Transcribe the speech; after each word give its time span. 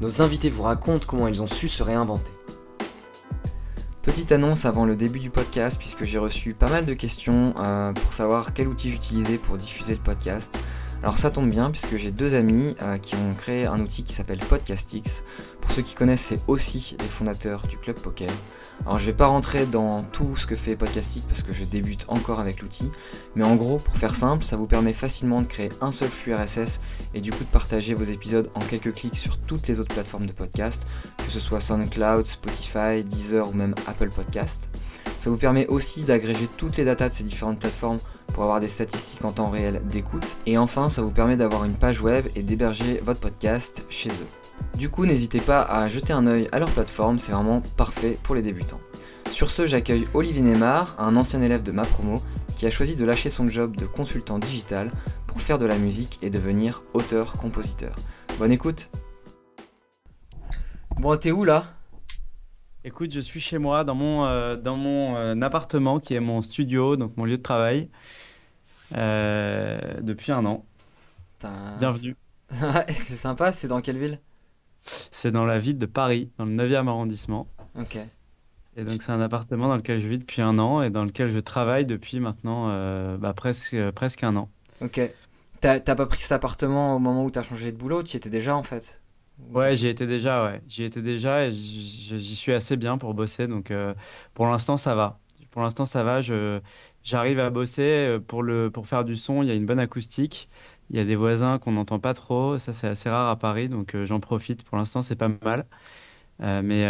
nos 0.00 0.22
invités 0.22 0.50
vous 0.50 0.62
racontent 0.62 1.06
comment 1.06 1.28
ils 1.28 1.42
ont 1.42 1.46
su 1.46 1.68
se 1.68 1.82
réinventer. 1.82 2.32
Petite 4.02 4.30
annonce 4.30 4.64
avant 4.64 4.84
le 4.84 4.94
début 4.94 5.18
du 5.18 5.30
podcast, 5.30 5.78
puisque 5.78 6.04
j'ai 6.04 6.18
reçu 6.18 6.54
pas 6.54 6.68
mal 6.68 6.86
de 6.86 6.94
questions 6.94 7.54
euh, 7.58 7.92
pour 7.92 8.12
savoir 8.12 8.54
quel 8.54 8.68
outil 8.68 8.90
j'utilisais 8.90 9.36
pour 9.36 9.56
diffuser 9.56 9.94
le 9.94 10.00
podcast. 10.00 10.56
Alors 11.06 11.20
ça 11.20 11.30
tombe 11.30 11.48
bien 11.48 11.70
puisque 11.70 11.96
j'ai 11.98 12.10
deux 12.10 12.34
amis 12.34 12.74
euh, 12.82 12.98
qui 12.98 13.14
ont 13.14 13.32
créé 13.34 13.64
un 13.64 13.78
outil 13.78 14.02
qui 14.02 14.12
s'appelle 14.12 14.40
Podcastix. 14.40 15.22
Pour 15.60 15.70
ceux 15.70 15.82
qui 15.82 15.94
connaissent, 15.94 16.20
c'est 16.20 16.40
aussi 16.48 16.96
les 16.98 17.06
fondateurs 17.06 17.62
du 17.62 17.78
club 17.78 17.94
poker. 17.96 18.28
Alors 18.84 18.98
je 18.98 19.06
vais 19.06 19.12
pas 19.12 19.26
rentrer 19.26 19.66
dans 19.66 20.02
tout 20.02 20.34
ce 20.34 20.48
que 20.48 20.56
fait 20.56 20.74
Podcastix 20.74 21.24
parce 21.24 21.44
que 21.44 21.52
je 21.52 21.62
débute 21.62 22.06
encore 22.08 22.40
avec 22.40 22.60
l'outil, 22.60 22.90
mais 23.36 23.44
en 23.44 23.54
gros, 23.54 23.76
pour 23.76 23.96
faire 23.96 24.16
simple, 24.16 24.42
ça 24.42 24.56
vous 24.56 24.66
permet 24.66 24.92
facilement 24.92 25.40
de 25.40 25.46
créer 25.46 25.68
un 25.80 25.92
seul 25.92 26.08
flux 26.08 26.34
RSS 26.34 26.80
et 27.14 27.20
du 27.20 27.30
coup 27.30 27.44
de 27.44 27.50
partager 27.50 27.94
vos 27.94 28.02
épisodes 28.02 28.50
en 28.56 28.60
quelques 28.60 28.92
clics 28.92 29.16
sur 29.16 29.38
toutes 29.38 29.68
les 29.68 29.78
autres 29.78 29.94
plateformes 29.94 30.26
de 30.26 30.32
podcast, 30.32 30.88
que 31.18 31.30
ce 31.30 31.38
soit 31.38 31.60
SoundCloud, 31.60 32.26
Spotify, 32.26 33.04
Deezer 33.04 33.48
ou 33.48 33.52
même 33.52 33.76
Apple 33.86 34.08
Podcast. 34.08 34.68
Ça 35.18 35.30
vous 35.30 35.36
permet 35.36 35.68
aussi 35.68 36.02
d'agréger 36.02 36.48
toutes 36.56 36.76
les 36.76 36.84
datas 36.84 37.10
de 37.10 37.14
ces 37.14 37.22
différentes 37.22 37.60
plateformes 37.60 37.98
pour 38.32 38.42
avoir 38.42 38.60
des 38.60 38.68
statistiques 38.68 39.24
en 39.24 39.32
temps 39.32 39.50
réel 39.50 39.82
d'écoute. 39.88 40.36
Et 40.46 40.58
enfin, 40.58 40.88
ça 40.88 41.02
vous 41.02 41.10
permet 41.10 41.36
d'avoir 41.36 41.64
une 41.64 41.74
page 41.74 42.00
web 42.00 42.26
et 42.34 42.42
d'héberger 42.42 43.00
votre 43.04 43.20
podcast 43.20 43.86
chez 43.88 44.10
eux. 44.10 44.26
Du 44.76 44.88
coup, 44.88 45.06
n'hésitez 45.06 45.40
pas 45.40 45.62
à 45.62 45.88
jeter 45.88 46.12
un 46.12 46.26
œil 46.26 46.48
à 46.52 46.58
leur 46.58 46.70
plateforme, 46.70 47.18
c'est 47.18 47.32
vraiment 47.32 47.62
parfait 47.76 48.18
pour 48.22 48.34
les 48.34 48.42
débutants. 48.42 48.80
Sur 49.30 49.50
ce, 49.50 49.66
j'accueille 49.66 50.06
Olivier 50.14 50.42
Neymar, 50.42 50.96
un 50.98 51.16
ancien 51.16 51.42
élève 51.42 51.62
de 51.62 51.72
ma 51.72 51.84
promo, 51.84 52.22
qui 52.56 52.66
a 52.66 52.70
choisi 52.70 52.96
de 52.96 53.04
lâcher 53.04 53.28
son 53.30 53.46
job 53.46 53.76
de 53.76 53.86
consultant 53.86 54.38
digital 54.38 54.90
pour 55.26 55.40
faire 55.40 55.58
de 55.58 55.66
la 55.66 55.76
musique 55.76 56.18
et 56.22 56.30
devenir 56.30 56.82
auteur-compositeur. 56.94 57.94
Bonne 58.38 58.52
écoute 58.52 58.88
Bon, 60.98 61.14
t'es 61.16 61.32
où 61.32 61.44
là? 61.44 61.75
Écoute, 62.86 63.12
je 63.12 63.18
suis 63.18 63.40
chez 63.40 63.58
moi, 63.58 63.82
dans 63.82 63.96
mon, 63.96 64.26
euh, 64.26 64.54
dans 64.54 64.76
mon 64.76 65.16
euh, 65.16 65.34
appartement 65.40 65.98
qui 65.98 66.14
est 66.14 66.20
mon 66.20 66.40
studio, 66.40 66.94
donc 66.94 67.16
mon 67.16 67.24
lieu 67.24 67.36
de 67.36 67.42
travail, 67.42 67.90
euh, 68.96 69.76
depuis 70.02 70.30
un 70.30 70.46
an. 70.46 70.64
Putain, 71.32 71.76
Bienvenue. 71.80 72.16
c'est 72.48 72.94
sympa, 73.16 73.50
c'est 73.50 73.66
dans 73.66 73.80
quelle 73.80 73.98
ville? 73.98 74.20
C'est 75.10 75.32
dans 75.32 75.44
la 75.44 75.58
ville 75.58 75.78
de 75.78 75.86
Paris, 75.86 76.30
dans 76.38 76.44
le 76.44 76.52
9e 76.52 76.86
arrondissement. 76.86 77.48
Ok. 77.76 77.98
Et 78.76 78.84
donc, 78.84 79.02
c'est 79.02 79.10
un 79.10 79.20
appartement 79.20 79.66
dans 79.66 79.76
lequel 79.76 80.00
je 80.00 80.06
vis 80.06 80.18
depuis 80.18 80.40
un 80.40 80.56
an 80.60 80.80
et 80.80 80.90
dans 80.90 81.04
lequel 81.04 81.32
je 81.32 81.40
travaille 81.40 81.86
depuis 81.86 82.20
maintenant 82.20 82.68
euh, 82.68 83.16
bah, 83.16 83.32
presque, 83.34 83.76
presque 83.96 84.22
un 84.22 84.36
an. 84.36 84.48
Ok. 84.80 85.00
T'as 85.60 85.80
t'as 85.80 85.96
pas 85.96 86.06
pris 86.06 86.20
cet 86.20 86.30
appartement 86.30 86.94
au 86.94 87.00
moment 87.00 87.24
où 87.24 87.32
t'as 87.32 87.42
changé 87.42 87.72
de 87.72 87.76
boulot, 87.76 88.04
tu 88.04 88.12
y 88.12 88.16
étais 88.16 88.30
déjà 88.30 88.54
en 88.54 88.62
fait? 88.62 89.00
Ouais, 89.38 89.76
j'y 89.76 89.86
étais 89.88 90.06
déjà, 90.06 90.44
ouais. 90.44 90.62
J'y 90.66 90.84
étais 90.84 91.02
déjà 91.02 91.46
et 91.46 91.52
j'y 91.52 92.36
suis 92.36 92.52
assez 92.52 92.76
bien 92.76 92.96
pour 92.98 93.14
bosser. 93.14 93.46
Donc, 93.46 93.70
euh, 93.70 93.94
pour 94.34 94.46
l'instant, 94.46 94.76
ça 94.76 94.94
va. 94.94 95.20
Pour 95.50 95.62
l'instant, 95.62 95.86
ça 95.86 96.02
va. 96.02 96.20
J'arrive 97.02 97.38
à 97.40 97.50
bosser 97.50 97.82
euh, 97.82 98.18
pour 98.20 98.42
le, 98.42 98.70
pour 98.70 98.88
faire 98.88 99.04
du 99.04 99.16
son. 99.16 99.42
Il 99.42 99.48
y 99.48 99.50
a 99.50 99.54
une 99.54 99.66
bonne 99.66 99.78
acoustique. 99.78 100.48
Il 100.90 100.96
y 100.96 101.00
a 101.00 101.04
des 101.04 101.16
voisins 101.16 101.58
qu'on 101.58 101.72
n'entend 101.72 101.98
pas 102.00 102.14
trop. 102.14 102.58
Ça, 102.58 102.72
c'est 102.72 102.88
assez 102.88 103.10
rare 103.10 103.28
à 103.28 103.38
Paris. 103.38 103.68
Donc, 103.68 103.94
euh, 103.94 104.06
j'en 104.06 104.20
profite. 104.20 104.62
Pour 104.64 104.78
l'instant, 104.78 105.02
c'est 105.02 105.16
pas 105.16 105.28
mal. 105.28 105.66
Mais, 106.40 106.86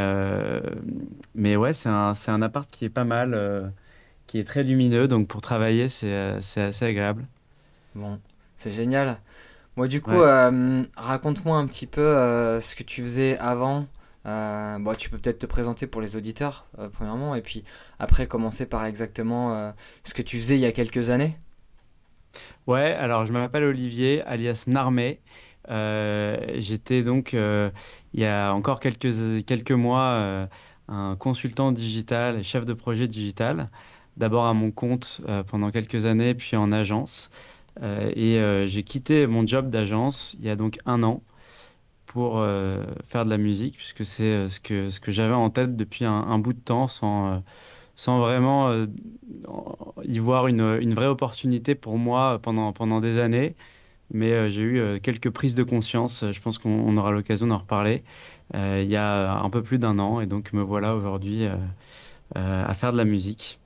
mais 1.35 1.57
ouais, 1.57 1.73
c'est 1.73 1.89
un, 1.89 2.15
un 2.27 2.43
appart 2.43 2.71
qui 2.71 2.85
est 2.85 2.91
pas 2.91 3.05
mal, 3.05 3.73
qui 4.27 4.39
est 4.39 4.45
très 4.45 4.65
lumineux. 4.65 5.09
Donc, 5.09 5.29
pour 5.29 5.41
travailler, 5.43 5.89
c'est, 5.89 6.41
c'est 6.43 6.63
assez 6.63 6.85
agréable. 6.87 7.29
Bon, 7.95 8.21
c'est 8.57 8.71
génial. 8.71 9.19
Moi, 9.77 9.89
du 9.89 10.01
coup, 10.01 10.13
Ouais. 10.13 10.19
euh, 10.21 10.85
raconte-moi 10.97 11.59
un 11.59 11.67
petit 11.67 11.87
peu 11.87 12.01
euh, 12.01 12.61
ce 12.61 12.75
que 12.75 12.83
tu 12.83 13.03
faisais 13.03 13.37
avant. 13.39 13.87
Euh, 14.25 14.79
bon, 14.79 14.95
tu 14.97 15.11
peux 15.11 15.19
peut-être 15.19 15.39
te 15.41 15.47
présenter 15.47 15.87
pour 15.87 16.01
les 16.01 16.17
auditeurs, 16.17 16.67
euh, 16.79 16.89
premièrement, 16.89 17.35
et 17.35 17.43
puis 17.43 17.63
après 17.99 18.27
commencer 18.27 18.67
par 18.67 18.85
exactement 18.87 19.73
ce 20.03 20.15
que 20.15 20.23
tu 20.23 20.39
faisais 20.39 20.57
il 20.57 20.61
y 20.61 20.67
a 20.67 20.73
quelques 20.73 21.11
années. 21.11 21.37
Ouais, 22.67 22.93
alors 22.95 23.27
je 23.27 23.33
m'appelle 23.33 23.65
Olivier, 23.65 24.23
alias 24.23 24.65
Narmé. 24.67 25.21
J'étais 25.69 27.03
donc, 27.03 27.33
il 27.35 28.21
y 28.21 28.25
a 28.25 28.53
encore 28.53 28.81
quelques, 28.81 29.45
quelques 29.45 29.73
mois, 29.73 30.49
un 30.89 31.17
consultant 31.17 31.71
digital 31.73 32.39
et 32.39 32.43
chef 32.43 32.65
de 32.65 32.73
projet 32.73 33.09
digital. 33.09 33.71
D'abord 34.17 34.47
à 34.47 34.55
mon 34.55 34.71
compte 34.71 35.21
pendant 35.49 35.71
quelques 35.71 36.07
années, 36.07 36.35
puis 36.35 36.57
en 36.57 36.73
agence. 36.73 37.31
Euh, 37.83 38.11
et 38.15 38.39
euh, 38.39 38.67
j'ai 38.67 38.83
quitté 38.83 39.27
mon 39.27 39.47
job 39.47 39.71
d'agence 39.71 40.35
il 40.39 40.47
y 40.47 40.51
a 40.51 40.57
donc 40.57 40.79
un 40.87 41.03
an 41.03 41.23
pour 42.07 42.39
euh, 42.39 42.85
faire 43.07 43.25
de 43.25 43.31
la 43.31 43.37
musique, 43.37 43.77
puisque 43.77 44.07
c'est 44.07 44.49
ce 44.49 44.61
que, 44.61 44.91
ce 44.91 45.01
que 45.01 45.13
j'avais 45.13 45.35
en 45.35 45.51
tête 45.51 45.77
depuis 45.77 46.05
un, 46.05 46.39
bout 46.39 46.55
de 46.55 46.61
temps, 46.61 46.87
sans, 46.87 47.43
sans 47.95 48.21
vraiment 48.21 48.73
y 50.05 50.19
voir 50.19 50.47
une, 50.47 50.79
une 50.81 50.95
vraie 50.95 51.09
opportunité 51.09 51.75
pour 51.75 51.99
moi 51.99 52.39
pendant, 52.41 52.73
pendant 52.73 53.01
des 53.01 53.19
années. 53.19 53.55
Mais 54.13 54.49
j'ai 54.49 54.63
eu 54.63 55.01
quelques 55.01 55.31
prises 55.31 55.57
de 55.57 55.65
conscience, 55.65 56.25
je 56.31 56.41
pense 56.41 56.59
qu'on 56.59 56.71
on 56.71 56.97
aura 56.97 57.11
l'occasion 57.11 57.49
d'en 57.49 57.59
reparler, 57.59 58.05
il 58.55 58.87
y 58.89 58.97
a 58.97 59.39
un 59.39 59.51
peu 59.51 59.63
plus 59.63 59.79
d'un 59.79 59.99
an, 59.99 60.21
et 60.21 60.27
donc 60.27 60.53
me 60.53 60.63
voilà 60.63 60.95
aujourd'hui 60.95 61.45
à 62.35 62.73
faire 62.75 62.93
de 62.93 62.97
la 62.97 63.05
musique. 63.05 63.59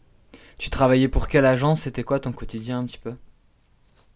Tu 0.59 0.71
travaillais 0.71 1.09
pour 1.09 1.29
quelle 1.29 1.47
agence? 1.47 1.83
C'était 1.83 2.03
quoi 2.03 2.19
ton 2.19 2.33
quotidien 2.33 2.81
un 2.81 2.87
petit 2.87 2.99
peu? 2.99 3.15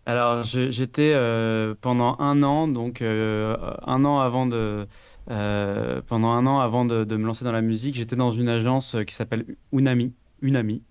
Alors, 0.07 0.45
j'étais 0.45 1.13
euh, 1.15 1.75
pendant 1.81 2.17
un 2.19 2.43
an, 2.43 2.69
donc 2.69 3.01
euh, 3.01 3.57
un 3.87 4.05
an 4.05 4.19
avant 4.19 4.47
de, 4.47 4.87
euh, 5.31 6.03
pendant 6.07 6.33
un 6.33 6.47
an 6.47 6.61
avant 6.61 6.85
de, 6.85 7.17
me 7.17 7.27
lancer 7.27 7.45
dans 7.45 7.53
la 7.53 7.63
musique, 7.63 7.95
j'étais 7.95 8.17
dans 8.17 8.31
une 8.31 8.51
agence 8.51 8.97
qui 9.07 9.15
s'appelle 9.15 9.47
Unami, 9.73 10.13
Unami, 10.43 10.83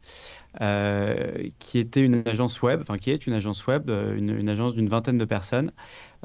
qui 1.59 1.79
était 1.79 2.02
une 2.02 2.23
agence 2.28 2.62
web, 2.63 2.81
enfin 2.81 2.97
qui 2.97 3.12
est 3.12 3.28
une 3.28 3.34
agence 3.34 3.68
web, 3.68 3.90
une, 3.90 4.50
agence 4.50 4.73
d'une 4.73 4.90
vingtaine 4.90 5.19
de 5.19 5.25
personnes 5.25 5.72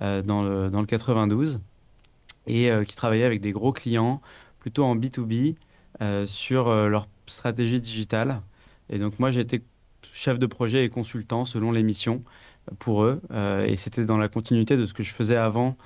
dans 0.01 0.43
le, 0.43 0.71
dans 0.71 0.81
le 0.81 0.87
92 0.87 1.61
et 2.47 2.71
qui 2.87 2.97
travaillait 2.97 3.25
avec 3.25 3.43
des 3.43 3.53
gros 3.53 3.73
clients, 3.73 4.23
plutôt 4.61 4.85
en 4.85 4.97
B2B, 4.97 5.57
euh, 6.01 6.25
sur 6.25 6.73
leur 6.73 7.07
stratégie 7.27 7.81
digitale. 7.81 8.41
Et 8.89 8.99
donc 8.99 9.19
moi, 9.19 9.31
été 9.35 9.63
chef 10.13 10.39
de 10.39 10.47
projet 10.47 10.85
et 10.85 10.89
consultant 10.89 11.45
selon 11.45 11.71
les 11.73 11.83
missions 11.83 12.23
pour 12.79 13.05
eux. 13.05 13.21
Euh, 13.31 13.65
et 13.65 13.77
c'était 13.77 14.05
dans 14.05 14.19
la 14.19 14.29
continuité 14.29 14.77
de 14.77 14.85
ce 14.85 14.95
que 14.95 15.03
je 15.03 15.13
faisais 15.13 15.37
avant 15.37 15.77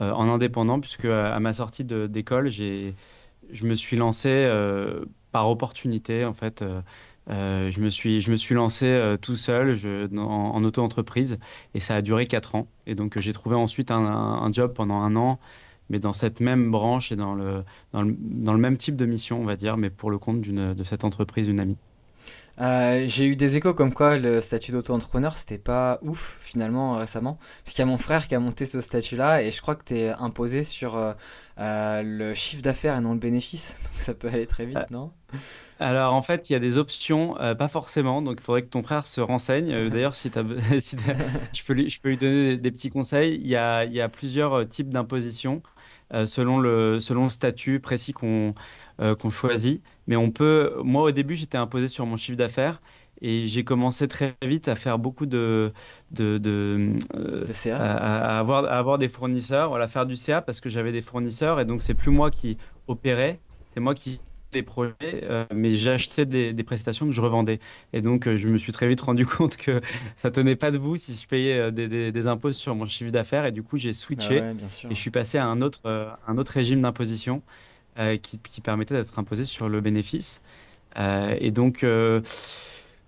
euh, 0.00 0.12
en 0.12 0.28
indépendant, 0.28 0.80
puisque 0.80 1.06
à, 1.06 1.38
ma 1.40 1.52
sortie 1.52 1.84
d'école, 1.84 2.48
je 2.48 2.92
me 3.64 3.74
suis 3.74 3.96
lancé 3.96 4.28
euh, 4.30 5.04
par 5.32 5.48
opportunité, 5.48 6.24
en 6.24 6.34
fait. 6.34 6.64
Je 7.28 7.80
me 7.80 7.90
suis, 7.90 8.20
je 8.20 8.30
me 8.32 8.36
suis 8.36 8.56
lancé 8.56 9.14
tout 9.22 9.36
seul 9.36 9.74
je, 9.74 10.12
en 10.16 10.64
auto-entreprise 10.64 11.38
et 11.74 11.80
ça 11.80 11.94
a 11.94 12.02
duré 12.02 12.26
quatre 12.26 12.56
ans. 12.56 12.66
Et 12.86 12.96
donc 12.96 13.20
j'ai 13.20 13.32
trouvé 13.32 13.54
ensuite 13.54 13.92
un, 13.92 14.50
job 14.50 14.72
pendant 14.74 14.96
un 14.96 15.14
an, 15.14 15.38
mais 15.90 16.00
dans 16.00 16.12
cette 16.12 16.40
même 16.40 16.72
branche 16.72 17.12
et 17.12 17.16
dans 17.16 17.34
le, 17.34 17.62
dans 17.92 18.02
le, 18.02 18.16
dans 18.18 18.52
le 18.52 18.58
même 18.58 18.78
type 18.78 18.96
de 18.96 19.06
mission, 19.06 19.40
on 19.40 19.44
va 19.44 19.54
dire, 19.54 19.76
mais 19.76 19.90
pour 19.90 20.10
le 20.10 20.18
compte 20.18 20.40
de 20.40 20.82
cette 20.82 21.04
entreprise, 21.04 21.46
une 21.46 21.60
amie. 21.60 21.76
Euh, 22.60 23.06
j'ai 23.06 23.24
eu 23.26 23.36
des 23.36 23.56
échos 23.56 23.72
comme 23.72 23.94
quoi 23.94 24.18
le 24.18 24.42
statut 24.42 24.70
d'auto-entrepreneur 24.72 25.34
c'était 25.36 25.56
pas 25.56 25.98
ouf 26.02 26.36
finalement 26.40 26.96
récemment. 26.98 27.38
Parce 27.64 27.74
qu'il 27.74 27.80
y 27.80 27.88
a 27.88 27.90
mon 27.90 27.96
frère 27.96 28.28
qui 28.28 28.34
a 28.34 28.40
monté 28.40 28.66
ce 28.66 28.80
statut-là 28.82 29.42
et 29.42 29.50
je 29.50 29.62
crois 29.62 29.76
que 29.76 29.84
t'es 29.84 30.10
imposé 30.10 30.62
sur 30.64 30.96
euh, 30.96 31.14
euh, 31.58 32.02
le 32.02 32.34
chiffre 32.34 32.62
d'affaires 32.62 32.96
et 32.96 33.00
non 33.00 33.12
le 33.14 33.18
bénéfice. 33.18 33.80
Donc 33.84 34.00
ça 34.02 34.14
peut 34.14 34.28
aller 34.28 34.46
très 34.46 34.66
vite, 34.66 34.76
Euh, 34.76 34.84
non? 34.90 35.12
Alors 35.78 36.12
en 36.14 36.22
fait, 36.22 36.50
il 36.50 36.52
y 36.52 36.56
a 36.56 36.58
des 36.58 36.76
options, 36.76 37.40
euh, 37.40 37.54
pas 37.54 37.68
forcément, 37.68 38.20
donc 38.22 38.36
il 38.40 38.42
faudrait 38.42 38.62
que 38.62 38.68
ton 38.68 38.82
frère 38.82 39.06
se 39.06 39.20
renseigne. 39.20 39.72
Euh, 39.72 39.88
d'ailleurs, 39.88 40.14
si 40.14 40.30
si 40.80 40.96
je 41.54 41.64
peux 41.64 41.72
lui, 41.72 41.88
je 41.88 42.00
peux 42.00 42.10
lui 42.10 42.18
donner 42.18 42.48
des, 42.50 42.58
des 42.58 42.70
petits 42.70 42.90
conseils. 42.90 43.36
Il 43.36 43.46
y 43.48 43.56
a, 43.56 43.84
il 43.84 43.92
y 43.92 44.00
a 44.00 44.08
plusieurs 44.08 44.52
euh, 44.54 44.64
types 44.66 44.90
d'imposition 44.90 45.62
euh, 45.64 45.79
selon 46.26 46.58
le, 46.58 47.00
selon 47.00 47.24
le 47.24 47.28
statut 47.30 47.80
précis 47.80 48.12
qu'on 48.12 48.54
euh, 49.00 49.14
qu'on 49.14 49.30
choisit. 49.30 49.82
Mais 50.06 50.16
on 50.16 50.30
peut, 50.30 50.74
moi 50.84 51.02
au 51.04 51.10
début, 51.10 51.36
j'étais 51.36 51.58
imposé 51.58 51.88
sur 51.88 52.06
mon 52.06 52.16
chiffre 52.16 52.36
d'affaires 52.36 52.80
Et 53.22 53.46
j'ai 53.46 53.64
commencé 53.64 54.08
très 54.08 54.36
vite 54.42 54.68
à 54.68 54.76
faire 54.76 54.98
beaucoup 54.98 55.26
de, 55.26 55.72
de, 56.10 56.38
de, 56.38 56.96
à, 57.70 58.36
à 58.36 58.38
avoir, 58.38 58.64
à 58.64 58.78
avoir 58.78 58.98
des 58.98 59.08
fournisseurs, 59.08 59.68
voilà, 59.68 59.88
faire 59.88 60.06
du 60.06 60.16
CA 60.16 60.42
parce 60.42 60.60
que 60.60 60.68
j'avais 60.68 60.92
des 60.92 61.02
fournisseurs 61.02 61.60
et 61.60 61.64
donc 61.64 61.82
c'est 61.82 61.94
plus 61.94 62.10
moi 62.10 62.30
qui 62.30 62.58
opérais, 62.86 63.42
c'est 63.74 63.80
moi 63.80 63.94
qui 63.94 64.22
les 64.52 64.62
projets, 64.62 64.94
euh, 65.24 65.44
mais 65.54 65.72
j'achetais 65.74 66.26
des, 66.26 66.52
des 66.52 66.64
prestations 66.64 67.06
que 67.06 67.12
je 67.12 67.20
revendais. 67.20 67.60
Et 67.92 68.00
donc 68.02 68.26
euh, 68.26 68.36
je 68.36 68.48
me 68.48 68.58
suis 68.58 68.72
très 68.72 68.88
vite 68.88 69.00
rendu 69.00 69.26
compte 69.26 69.56
que 69.56 69.80
ça 70.16 70.30
tenait 70.30 70.56
pas 70.56 70.70
debout 70.70 70.96
si 70.96 71.14
je 71.14 71.26
payais 71.28 71.58
euh, 71.58 71.70
des, 71.70 71.88
des- 71.88 72.12
des 72.12 72.26
impôts 72.26 72.52
sur 72.52 72.74
mon 72.74 72.86
chiffre 72.86 73.10
d'affaires 73.12 73.44
et 73.46 73.52
du 73.52 73.62
coup 73.62 73.78
j'ai 73.78 73.92
Ah 74.16 74.32
switché 74.32 74.34
ouais, 74.34 74.54
sûr. 74.68 74.90
et 74.90 74.94
je 74.94 75.00
suis 75.00 75.10
passé 75.10 75.38
à 75.38 75.46
un 75.46 75.60
autre, 75.62 75.80
un 76.26 76.38
autre 76.38 76.52
régime 76.52 76.80
d'imposition 76.82 77.42
qui, 78.22 78.40
qui 78.40 78.60
permettait 78.62 78.94
d'être 78.94 79.18
imposé 79.18 79.44
sur 79.44 79.68
le 79.68 79.80
bénéfice. 79.80 80.42
Et 80.96 81.50
donc, 81.50 81.84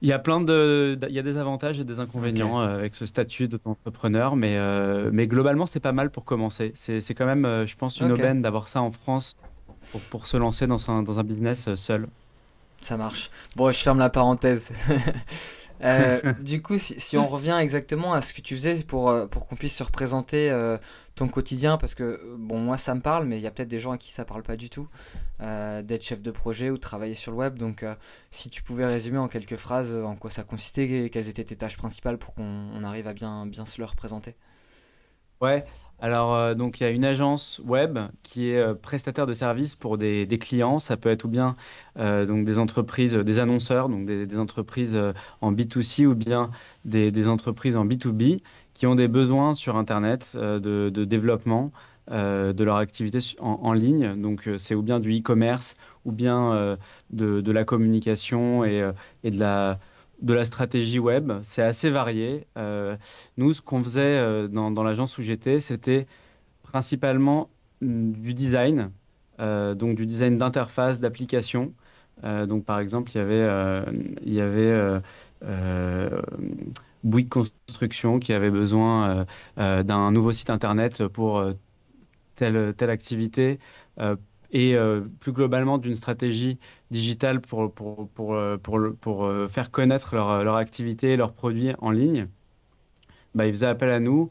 il 0.00 0.08
y 0.08 0.12
a 0.12 0.18
plein 0.18 0.40
de, 0.40 0.98
il 1.08 1.14
y 1.14 1.18
a 1.18 1.22
des 1.22 1.36
avantages 1.36 1.78
et 1.80 1.84
des 1.84 2.00
inconvénients 2.00 2.58
avec 2.58 2.94
ce 2.94 3.06
statut 3.06 3.48
d'auto-entrepreneur, 3.48 4.34
mais, 4.36 4.58
mais 5.12 5.26
globalement, 5.28 5.66
c'est 5.66 5.80
pas 5.80 5.92
mal 5.92 6.10
pour 6.10 6.24
commencer. 6.24 6.72
C'est, 6.74 7.14
quand 7.14 7.26
même, 7.26 7.66
je 7.66 7.76
pense, 7.76 8.00
une 8.00 8.12
aubaine 8.12 8.42
d'avoir 8.42 8.68
ça 8.68 8.82
en 8.82 8.90
France 8.90 9.38
pour, 9.90 10.00
pour 10.02 10.26
se 10.26 10.37
lancer 10.37 10.67
dans 10.67 10.90
un, 10.90 11.02
dans 11.02 11.19
un 11.19 11.25
business 11.25 11.69
euh, 11.69 11.76
seul. 11.76 12.08
Ça 12.81 12.96
marche. 12.96 13.31
Bon, 13.56 13.70
je 13.70 13.79
ferme 13.79 13.99
la 13.99 14.11
parenthèse. 14.11 14.73
Euh, 15.84 16.20
du 16.40 16.62
coup, 16.62 16.79
si, 16.79 16.99
si 17.00 17.17
on 17.17 17.26
revient 17.26 17.58
exactement 17.61 18.12
à 18.12 18.23
ce 18.23 18.34
que 18.34 18.40
tu 18.40 18.55
faisais 18.55 18.84
pour, 18.84 19.11
euh, 19.11 19.26
pour 19.26 19.49
qu'on 19.49 19.56
puisse 19.56 19.76
se 19.76 19.82
représenter 19.82 20.50
euh, 20.50 20.79
ton 21.17 21.26
quotidien, 21.29 21.76
parce 21.76 21.94
que, 21.94 22.37
bon, 22.38 22.58
moi 22.58 22.79
ça 22.79 22.94
me 22.94 23.00
parle, 23.00 23.26
mais 23.26 23.38
il 23.38 23.43
y 23.43 23.46
a 23.46 23.50
peut-être 23.50 23.69
des 23.69 23.81
gens 23.81 23.93
à 23.93 23.99
qui 23.99 24.12
ça 24.12 24.25
parle 24.25 24.43
pas 24.43 24.56
du 24.56 24.70
tout, 24.70 24.87
euh, 25.40 25.82
d'être 25.82 26.05
chef 26.05 26.23
de 26.23 26.31
projet 26.31 26.70
ou 26.70 26.76
de 26.76 26.81
travailler 26.81 27.14
sur 27.14 27.32
le 27.32 27.38
web. 27.38 27.58
Donc, 27.58 27.85
si 28.31 28.49
tu 28.49 28.62
pouvais 28.62 28.87
résumer 28.87 29.19
en 29.19 29.26
quelques 29.26 29.56
phrases 29.56 29.94
en 29.94 30.14
quoi 30.14 30.31
ça 30.31 30.44
consistait 30.44 31.05
et 31.05 31.11
quelles 31.11 31.28
étaient 31.28 31.44
tes 31.44 31.56
tâches 31.56 31.76
principales 31.76 32.19
pour 32.19 32.35
qu'on 32.35 32.69
on 32.73 32.85
arrive 32.85 33.08
à 33.08 33.12
bien, 33.12 33.46
bien 33.46 33.67
se 33.67 33.81
le 33.81 33.87
représenter? 33.87 34.37
Ouais, 35.40 35.64
alors 36.02 36.34
euh, 36.34 36.54
donc 36.54 36.81
il 36.81 36.82
y 36.82 36.87
a 36.87 36.90
une 36.90 37.04
agence 37.04 37.62
web 37.64 37.96
qui 38.25 38.50
est 38.50 38.58
euh, 38.58 38.75
prestataire 38.75 39.25
de 39.28 39.34
services 39.34 39.76
pour 39.76 39.99
des, 39.99 40.26
clients. 40.40 40.81
Ça 40.81 40.96
peut 40.96 41.08
être 41.08 41.25
ou 41.25 41.28
bien 41.28 41.54
euh, 41.96 42.26
donc 42.26 42.44
des 42.44 42.58
entreprises, 42.58 43.14
des 43.14 43.38
annonceurs, 43.38 43.88
donc 43.88 44.04
des, 44.04 44.37
entreprises 44.37 44.99
en 45.40 45.52
B2C 45.52 46.06
ou 46.06 46.16
bien 46.16 46.50
des, 46.84 47.28
entreprises 47.28 47.76
en 47.76 47.87
B2B 47.87 48.40
qui 48.75 48.87
ont 48.88 48.96
des 48.96 49.06
besoins 49.06 49.54
sur 49.54 49.76
Internet 49.76 50.37
de, 50.37 50.90
développement 51.04 51.70
de 52.10 52.64
leur 52.64 52.76
activité 52.76 53.19
en, 53.38 53.72
ligne. 53.72 54.20
Donc 54.20 54.50
c'est 54.56 54.75
ou 54.75 54.82
bien 54.82 54.99
du 54.99 55.16
e-commerce 55.16 55.76
ou 56.04 56.10
bien 56.10 56.76
de, 57.10 57.52
la 57.52 57.64
communication 57.64 58.64
et 58.64 58.82
de 59.22 59.38
la 59.38 59.78
de 60.22 60.34
la 60.34 60.44
stratégie 60.44 61.00
web, 61.00 61.32
c'est 61.42 61.62
assez 61.62 61.90
varié. 61.90 62.46
Euh, 62.56 62.96
nous, 63.36 63.52
ce 63.52 63.60
qu'on 63.60 63.82
faisait 63.82 64.00
euh, 64.02 64.48
dans, 64.48 64.82
l'agence 64.82 65.19
où 65.19 65.22
j'étais, 65.22 65.60
c'était 65.60 66.06
principalement 66.62 67.50
mm, 67.80 68.12
du 68.12 68.32
design, 68.32 68.92
euh, 69.40 69.74
donc 69.74 69.96
du 69.96 70.06
design 70.06 70.38
d'interface, 70.38 71.00
d'application. 71.00 71.74
Donc, 72.22 72.64
par 72.64 72.78
exemple, 72.78 73.10
il 73.12 73.16
y 73.16 74.40
avait, 74.40 75.02
il 75.42 75.50
Bouygues 77.02 77.28
Construction 77.28 78.20
qui 78.20 78.32
avait 78.32 78.50
besoin 78.50 79.26
d'un 79.56 80.12
nouveau 80.12 80.30
site 80.30 80.48
internet 80.48 81.08
pour 81.08 81.44
telle, 82.36 82.75
telle 82.76 82.90
activité. 82.90 83.58
Et 84.52 84.76
euh, 84.76 85.00
plus 85.20 85.32
globalement 85.32 85.78
d'une 85.78 85.96
stratégie 85.96 86.58
digitale 86.90 87.40
pour, 87.40 87.72
pour, 87.72 88.08
pour, 88.10 88.34
euh, 88.34 88.58
pour, 88.58 88.78
pour, 89.00 89.25
euh, 89.25 89.49
faire 89.49 89.70
connaître 89.70 90.14
leur, 90.14 90.44
leur 90.44 90.56
activité, 90.56 91.16
leurs 91.16 91.32
produits 91.32 91.72
en 91.78 91.90
ligne, 91.90 92.28
bah, 93.34 93.46
ils 93.46 93.52
faisaient 93.52 93.66
appel 93.66 93.90
à 93.90 93.99
nous, 93.99 94.31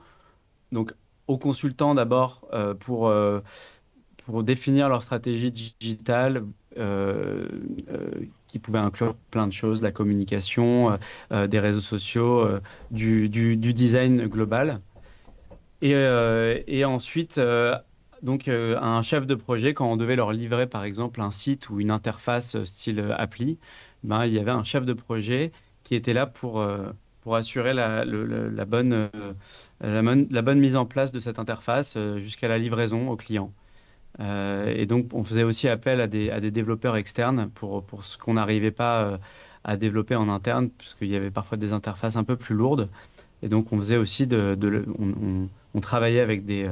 donc 0.72 0.94
aux 1.28 1.40
consultants 1.40 1.96
d'abord 1.96 2.48
pour, 2.82 3.14
pour 4.26 4.44
définir 4.44 4.90
leur 4.90 5.02
stratégie 5.02 5.52
digitale 5.52 6.44
qui 8.48 8.60
pouvait 8.60 8.80
inclure 8.80 9.16
plein 9.32 9.48
de 9.48 9.54
choses, 9.54 9.82
la 9.82 9.92
communication, 9.92 11.00
des 11.32 11.60
réseaux 11.60 11.80
sociaux, 11.80 12.48
du, 12.92 13.30
du, 13.30 13.56
du 13.56 13.74
design 13.74 14.28
global. 14.28 14.82
Et, 15.82 15.94
et 16.68 16.84
ensuite, 16.84 17.40
donc, 18.24 18.48
euh, 18.48 18.78
un 18.80 19.02
chef 19.02 19.26
de 19.26 19.36
projet, 19.36 19.74
quand 19.74 19.90
on 19.92 19.98
devait 19.98 20.16
leur 20.16 20.32
livrer 20.32 20.68
par 20.68 20.84
exemple 20.84 21.22
un 21.22 21.32
site 21.32 21.70
ou 21.70 21.80
une 21.80 21.90
interface 21.92 22.56
euh, 22.56 22.66
style 22.66 23.00
euh, 23.00 23.16
appli, 23.18 23.58
ben, 24.04 24.26
il 24.26 24.34
y 24.34 24.40
avait 24.40 24.52
un 24.52 24.64
chef 24.64 24.86
de 24.86 24.94
projet 24.94 25.52
qui 25.84 25.96
était 25.96 26.14
là 26.14 26.28
pour, 26.28 26.60
euh, 26.60 26.92
pour 27.22 27.36
assurer 27.36 27.74
la, 27.74 28.06
bonne, 28.66 29.10
la, 29.82 30.42
bonne 30.42 30.60
mise 30.60 30.76
en 30.76 30.86
place 30.86 31.12
de 31.12 31.20
cette 31.20 31.40
interface 31.40 31.98
jusqu'à 32.18 32.48
la 32.48 32.58
livraison 32.58 33.10
au 33.10 33.16
client. 33.16 33.52
Et 34.20 34.86
donc, 34.88 35.14
on 35.14 35.24
faisait 35.24 35.44
aussi 35.44 35.68
appel 35.68 36.02
à 36.02 36.08
des, 36.08 36.32
à 36.32 36.40
des 36.40 36.50
développeurs 36.50 36.96
externes 36.96 37.50
pour, 37.54 37.84
pour 37.84 38.06
ce 38.06 38.18
qu'on 38.18 38.34
n'arrivait 38.34 38.72
pas 38.72 39.20
à 39.64 39.78
développer 39.78 40.16
en 40.16 40.30
interne, 40.30 40.70
puisqu'il 40.70 41.10
y 41.10 41.16
avait 41.16 41.30
parfois 41.30 41.58
des 41.58 41.74
interfaces 41.74 42.16
un 42.16 42.24
peu 42.24 42.38
plus 42.38 42.56
lourdes. 42.56 42.90
Et 43.44 43.50
donc, 43.50 43.72
on 43.72 43.78
faisait 43.78 43.98
aussi 43.98 44.26
de, 44.26 44.58
on, 45.76 45.80
travaillait 45.80 46.22
avec 46.22 46.46
des, 46.46 46.68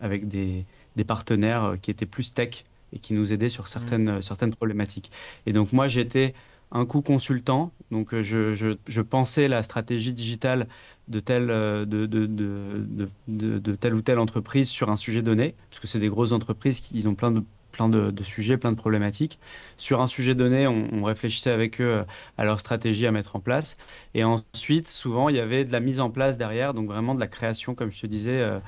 avec 0.00 0.28
des, 0.28 0.64
des 0.96 1.04
partenaires 1.04 1.64
euh, 1.64 1.76
qui 1.76 1.90
étaient 1.90 2.06
plus 2.06 2.32
tech 2.32 2.64
et 2.92 2.98
qui 2.98 3.14
nous 3.14 3.32
aidaient 3.32 3.48
sur 3.48 3.68
certaines, 3.68 4.08
euh, 4.08 4.20
certaines 4.20 4.54
problématiques. 4.54 5.10
Et 5.46 5.52
donc, 5.52 5.72
moi, 5.72 5.88
j'étais 5.88 6.34
un 6.70 6.84
coup 6.84 7.00
consultant, 7.00 7.72
donc 7.90 8.12
euh, 8.12 8.22
je, 8.22 8.54
je, 8.54 8.76
je 8.86 9.00
pensais 9.00 9.48
la 9.48 9.62
stratégie 9.62 10.12
digitale 10.12 10.68
de 11.08 11.20
telle, 11.20 11.46
de, 11.46 11.84
de, 11.84 12.26
de, 12.26 13.58
de, 13.58 13.74
telle 13.74 13.94
ou 13.94 14.02
telle 14.02 14.18
entreprise 14.18 14.68
sur 14.68 14.90
un 14.90 14.98
sujet 14.98 15.22
donné, 15.22 15.54
parce 15.70 15.80
que 15.80 15.86
c'est 15.86 15.98
des 15.98 16.10
grosses 16.10 16.32
entreprises 16.32 16.80
qui 16.80 16.98
ils 16.98 17.08
ont 17.08 17.14
plein 17.14 17.30
de 17.30 17.42
plein 17.72 17.88
de, 17.88 18.10
de 18.10 18.24
sujets, 18.24 18.56
plein 18.56 18.72
de 18.72 18.76
problématiques. 18.76 19.38
Sur 19.76 20.00
un 20.00 20.06
sujet 20.06 20.34
donné, 20.34 20.66
on, 20.66 20.88
on 20.92 21.04
réfléchissait 21.04 21.50
avec 21.50 21.80
eux 21.80 22.04
à 22.36 22.44
leur 22.44 22.58
stratégie 22.60 23.06
à 23.06 23.12
mettre 23.12 23.36
en 23.36 23.40
place. 23.40 23.76
Et 24.14 24.24
ensuite, 24.24 24.88
souvent, 24.88 25.28
il 25.28 25.36
y 25.36 25.40
avait 25.40 25.64
de 25.64 25.72
la 25.72 25.80
mise 25.80 26.00
en 26.00 26.10
place 26.10 26.38
derrière, 26.38 26.74
donc 26.74 26.88
vraiment 26.88 27.14
de 27.14 27.20
la 27.20 27.28
création, 27.28 27.74
comme 27.74 27.90
je 27.90 28.00
te 28.00 28.06
disais, 28.06 28.42
euh, 28.42 28.58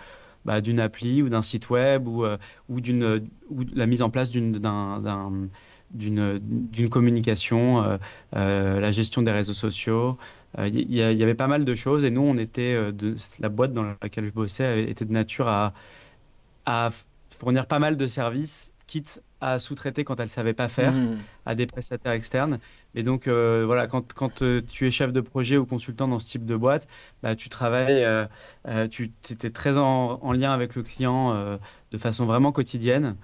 bah, 0.44 0.60
d'une 0.60 0.80
appli 0.80 1.22
ou 1.22 1.28
d'un 1.28 1.42
site 1.42 1.70
web 1.70 2.06
ou, 2.08 2.24
euh, 2.24 2.38
ou 2.68 2.80
d'une 2.80 3.28
ou 3.50 3.64
la 3.74 3.86
mise 3.86 4.02
en 4.02 4.10
place 4.10 4.30
d'une 4.30 4.52
d'un- 4.52 5.00
d'un- 5.00 5.48
d'une 5.90 6.38
d'une 6.40 6.88
communication, 6.88 7.82
euh, 7.82 7.98
euh, 8.36 8.80
la 8.80 8.90
gestion 8.92 9.22
des 9.22 9.32
réseaux 9.32 9.54
sociaux. 9.54 10.18
Il 10.58 10.92
y, 10.92 11.02
avait 11.02 11.34
pas 11.36 11.46
mal 11.46 11.64
de 11.64 11.74
choses 11.76 12.04
et 12.04 12.10
nous, 12.10 12.22
on 12.22 12.36
était 12.36 12.74
de 12.92 13.14
la 13.38 13.48
boîte 13.48 13.72
dans 13.72 13.84
laquelle 14.02 14.26
je 14.26 14.32
bossais 14.32 14.84
était 14.90 15.04
de 15.04 15.12
nature 15.12 15.46
à, 15.48 15.74
à 16.66 16.90
fournir 17.38 17.66
pas 17.66 17.78
mal 17.78 17.96
de 17.96 18.06
services, 18.06 18.72
quitte 18.86 19.22
à 19.40 19.58
sous-traiter 19.58 20.04
quand 20.04 20.20
elle 20.20 20.28
savait 20.28 20.54
pas 20.54 20.68
faire 20.68 20.92
Mhm. 20.94 21.26
à 21.46 21.54
des 21.54 21.66
prestataires 21.66 22.12
externes. 22.12 22.58
Et 22.94 23.02
donc, 23.02 23.28
euh, 23.28 23.64
voilà, 23.66 23.86
quand, 23.86 24.12
quand 24.12 24.42
euh, 24.42 24.60
tu 24.62 24.86
es 24.86 24.90
chef 24.90 25.12
de 25.12 25.20
projet 25.20 25.56
ou 25.56 25.66
consultant 25.66 26.08
dans 26.08 26.18
ce 26.18 26.26
type 26.26 26.44
de 26.44 26.56
boîte, 26.56 26.88
bah, 27.22 27.36
tu 27.36 27.48
travailles, 27.48 28.04
euh, 28.04 28.88
tu 28.88 29.12
étais 29.30 29.50
très 29.50 29.78
en, 29.78 30.18
en 30.22 30.32
lien 30.32 30.52
avec 30.52 30.74
le 30.74 30.82
client 30.82 31.58
de 31.90 31.98
façon 31.98 32.26
vraiment 32.26 32.52
quotidienne. 32.52 33.16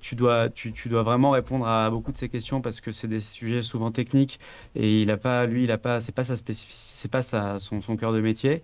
Tu 0.00 0.14
dois, 0.16 0.48
tu, 0.50 0.72
tu 0.72 0.88
dois 0.88 1.02
vraiment 1.02 1.30
répondre 1.30 1.66
à 1.66 1.90
beaucoup 1.90 2.12
de 2.12 2.16
ces 2.16 2.28
questions 2.28 2.60
parce 2.60 2.80
que 2.80 2.92
c'est 2.92 3.08
des 3.08 3.20
sujets 3.20 3.62
souvent 3.62 3.90
techniques 3.92 4.40
et 4.74 5.02
il 5.02 5.10
a 5.10 5.16
pas, 5.16 5.46
lui, 5.46 5.64
il 5.64 5.70
a 5.70 5.78
pas, 5.78 6.00
c'est 6.00 6.12
pas 6.12 6.24
sa 6.24 6.36
spécificité, 6.36 6.92
c'est 6.96 7.10
pas 7.10 7.22
sa, 7.22 7.58
son, 7.58 7.80
son 7.80 7.96
cœur 7.96 8.12
de 8.12 8.20
métier. 8.20 8.62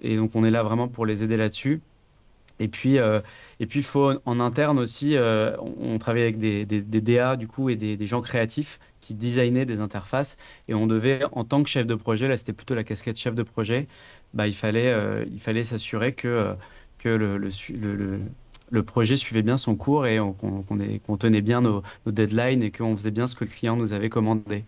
Et 0.00 0.16
donc, 0.16 0.32
on 0.36 0.44
est 0.44 0.50
là 0.50 0.62
vraiment 0.62 0.88
pour 0.88 1.06
les 1.06 1.22
aider 1.22 1.36
là-dessus. 1.36 1.82
Et 2.58 2.68
puis, 2.68 2.98
euh, 2.98 3.20
et 3.60 3.66
faut 3.82 4.12
en 4.24 4.40
interne 4.40 4.78
aussi, 4.78 5.16
euh, 5.16 5.56
on, 5.60 5.98
travaille 5.98 6.22
avec 6.22 6.38
des, 6.38 6.64
des, 6.64 6.80
DA 7.00 7.36
du 7.36 7.48
coup 7.48 7.68
et 7.68 7.76
des, 7.76 8.06
gens 8.06 8.22
créatifs 8.22 8.80
qui 9.00 9.14
designaient 9.14 9.66
des 9.66 9.80
interfaces. 9.80 10.36
Et 10.68 10.74
on 10.74 10.86
devait, 10.86 11.20
en 11.32 11.44
tant 11.44 11.62
que 11.62 11.68
chef 11.68 11.86
de 11.86 11.94
projet, 11.94 12.28
là 12.28 12.36
c'était 12.36 12.52
plutôt 12.52 12.74
la 12.74 12.84
casquette 12.84 13.18
chef 13.18 13.34
de 13.34 13.42
projet, 13.42 13.86
bah, 14.34 14.46
il 14.46 14.54
fallait, 14.54 14.88
euh, 14.88 15.24
fallait 15.38 15.64
s'assurer 15.64 16.12
que, 16.12 16.54
que 16.98 17.08
le, 17.08 17.38
le, 18.70 18.82
projet 18.82 19.16
suivait 19.16 19.42
bien 19.42 19.56
son 19.58 19.76
cours 19.76 20.06
et 20.06 20.18
on- 20.20 20.32
qu'on 20.32 21.16
tenait 21.16 21.42
bien 21.42 21.60
nos, 21.60 21.82
nos 22.06 22.12
deadlines 22.12 22.62
et 22.62 22.70
qu'on 22.70 22.96
faisait 22.96 23.10
bien 23.10 23.26
ce 23.26 23.34
que 23.34 23.44
le 23.44 23.50
client 23.50 23.76
nous 23.76 23.92
avait 23.92 24.08
commandé. 24.10 24.64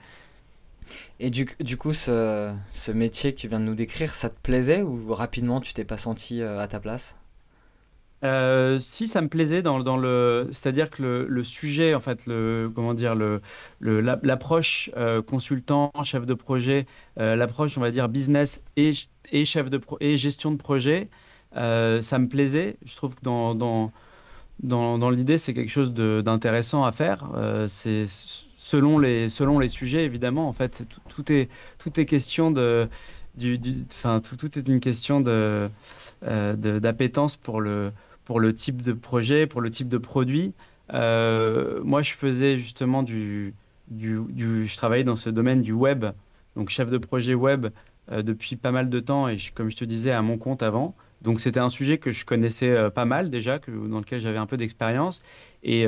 Et 1.21 1.30
du, 1.30 1.49
du 1.61 1.76
coup, 1.76 1.92
ce, 1.92 2.54
ce 2.73 2.92
métier 2.92 3.35
que 3.35 3.38
tu 3.40 3.49
viens 3.49 3.61
de 3.61 3.64
nous 3.64 3.75
décrire, 3.75 4.14
ça 4.14 4.30
te 4.30 4.40
plaisait 4.40 4.83
ou 4.83 5.12
rapidement 5.14 5.61
tu 5.61 5.75
t'es 5.75 5.85
pas 5.85 5.99
senti 5.99 6.42
à 6.42 6.66
ta 6.68 6.80
place? 6.80 7.16
Euh, 8.25 8.80
si 8.80 9.06
ça 9.06 9.20
me 9.20 9.28
plaisait 9.28 9.62
dans, 9.62 9.78
le, 9.96 10.48
c'est-à-dire 10.50 10.90
que 10.90 11.26
le, 11.28 11.42
sujet, 11.44 11.94
en 11.94 12.00
fait, 12.00 12.26
le, 12.26 12.70
comment 12.75 12.94
dire, 12.94 13.14
le, 13.14 13.40
le- 13.78 14.00
la- 14.00 14.18
l'approche 14.22 14.90
euh, 14.96 15.22
consultant, 15.22 15.92
chef 16.02 16.26
de 16.26 16.34
projet, 16.34 16.87
euh, 17.20 17.37
l'approche, 17.37 17.78
on 17.78 17.80
va 17.80 17.90
dire 17.92 18.08
business 18.08 18.60
et, 18.76 18.90
et 19.30 19.44
chef 19.44 19.70
de 19.70 19.78
pro, 19.78 19.96
et 20.00 20.16
gestion 20.16 20.50
de 20.50 20.56
projet, 20.56 21.08
ça 21.52 22.18
me 22.18 22.26
plaisait. 22.28 22.76
Je 22.84 22.96
trouve 22.96 23.14
que 23.14 23.22
dans, 23.22 23.54
dans, 23.54 23.92
dans, 24.62 25.10
l'idée, 25.10 25.38
c'est 25.38 25.54
quelque 25.54 25.70
chose 25.70 25.94
d'intéressant 25.94 26.84
à 26.84 26.92
faire. 26.92 27.25
C'est 27.68 28.04
selon 28.56 28.98
les, 28.98 29.28
selon 29.28 29.58
les 29.58 29.68
sujets, 29.68 30.04
évidemment. 30.04 30.48
En 30.48 30.52
fait, 30.52 30.82
tout, 31.08 31.32
est, 31.32 31.48
tout 31.78 31.98
est 32.00 32.06
question 32.06 32.50
de. 32.50 32.88
Du, 33.37 33.56
du, 33.56 33.84
tout, 33.87 34.37
tout, 34.37 34.58
est 34.58 34.66
une 34.66 34.80
question 34.80 35.20
de, 35.20 35.70
d'appétence 36.22 37.37
pour 37.37 37.60
le, 37.60 37.92
pour 38.28 38.40
le 38.40 38.52
type 38.52 38.82
de 38.82 38.92
projet, 38.92 39.47
pour 39.47 39.62
le 39.62 39.70
type 39.70 39.88
de 39.88 39.97
produit. 39.97 40.52
Euh, 40.92 41.80
moi, 41.82 42.02
je 42.02 42.12
faisais 42.12 42.58
justement 42.58 43.02
du, 43.02 43.54
Je 43.90 44.76
travaillais 44.76 45.02
dans 45.02 45.16
ce 45.16 45.30
domaine 45.30 45.62
du 45.62 45.73
web, 45.73 46.04
donc 46.54 46.68
chef 46.68 46.90
de 46.90 46.99
projet 46.99 47.32
web 47.32 47.68
euh, 48.12 48.20
depuis 48.20 48.56
pas 48.56 48.70
mal 48.70 48.90
de 48.90 49.00
temps 49.00 49.28
et 49.28 49.38
comme 49.54 49.70
je 49.70 49.78
te 49.78 49.85
disais, 49.87 50.12
à 50.12 50.20
mon 50.20 50.37
compte 50.37 50.62
avant. 50.62 50.94
Donc 51.23 51.40
c'était 51.40 51.58
un 51.58 51.70
sujet 51.70 51.97
que 51.97 52.12
je 52.12 52.26
connaissais 52.26 52.68
euh, 52.68 52.90
pas 52.90 53.06
mal 53.06 53.30
déjà, 53.30 53.61
dans 53.66 53.99
lequel 53.99 54.20
j'avais 54.20 54.37
un 54.37 54.47
peu 54.47 54.58
d'expérience. 54.58 55.23
Et, 55.62 55.87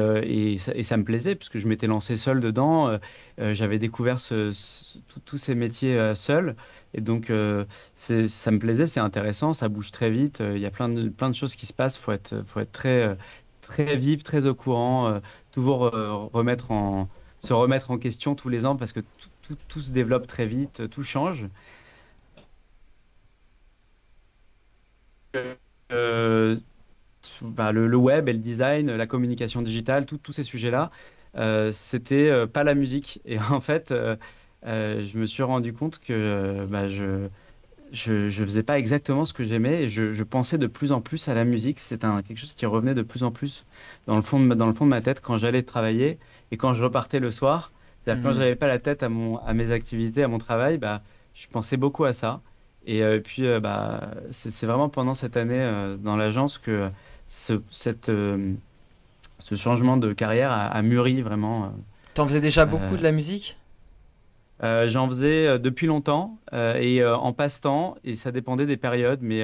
ça, 0.58 0.96
me 0.96 1.04
plaisait 1.04 1.34
puisque 1.34 1.58
je 1.58 1.68
m'étais 1.68 1.88
lancé 1.88 2.16
seul 2.16 2.40
dedans. 2.40 2.98
J'avais 3.38 3.78
découvert 3.78 4.16
tous 4.16 5.36
ces 5.36 5.54
métiers 5.54 6.12
seul. 6.14 6.56
Et 6.94 7.00
donc 7.00 7.32
ça 7.94 8.50
me 8.50 8.58
plaisait, 8.58 8.86
c'est 8.86 9.00
intéressant, 9.00 9.52
ça 9.52 9.68
bouge 9.68 9.92
très 9.92 10.10
vite. 10.10 10.40
Il 10.40 10.58
y 10.58 10.66
a 10.66 10.70
plein 10.70 10.88
de, 10.88 11.08
plein 11.08 11.30
de 11.30 11.34
choses 11.34 11.54
qui 11.54 11.66
se 11.66 11.72
passent. 11.72 11.96
Il 11.96 12.00
faut 12.00 12.12
être, 12.12 12.42
faut 12.46 12.60
être 12.60 12.72
très, 12.72 13.16
très 13.62 13.96
vif, 13.96 14.24
très 14.24 14.46
au 14.46 14.54
courant, 14.54 15.20
toujours 15.52 15.90
remettre 16.32 16.72
en, 16.72 17.08
se 17.40 17.52
remettre 17.52 17.90
en 17.90 17.98
question 17.98 18.34
tous 18.34 18.48
les 18.48 18.66
ans 18.66 18.76
parce 18.76 18.92
que 18.92 19.00
tout, 19.68 19.80
se 19.80 19.90
développe 19.90 20.26
très 20.26 20.46
vite, 20.46 20.88
tout 20.90 21.02
change. 21.02 21.48
Euh, 25.92 26.56
bah, 27.42 27.72
le, 27.72 27.96
web 27.96 28.28
et 28.28 28.32
le 28.32 28.38
design, 28.38 28.94
la 28.94 29.06
communication 29.06 29.62
digitale, 29.62 30.06
tous 30.06 30.32
ces 30.32 30.44
sujets-là, 30.44 30.90
euh, 31.36 31.70
c'était 31.72 32.28
euh, 32.28 32.46
pas 32.46 32.64
la 32.64 32.74
musique. 32.74 33.20
Et 33.24 33.38
en 33.38 33.60
fait, 33.60 33.92
euh, 34.66 35.00
euh, 35.00 35.04
je 35.04 35.18
me 35.18 35.26
suis 35.26 35.42
rendu 35.42 35.72
compte 35.72 36.00
que 36.00 36.66
bah, 36.68 36.88
je, 36.88 37.28
je, 37.92 38.30
je 38.30 38.44
faisais 38.44 38.62
pas 38.62 38.78
exactement 38.78 39.24
ce 39.24 39.32
que 39.32 39.44
j'aimais 39.44 39.82
et 39.82 39.88
je, 39.88 40.12
je, 40.12 40.22
pensais 40.22 40.58
de 40.58 40.66
plus 40.66 40.92
en 40.92 41.00
plus 41.00 41.28
à 41.28 41.34
la 41.34 41.44
musique. 41.44 41.80
C'est 41.80 42.00
quelque 42.00 42.36
chose 42.36 42.52
qui 42.52 42.66
revenait 42.66 42.94
de 42.94 43.02
plus 43.02 43.24
en 43.24 43.30
plus 43.30 43.64
dans 44.06 44.16
le 44.16 44.22
fond 44.22 44.40
de, 44.40 44.54
dans 44.54 44.66
le 44.66 44.74
fond 44.74 44.84
de 44.84 44.90
ma 44.90 45.00
tête 45.00 45.20
quand 45.20 45.38
j'allais 45.38 45.62
travailler 45.62 46.18
et 46.50 46.56
quand 46.56 46.74
je 46.74 46.82
repartais 46.82 47.20
le 47.20 47.30
soir. 47.30 47.72
C'est-à-dire 48.04 48.22
mmh. 48.22 48.26
quand 48.26 48.32
je 48.32 48.38
n'avais 48.38 48.56
pas 48.56 48.66
la 48.66 48.78
tête 48.78 49.02
à, 49.02 49.08
mon, 49.08 49.38
à 49.38 49.52
mes 49.52 49.72
activités, 49.72 50.22
à 50.22 50.28
mon 50.28 50.38
travail, 50.38 50.78
bah, 50.78 51.02
je 51.34 51.46
pensais 51.48 51.76
beaucoup 51.76 52.04
à 52.04 52.12
ça. 52.12 52.40
Et, 52.86 53.02
euh, 53.02 53.20
puis, 53.20 53.46
euh, 53.46 53.60
bah, 53.60 54.10
c'est 54.30 54.64
vraiment 54.64 54.88
pendant 54.88 55.14
cette 55.14 55.36
année 55.36 55.60
euh, 55.60 55.96
dans 55.96 56.16
l'agence 56.16 56.56
que 56.56 56.88
ce, 57.28 57.60
cette, 57.70 58.08
euh, 58.08 58.54
ce 59.38 59.54
changement 59.54 59.96
de 59.96 60.12
carrière 60.12 60.50
a, 60.50 60.66
a 60.66 60.82
mûri 60.82 61.20
vraiment. 61.20 61.72
T'en 62.14 62.26
faisais 62.26 62.40
déjà 62.40 62.64
beaucoup 62.64 62.96
de 62.96 63.02
la 63.02 63.12
musique? 63.12 63.59
Euh, 64.62 64.86
J'en 64.88 65.08
faisais 65.08 65.58
depuis 65.58 65.86
longtemps 65.86 66.38
euh, 66.52 66.74
et 66.76 67.02
euh, 67.02 67.16
en 67.16 67.32
passe-temps, 67.32 67.96
et 68.04 68.16
ça 68.16 68.32
dépendait 68.32 68.66
des 68.66 68.76
périodes, 68.76 69.20
mais 69.22 69.42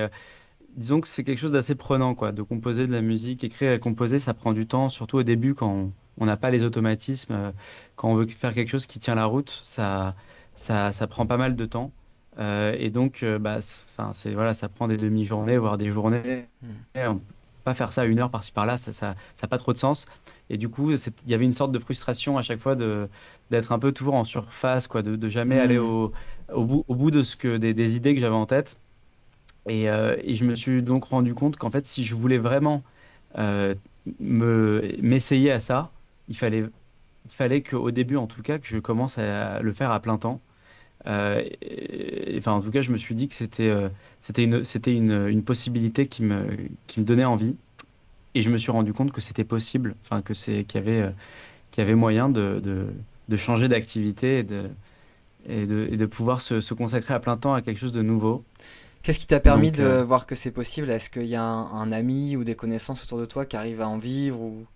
disons 0.77 1.01
que 1.01 1.09
c'est 1.09 1.25
quelque 1.25 1.39
chose 1.39 1.53
d'assez 1.53 1.75
prenant, 1.75 2.15
quoi, 2.15 2.33
de 2.33 2.43
composer 2.43 2.87
de 2.87 2.93
la 2.93 3.03
musique. 3.03 3.45
Écrire 3.45 3.73
et 3.73 3.81
composer, 3.81 4.19
ça 4.19 4.35
prend 4.35 4.53
du 4.53 4.67
temps, 4.67 4.89
surtout 4.89 5.19
au 5.19 5.23
début 5.23 5.55
quand 5.55 5.91
on 6.19 6.27
n'a 6.27 6.37
pas 6.37 6.51
les 6.51 6.63
automatismes. 6.63 7.53
quand 7.97 8.11
on 8.11 8.15
veut 8.15 8.27
faire 8.27 8.55
quelque 8.55 8.71
chose 8.71 8.87
qui 8.87 8.99
tient 8.99 9.15
la 9.15 9.27
route, 9.27 9.63
ça, 9.65 10.15
ça, 10.55 10.93
ça 10.93 11.07
prend 11.07 11.27
pas 11.27 11.37
mal 11.37 11.57
de 11.57 11.67
temps. 11.67 11.93
Euh, 12.39 12.75
et 12.79 12.91
donc, 12.91 13.23
euh, 13.23 13.39
bah, 13.39 13.59
c'est 14.13 14.35
voilà, 14.35 14.55
ça 14.55 14.69
prend 14.69 14.89
des 14.89 14.97
demi-journées, 14.97 15.59
voire 15.59 15.79
des 15.79 15.91
journées. 15.91 16.47
Mm. 16.63 16.69
Et 16.95 17.07
on 17.07 17.17
peut 17.17 17.25
pas 17.65 17.75
faire 17.75 17.93
ça 17.93 18.05
une 18.05 18.19
heure 18.21 18.31
par-ci 18.31 18.53
par-là, 18.53 18.77
ça 18.77 18.91
n'a 18.91 18.95
ça, 18.95 19.15
ça 19.35 19.49
pas 19.49 19.59
trop 19.59 19.73
de 19.73 19.79
sens. 19.79 20.07
Et 20.51 20.59
du 20.59 20.69
coup, 20.69 20.93
il 20.93 21.31
y 21.31 21.35
avait 21.35 21.45
une 21.45 21.53
sorte 21.53 21.73
de 21.73 21.79
frustration 21.79 22.39
à 22.39 22.43
chaque 22.43 22.61
fois 22.61 22.77
d'être 22.77 23.73
un 23.73 23.79
peu 23.79 23.93
toujours 23.93 24.15
en 24.15 24.25
surface, 24.25 24.87
quoi, 24.87 25.03
de, 25.03 25.17
de 25.17 25.29
jamais 25.29 25.57
mmh. 25.57 25.61
aller 25.61 25.79
au, 25.79 26.13
au, 26.53 26.65
bout, 26.65 26.85
au 26.89 26.95
bout 26.95 27.11
de 27.11 27.23
ce 27.23 27.37
que 27.37 27.57
des, 27.57 27.75
des 27.75 27.97
idées 27.97 28.15
que 28.15 28.21
j'avais 28.21 28.35
en 28.35 28.47
tête. 28.47 28.77
Et, 29.69 29.91
euh, 29.91 30.17
et, 30.23 30.37
je 30.37 30.45
me 30.45 30.55
suis 30.55 30.83
donc 30.83 31.05
rendu 31.05 31.35
compte 31.35 31.57
qu'en 31.57 31.71
fait, 31.71 31.87
si 31.89 32.05
je 32.05 32.15
voulais 32.15 32.39
vraiment 32.39 32.85
euh, 33.37 33.75
me 34.21 34.95
m'essayer 35.03 35.51
à 35.51 35.59
ça, 35.59 35.91
il 36.29 36.37
fallait 36.37 36.65
il 37.27 37.35
fallait 37.35 37.63
qu'au 37.63 37.91
début, 37.91 38.17
en 38.17 38.29
tout 38.29 38.43
cas, 38.43 38.59
que 38.59 38.67
je 38.69 38.79
commence 38.79 39.19
à 39.19 39.61
le 39.61 39.73
faire 39.73 39.91
à 39.91 40.01
plein 40.01 40.19
temps. 40.19 40.41
Euh, 41.07 41.43
et, 41.63 42.37
enfin, 42.39 42.53
en 42.53 42.61
tout 42.61 42.71
cas, 42.71 42.81
je 42.81 42.93
me 42.93 42.97
suis 42.97 43.15
dit 43.15 43.29
que 43.29 43.35
c'était 43.35 43.69
euh, 43.69 43.89
c'était 44.21 44.45
une, 44.45 44.63
une, 44.87 45.27
une, 45.29 45.43
possibilité 45.45 46.07
qui 46.09 46.23
me, 46.23 46.47
qui 46.87 47.01
me 47.01 47.05
donnait 47.05 47.25
envie. 47.25 47.57
Et 48.37 48.43
je 48.43 48.51
me 48.51 48.59
suis 48.59 48.71
rendu 48.71 48.93
compte 48.93 49.13
que 49.13 49.23
c'était 49.23 49.45
possible, 49.45 49.95
enfin, 50.05 50.21
que 50.21 50.35
c'est, 50.35 50.65
qu'il 50.65 50.79
y 50.79 50.85
avait, 50.85 51.01
euh, 51.01 51.11
qu'il 51.71 51.83
y 51.83 51.87
avait 51.87 51.95
moyen 51.95 52.29
de, 52.29 52.61
de, 52.63 52.89
de 53.31 53.37
changer 53.39 53.67
d'activité 53.67 54.41
et 54.41 54.43
de, 54.43 54.69
et 55.49 55.65
de, 55.65 55.89
et 55.91 55.97
de 55.97 56.05
pouvoir 56.05 56.43
se, 56.43 56.61
se, 56.61 56.75
consacrer 56.75 57.15
à 57.15 57.19
plein 57.19 57.39
temps 57.39 57.55
à 57.55 57.63
quelque 57.63 57.79
chose 57.79 57.95
de 57.95 58.03
nouveau. 58.03 58.45
Qu'est-ce 59.03 59.21
qui 59.21 59.27
t'a 59.27 59.41
permis 59.41 59.71
Donc, 59.71 59.81
de 59.81 59.85
euh... 59.85 60.05
voir 60.05 60.27
que 60.27 60.35
c'est 60.35 60.51
possible? 60.51 60.91
Est-ce 60.91 61.09
qu'il 61.09 61.25
y 61.25 61.35
a 61.35 61.43
un, 61.43 61.81
un, 61.81 61.91
ami 61.93 62.37
ou 62.37 62.45
des 62.45 62.55
connaissances 62.55 63.03
autour 63.05 63.19
de 63.19 63.25
toi 63.25 63.47
qui 63.47 63.57
arrivent 63.57 63.81
à 63.81 63.89
en 63.89 63.97
vivre 63.97 64.39
ou... 64.39 64.67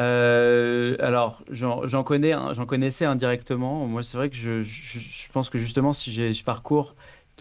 Euh, 0.00 0.96
alors, 0.98 1.44
j'en 1.48 2.02
connais, 2.02 2.32
j'en 2.32 2.66
connaissais 2.66 3.04
indirectement. 3.04 3.86
Moi, 3.86 4.02
c'est 4.02 4.16
vrai 4.16 4.28
que 4.28 4.34
je, 4.34 4.62
je, 4.62 4.98
je, 4.98 5.30
pense 5.30 5.50
que 5.50 5.58
justement, 5.58 5.92
si 5.92 6.12
ce 6.34 6.42
parcours 6.42 6.96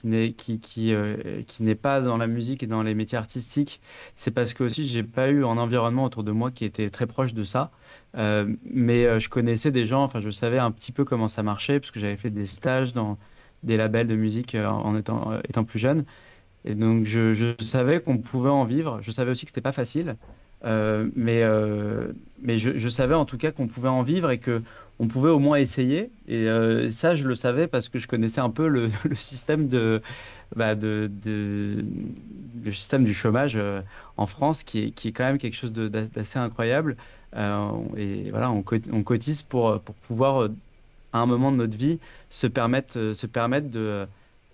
euh, 0.06 1.42
qui 1.48 1.64
n'est 1.64 1.76
pas 1.76 2.02
dans 2.02 2.18
la 2.18 2.28
musique 2.28 2.64
et 2.64 2.68
dans 2.68 2.84
les 2.84 2.94
métiers 2.94 3.18
artistiques, 3.18 3.82
c'est 4.16 4.32
parce 4.32 4.54
que 4.54 4.64
aussi 4.64 4.88
j'ai 4.88 5.04
pas 5.04 5.30
eu 5.30 5.44
un 5.44 5.58
environnement 5.58 6.06
autour 6.06 6.24
de 6.24 6.32
moi 6.32 6.52
qui 6.52 6.66
était 6.66 6.90
très 6.90 7.08
proche 7.08 7.34
de 7.34 7.44
ça. 7.44 7.72
Euh, 8.18 8.54
mais 8.64 9.06
euh, 9.06 9.20
je 9.20 9.30
connaissais 9.30 9.72
des 9.72 9.86
gens, 9.86 10.04
enfin, 10.04 10.22
je 10.22 10.30
savais 10.30 10.60
un 10.60 10.72
petit 10.72 10.92
peu 10.92 11.06
comment 11.06 11.28
ça 11.28 11.44
marchait 11.44 11.80
parce 11.80 11.92
que 11.92 12.00
j'avais 12.00 12.18
fait 12.18 12.30
des 12.30 12.46
stages 12.46 12.94
dans 12.94 13.18
des 13.64 13.78
labels 13.78 14.08
de 14.08 14.16
musique 14.16 14.56
en 14.56 14.96
étant 14.96 15.64
plus 15.66 15.80
jeune. 15.80 16.06
Et 16.66 16.76
donc, 16.76 17.06
je, 17.06 17.54
savais 17.60 18.00
qu'on 18.00 18.18
pouvait 18.18 18.50
en 18.50 18.64
vivre. 18.64 19.00
Je 19.02 19.12
savais 19.12 19.32
aussi 19.32 19.46
que 19.46 19.50
c'était 19.50 19.62
pas 19.62 19.72
facile. 19.72 20.18
Mais 20.64 21.42
je, 22.58 22.90
savais 22.90 23.16
en 23.16 23.26
tout 23.26 23.38
cas 23.38 23.52
qu'on 23.52 23.68
pouvait 23.68 23.90
en 23.90 24.04
vivre 24.04 24.30
et 24.30 24.38
que 24.38 24.62
on 25.00 25.08
pouvait 25.08 25.30
au 25.30 25.40
moins 25.40 25.58
essayer. 25.58 26.10
Et 26.28 26.48
euh, 26.48 26.90
ça, 26.90 27.16
je 27.16 27.28
le 27.28 27.36
savais 27.36 27.68
parce 27.68 27.90
que 27.90 28.00
je 28.00 28.08
connaissais 28.08 28.42
un 28.42 28.50
peu 28.50 28.68
le, 28.68 28.90
le 29.04 29.16
système 29.16 29.68
de, 29.68 30.02
bah 30.56 30.76
de, 30.76 31.10
de, 31.24 31.84
le 32.64 32.72
système 32.72 33.04
du 33.04 33.14
chômage 33.14 33.56
euh, 33.56 33.82
en 34.18 34.26
France, 34.26 34.64
qui 34.64 34.86
est, 34.86 34.92
qui 34.92 35.10
est 35.10 35.12
quand 35.12 35.26
même 35.26 35.38
quelque 35.38 35.56
chose 35.56 35.74
d'assez 35.74 36.40
incroyable. 36.40 36.96
Euh, 37.36 37.70
et 37.98 38.30
voilà, 38.32 38.52
on, 38.52 38.64
on 38.92 39.04
cotise 39.04 39.42
pour, 39.42 39.80
pour 39.82 39.96
pouvoir, 39.96 40.50
à 41.12 41.20
un 41.20 41.26
moment 41.26 41.52
de 41.52 41.58
notre 41.58 41.78
vie, 41.78 42.00
se 42.30 42.48
permettre, 42.48 43.14
se 43.14 43.28
permettre 43.28 43.70
de 43.70 44.08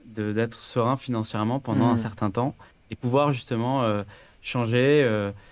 d'être 0.04 0.56
serein 0.56 0.98
financièrement 0.98 1.60
pendant 1.60 1.88
mmh. 1.88 1.94
un 1.94 1.98
certain 1.98 2.32
temps 2.32 2.56
et 2.90 2.96
pouvoir 2.96 3.32
justement 3.32 4.04
changer 4.42 5.08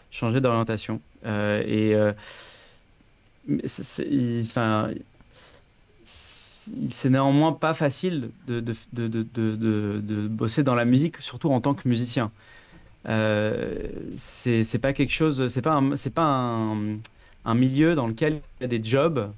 changer 0.09 0.41
d'orientation. 0.41 0.99
Et 1.23 1.95
euh, 3.49 4.93
c'est 6.89 7.09
néanmoins 7.09 7.53
pas 7.53 7.73
facile 7.73 8.29
de, 8.47 10.27
bosser 10.27 10.63
dans 10.63 10.75
la 10.75 10.85
musique, 10.85 11.17
surtout 11.17 11.49
en 11.49 11.61
tant 11.61 11.73
que 11.73 11.87
musicien. 11.87 12.31
Euh, 13.07 13.87
c'est 14.15 14.81
pas 14.81 14.93
quelque 14.93 15.13
chose, 15.13 15.47
c'est 15.47 15.61
pas 15.61 15.81
un, 16.25 17.55
milieu 17.55 17.95
dans 17.95 18.07
lequel 18.07 18.41
il 18.59 18.63
y 18.63 18.65
a 18.65 18.67
des 18.67 18.83
jobs, 18.83 19.31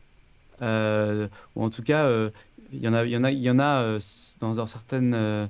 euh, 0.62 1.28
ou 1.56 1.64
en 1.64 1.70
tout 1.70 1.84
cas, 1.84 2.06
il 2.06 2.12
euh, 2.12 2.30
y 2.74 2.88
en 2.88 2.94
a, 2.94 3.06
il 3.06 3.12
y 3.12 3.18
en 3.18 3.24
il 3.26 3.40
y 3.40 3.50
en 3.50 3.60
a 3.60 3.98
dans, 4.40 4.54
dans 4.54 4.68
certaines 4.68 5.50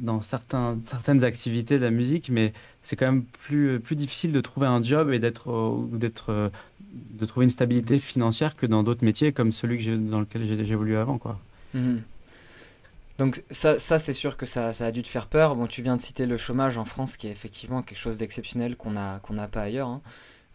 dans 0.00 0.20
certains, 0.22 0.78
certaines 0.84 1.24
activités 1.24 1.78
de 1.78 1.84
la 1.84 1.90
musique, 1.90 2.28
mais 2.30 2.52
c'est 2.82 2.96
quand 2.96 3.06
même 3.06 3.24
plus, 3.24 3.80
plus 3.80 3.96
difficile 3.96 4.32
de 4.32 4.40
trouver 4.40 4.66
un 4.66 4.82
job 4.82 5.10
et 5.12 5.18
d'être, 5.18 5.78
d'être, 5.92 6.30
euh, 6.30 6.48
de 6.92 7.24
trouver 7.24 7.44
une 7.44 7.50
stabilité 7.50 7.98
financière 7.98 8.56
que 8.56 8.66
dans 8.66 8.82
d'autres 8.82 9.04
métiers 9.04 9.32
comme 9.32 9.52
celui 9.52 9.84
que 9.84 9.96
dans 9.96 10.20
lequel 10.20 10.44
j'ai 10.44 10.72
évolué 10.72 10.96
avant. 10.96 11.18
Quoi. 11.18 11.38
Mmh. 11.74 11.96
Donc 13.18 13.42
ça, 13.50 13.78
ça 13.78 13.98
c'est 13.98 14.12
sûr 14.12 14.36
que 14.36 14.46
ça, 14.46 14.72
ça, 14.72 14.86
a 14.86 14.92
dû 14.92 15.02
te 15.02 15.08
faire 15.08 15.26
peur. 15.26 15.56
Bon, 15.56 15.66
tu 15.66 15.82
viens 15.82 15.96
de 15.96 16.00
citer 16.00 16.24
le 16.24 16.36
chômage 16.36 16.78
en 16.78 16.84
France, 16.84 17.16
qui 17.16 17.26
est 17.26 17.32
effectivement 17.32 17.82
quelque 17.82 17.98
chose 17.98 18.18
d'exceptionnel 18.18 18.76
qu'on 18.76 18.92
n'a 18.92 19.18
qu'on 19.22 19.34
pas 19.34 19.62
ailleurs. 19.62 19.88
Hein. 19.88 20.00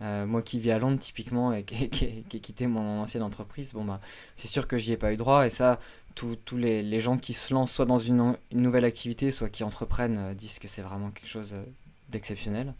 Euh, 0.01 0.25
moi 0.25 0.41
qui 0.41 0.59
vis 0.59 0.71
à 0.71 0.79
Londres 0.79 0.99
typiquement 0.99 1.53
et 1.53 1.63
qui, 1.63 1.89
qui, 1.89 2.23
qui 2.23 2.37
ai 2.37 2.39
quitté 2.39 2.67
mon 2.67 3.01
ancienne 3.01 3.23
entreprise, 3.23 3.73
bon 3.73 3.85
bah 3.85 4.01
c'est 4.35 4.47
sûr 4.47 4.67
que 4.67 4.77
j'y 4.77 4.91
ai 4.91 4.97
pas 4.97 5.13
eu 5.13 5.17
droit 5.17 5.45
et 5.45 5.49
ça, 5.49 5.79
tous 6.15 6.57
les, 6.57 6.83
les, 6.83 6.99
gens 6.99 7.17
qui 7.17 7.33
se 7.33 7.53
lancent 7.53 7.71
soit 7.71 7.85
dans 7.85 7.97
une, 7.97 8.35
une 8.51 8.61
nouvelle 8.61 8.85
activité, 8.85 9.31
soit 9.31 9.49
qui 9.49 9.63
entreprennent, 9.63 10.17
euh, 10.17 10.33
disent 10.33 10.59
que 10.59 10.67
c'est 10.67 10.81
vraiment 10.81 11.11
quelque 11.11 11.29
chose 11.29 11.53
euh, 11.53 11.63
d'exceptionnel. 12.09 12.73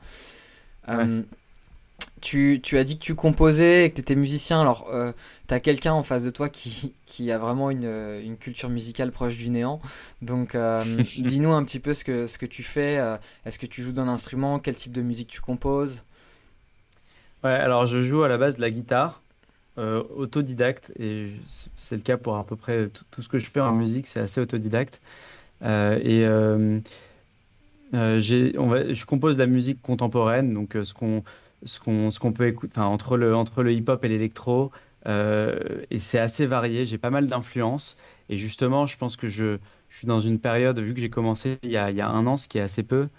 Ouais. 0.88 0.96
Euh, 0.96 1.24
tu, 2.22 2.60
tu, 2.64 2.78
as 2.78 2.84
dit 2.84 2.98
que 2.98 3.04
tu 3.04 3.16
composais 3.16 3.86
et 3.86 3.90
que 3.90 3.96
tu 3.96 4.02
étais 4.02 4.16
musicien, 4.16 4.62
alors 4.62 4.88
euh, 4.94 5.12
tu 5.48 5.54
as 5.54 5.60
quelqu'un 5.60 5.94
en 5.94 6.04
face 6.04 6.24
de 6.24 6.30
toi 6.30 6.50
qui, 6.50 6.94
qui 7.06 7.32
a 7.32 7.38
vraiment 7.38 7.70
une, 7.70 7.90
une, 8.24 8.38
culture 8.38 8.70
musicale 8.70 9.12
proche 9.12 9.38
du 9.38 9.50
néant. 9.50 9.82
Donc 10.22 10.56
dis-nous 11.18 11.52
un 11.52 11.64
petit 11.64 11.80
peu 11.80 11.94
ce 11.94 12.04
que, 12.04 12.28
ce 12.28 12.38
que 12.38 12.46
tu 12.46 12.64
fais. 12.64 13.18
Est-ce 13.46 13.60
que 13.60 13.66
tu 13.66 13.82
joues 13.82 13.92
d'un 13.92 14.08
instrument? 14.08 14.60
Quel 14.60 14.76
type 14.76 14.94
de 14.94 15.02
musique 15.02 15.28
tu 15.28 15.42
composes? 15.42 16.04
Alors 17.44 17.86
je 17.86 18.02
joue 18.02 18.24
à 18.24 18.30
la 18.30 18.38
base 18.38 18.56
de 18.56 18.62
la 18.62 18.72
guitare. 18.72 19.22
autodidacte 19.78 20.92
et 21.00 21.32
c'est 21.76 21.96
le 21.96 22.02
cas 22.02 22.18
pour 22.18 22.38
à 22.38 22.46
peu 22.46 22.56
près 22.56 22.90
tout, 23.12 23.22
ce 23.22 23.28
que 23.28 23.40
je 23.40 23.50
fais 23.50 23.60
en 23.60 23.74
musique, 23.74 24.08
c'est 24.08 24.20
assez 24.20 24.40
autodidacte. 24.42 25.02
et 25.64 26.26
j'ai, 27.94 28.58
on 28.58 28.68
va, 28.68 28.94
je 28.94 29.06
compose 29.06 29.36
de 29.36 29.42
la 29.42 29.48
musique 29.48 29.82
contemporaine, 29.82 30.54
donc 30.54 30.78
ce 30.84 30.94
qu'on 30.94 32.32
peut 32.32 32.48
écouter, 32.48 32.80
entre 32.80 33.18
le 33.18 33.72
hip-hop 33.74 34.04
et 34.06 34.08
l'électro, 34.08 34.72
et 35.06 36.00
c'est 36.00 36.20
assez 36.20 36.46
varié. 36.46 36.86
J'ai 36.86 36.98
pas 36.98 37.10
mal 37.10 37.28
d'influences 37.28 37.98
et 38.30 38.38
justement, 38.38 38.88
je 38.88 38.98
pense 38.98 39.18
que 39.18 39.28
je, 39.28 39.58
suis 39.90 40.08
dans 40.08 40.20
une 40.20 40.40
période, 40.40 40.80
vu 40.80 40.94
que 40.94 41.00
j'ai 41.02 41.10
commencé 41.10 41.60
il 41.62 41.70
y, 41.70 41.78
a, 41.78 41.92
il 41.92 41.98
y, 41.98 42.02
a, 42.02 42.10
un 42.10 42.26
an, 42.26 42.36
ce 42.36 42.48
qui 42.48 42.58
est 42.58 42.62
assez 42.62 42.82
peu, 42.82 43.10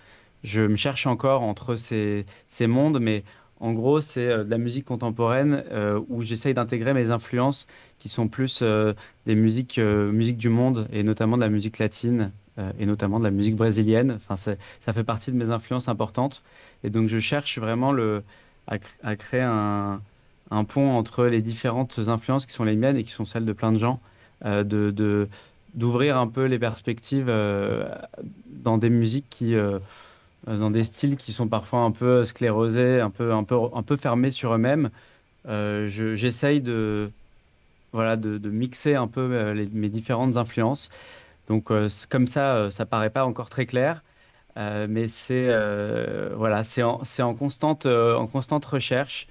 je 0.42 0.62
me 0.62 0.76
cherche 0.76 1.06
encore 1.06 1.42
entre 1.42 1.76
ces, 1.76 2.26
ces 2.48 2.66
mondes, 2.66 2.98
mais 3.00 3.22
en 3.60 3.72
gros, 3.72 4.00
c'est 4.00 4.26
euh, 4.28 4.44
de 4.44 4.50
la 4.50 4.58
musique 4.58 4.84
contemporaine 4.84 5.64
euh, 5.70 6.00
où 6.08 6.22
j'essaye 6.22 6.54
d'intégrer 6.54 6.92
mes 6.92 7.10
influences 7.10 7.66
qui 7.98 8.08
sont 8.08 8.28
plus 8.28 8.60
euh, 8.62 8.94
des 9.26 9.34
musiques, 9.34 9.80
du 9.80 10.48
monde 10.48 10.88
et 10.92 11.02
notamment 11.02 11.36
de 11.36 11.42
la 11.42 11.48
musique 11.48 11.78
latine 11.78 12.32
et 12.78 12.86
notamment 12.86 13.18
de 13.18 13.24
la 13.24 13.32
musique 13.32 13.56
brésilienne. 13.56 14.12
Enfin, 14.12 14.36
ça 14.36 14.92
fait 14.92 15.02
partie 15.02 15.32
de 15.32 15.36
mes 15.36 15.50
influences 15.50 15.88
importantes. 15.88 16.44
Et 16.84 16.90
donc, 16.90 17.08
je 17.08 17.18
cherche 17.18 17.58
vraiment 17.58 17.92
à, 18.68 19.16
créer 19.16 19.40
un, 19.40 20.00
pont 20.68 20.92
entre 20.92 21.24
les 21.24 21.42
différentes 21.42 21.98
influences 22.06 22.46
qui 22.46 22.52
sont 22.52 22.62
les 22.62 22.76
miennes 22.76 22.96
et 22.96 23.02
qui 23.02 23.10
sont 23.10 23.24
celles 23.24 23.44
de 23.44 23.52
plein 23.52 23.72
de 23.72 23.78
gens, 23.78 23.98
d'ouvrir 25.74 26.16
un 26.16 26.28
peu 26.28 26.44
les 26.44 26.60
perspectives 26.60 27.26
dans 27.26 28.78
des 28.78 28.90
musiques 28.90 29.26
qui 29.30 29.56
dans 30.46 30.70
des 30.70 30.84
styles 30.84 31.16
qui 31.16 31.32
sont 31.32 31.48
parfois 31.48 31.80
un 31.80 31.90
peu 31.90 32.24
sclérosés, 32.24 33.00
un 33.00 33.10
peu, 33.10 33.32
un 33.32 33.44
peu, 33.44 33.56
un 33.72 33.82
peu 33.82 33.96
fermés 33.96 34.30
sur 34.30 34.54
eux-mêmes. 34.54 34.90
Euh, 35.46 35.88
J'essaye 35.88 36.60
de, 36.60 37.10
voilà, 37.92 38.16
de, 38.16 38.50
mixer 38.50 38.94
un 38.94 39.08
peu 39.08 39.20
euh, 39.20 39.66
mes 39.72 39.88
différentes 39.88 40.36
influences. 40.36 40.90
Donc 41.48 41.70
euh, 41.70 41.88
comme 42.08 42.26
ça, 42.26 42.70
ça 42.70 42.86
paraît 42.86 43.10
pas 43.10 43.24
encore 43.24 43.50
très 43.50 43.66
clair, 43.66 44.02
mais 44.56 45.08
c'est 45.08 45.48
voilà, 46.34 46.62
en, 46.78 47.02
en, 47.20 47.34
constante, 47.34 47.86
en 47.86 48.26
constante 48.26 48.64
recherche. 48.64 49.26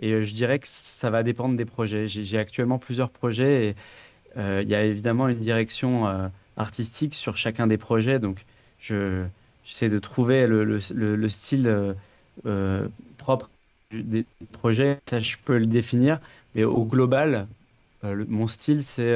Et 0.00 0.22
je 0.22 0.34
dirais 0.34 0.58
que 0.60 0.68
ça 0.68 1.10
va 1.10 1.22
dépendre 1.22 1.56
des 1.56 1.64
projets. 1.64 2.06
J'ai 2.06 2.38
actuellement 2.38 2.78
plusieurs 2.78 3.10
projets 3.10 3.68
et 3.68 3.76
il 4.36 4.68
y 4.68 4.74
a 4.74 4.84
évidemment 4.84 5.28
une 5.28 5.38
direction 5.38 6.30
artistique 6.56 7.14
sur 7.14 7.36
chacun 7.36 7.66
des 7.66 7.78
projets. 7.78 8.18
Donc 8.18 8.44
je 8.78 9.24
j'essaie 9.68 9.90
de 9.90 9.98
trouver 9.98 10.46
le, 10.46 10.64
le, 10.64 11.16
le, 11.16 11.28
style 11.28 11.68
euh, 11.68 11.92
euh, 12.46 12.88
propre 13.18 13.50
des 13.92 14.24
projets. 14.52 14.98
je 15.12 15.36
peux 15.44 15.58
le 15.58 15.66
définir, 15.66 16.20
mais 16.54 16.64
au 16.64 16.84
global, 16.84 17.46
euh, 18.04 18.24
mon 18.28 18.46
style, 18.46 18.82
c'est 18.82 19.14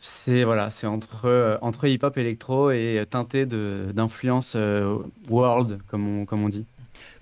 c'est 0.00 0.44
voilà, 0.44 0.70
c'est 0.70 0.86
entre 0.86 1.84
hip-hop, 1.84 2.18
électro 2.18 2.70
et 2.70 3.04
teinté 3.10 3.46
d'influence 3.46 4.56
world, 5.28 5.80
comme 5.88 6.26
on 6.30 6.48
dit. 6.48 6.66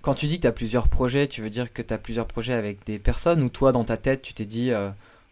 Quand 0.02 0.14
tu 0.14 0.26
dis 0.26 0.36
que 0.36 0.42
tu 0.42 0.48
as 0.48 0.52
plusieurs 0.52 0.88
projets, 0.88 1.28
tu 1.28 1.40
veux 1.40 1.50
dire 1.50 1.72
que 1.72 1.82
tu 1.82 1.94
as 1.94 1.98
plusieurs 1.98 2.26
projets 2.26 2.52
avec 2.52 2.84
des 2.84 2.98
personnes 2.98 3.42
ou 3.42 3.48
toi 3.48 3.72
dans 3.72 3.84
ta 3.84 3.96
tête, 3.96 4.22
tu 4.22 4.34
t'es 4.34 4.44
dit 4.44 4.72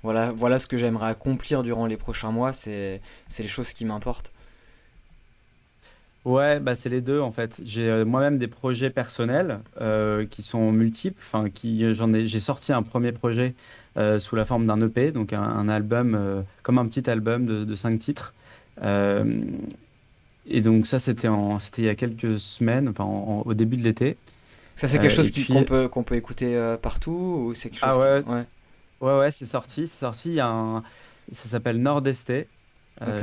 voilà 0.03 0.33
voilà 0.33 0.59
ce 0.59 0.67
que 0.67 0.77
j'aimerais 0.77 1.09
accomplir 1.11 1.63
durant 1.63 1.87
les 1.87 1.97
prochains 1.97 2.31
mois, 2.31 2.53
c'est 2.53 3.01
les 3.39 3.49
choses 3.49 3.73
qui 3.73 3.85
m'importent? 3.85 4.33
Ouais, 6.25 6.61
bah 6.61 6.77
c'est 6.77 6.89
les 6.89 7.01
deux 7.01 7.21
en 7.21 7.33
fait. 7.33 7.61
J'ai 7.65 7.89
euh, 7.89 8.05
moi-même 8.05 8.39
des 8.39 8.47
projets 8.47 8.91
personnels 8.91 9.59
euh, 9.81 10.25
qui 10.25 10.43
sont 10.43 10.71
multiples. 10.71 11.21
Enfin, 11.27 11.51
qui 11.51 11.93
j'en 11.95 12.13
ai, 12.13 12.27
j'ai 12.27 12.39
sorti 12.39 12.73
un 12.73 12.83
premier 12.83 13.11
projet 13.11 13.55
euh, 13.97 14.21
sous 14.21 14.37
la 14.37 14.45
forme 14.45 14.67
d'un 14.67 14.81
EP, 14.81 15.11
donc 15.11 15.33
un, 15.33 15.69
album 15.69 16.45
comme 16.63 16.79
un 16.79 16.87
petit 16.87 17.11
album 17.11 17.47
de, 17.47 17.65
de 17.65 17.75
cinq 17.75 17.99
titres. 17.99 18.35
et 18.81 20.61
donc 20.61 20.87
ça, 20.87 21.01
c'était 21.01 21.29
en, 21.29 21.59
c'était 21.59 21.83
il 21.83 21.87
y 21.87 21.89
a 21.89 21.97
quelques 21.97 22.39
semaines, 22.39 22.89
enfin 22.89 23.05
au 23.05 23.55
début 23.55 23.77
de 23.77 23.83
l'été. 23.83 24.17
Ça, 24.77 24.87
c'est 24.87 25.01
quelque 25.01 25.11
chose 25.11 25.33
qu'on 25.47 25.65
peut 25.65 25.89
qu'on 25.89 26.05
peut 26.05 26.17
écouter 26.17 26.77
partout 26.81 27.47
ou 27.49 27.55
c'est 27.55 27.71
quelque 27.71 27.81
chose 27.81 27.89
Ah 27.91 27.99
ouais. 27.99 28.23
ouais. 28.27 28.45
Ouais, 29.01 29.19
ouais, 29.19 29.33
c'est 29.33 29.47
sorti, 29.47 29.89
c'est 29.89 29.99
sorti. 29.99 30.29
Il 30.29 30.35
y 30.35 30.41
a 30.41 30.47
un, 30.47 30.85
ça 31.33 31.49
s'appelle 31.49 31.83
Nordeste, 31.83 32.33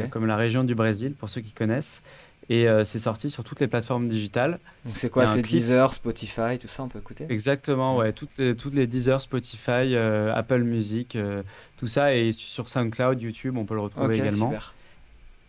comme 0.10 0.26
la 0.26 0.36
région 0.36 0.66
du 0.66 0.76
Brésil 0.76 1.14
pour 1.18 1.30
ceux 1.30 1.40
qui 1.40 1.54
connaissent. 1.54 2.02
Et 2.50 2.68
euh, 2.68 2.84
c'est 2.84 3.00
sorti 3.00 3.30
sur 3.30 3.44
toutes 3.44 3.60
les 3.60 3.68
plateformes 3.68 4.10
digitales. 4.10 4.60
Donc 4.84 4.96
c'est 4.96 5.12
quoi 5.12 5.28
C'est 5.28 5.44
Deezer, 5.44 5.94
Spotify, 5.94 6.58
tout 6.60 6.68
ça, 6.68 6.84
on 6.84 6.88
peut 6.88 6.98
écouter? 6.98 7.28
Exactement, 7.30 7.98
ouais. 7.98 8.12
Toutes, 8.12 8.36
les, 8.40 8.56
toutes 8.56 8.74
les 8.74 8.88
Deezer, 8.88 9.22
Spotify, 9.22 9.94
euh, 9.94 10.34
Apple 10.34 10.64
Music, 10.64 11.16
euh, 11.16 11.44
tout 11.78 11.88
ça. 11.88 12.16
Et 12.16 12.32
sur 12.32 12.68
SoundCloud, 12.68 13.22
YouTube, 13.22 13.56
on 13.56 13.66
peut 13.66 13.76
le 13.76 13.82
retrouver 13.82 14.16
également. 14.16 14.50
Super. 14.50 14.74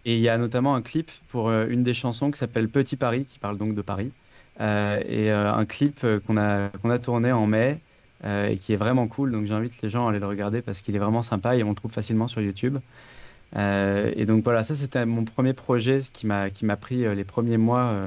Et 0.04 0.14
il 0.14 0.20
y 0.20 0.28
a 0.28 0.36
notamment 0.36 0.74
un 0.74 0.82
clip 0.82 1.10
pour 1.28 1.50
une 1.50 1.82
des 1.82 1.92
chansons 1.94 2.30
qui 2.30 2.38
s'appelle 2.38 2.68
Petit 2.68 2.96
Paris, 2.96 3.24
qui 3.24 3.38
parle 3.38 3.58
donc 3.58 3.74
de 3.74 3.82
Paris. 3.82 4.12
et 4.58 5.30
un 5.30 5.64
clip 5.66 6.06
qu'on 6.26 6.38
a, 6.38 6.68
qu'on 6.68 6.88
a 6.88 6.98
tourné 6.98 7.32
en 7.32 7.46
mai. 7.46 7.80
et 8.24 8.56
qui 8.58 8.72
est 8.72 8.76
vraiment 8.76 9.08
cool, 9.08 9.30
donc 9.30 9.44
j'invite 9.44 9.80
les 9.82 9.90
gens 9.90 10.06
à 10.06 10.10
aller 10.10 10.18
le 10.18 10.26
regarder 10.26 10.62
parce 10.62 10.80
qu'il 10.80 10.96
est 10.96 10.98
vraiment 10.98 11.20
sympa 11.20 11.54
et 11.54 11.62
on 11.62 11.70
le 11.70 11.74
trouve 11.74 11.92
facilement 11.92 12.28
sur 12.28 12.40
YouTube. 12.40 12.78
Euh, 13.56 14.12
et 14.16 14.26
donc 14.26 14.44
voilà, 14.44 14.64
ça 14.64 14.74
c'était 14.74 15.04
mon 15.06 15.24
premier 15.24 15.52
projet, 15.52 16.00
ce 16.00 16.10
qui 16.10 16.26
m'a 16.26 16.76
pris 16.76 17.04
euh, 17.04 17.14
les 17.14 17.24
premiers 17.24 17.56
mois 17.56 17.86
euh, 17.86 18.06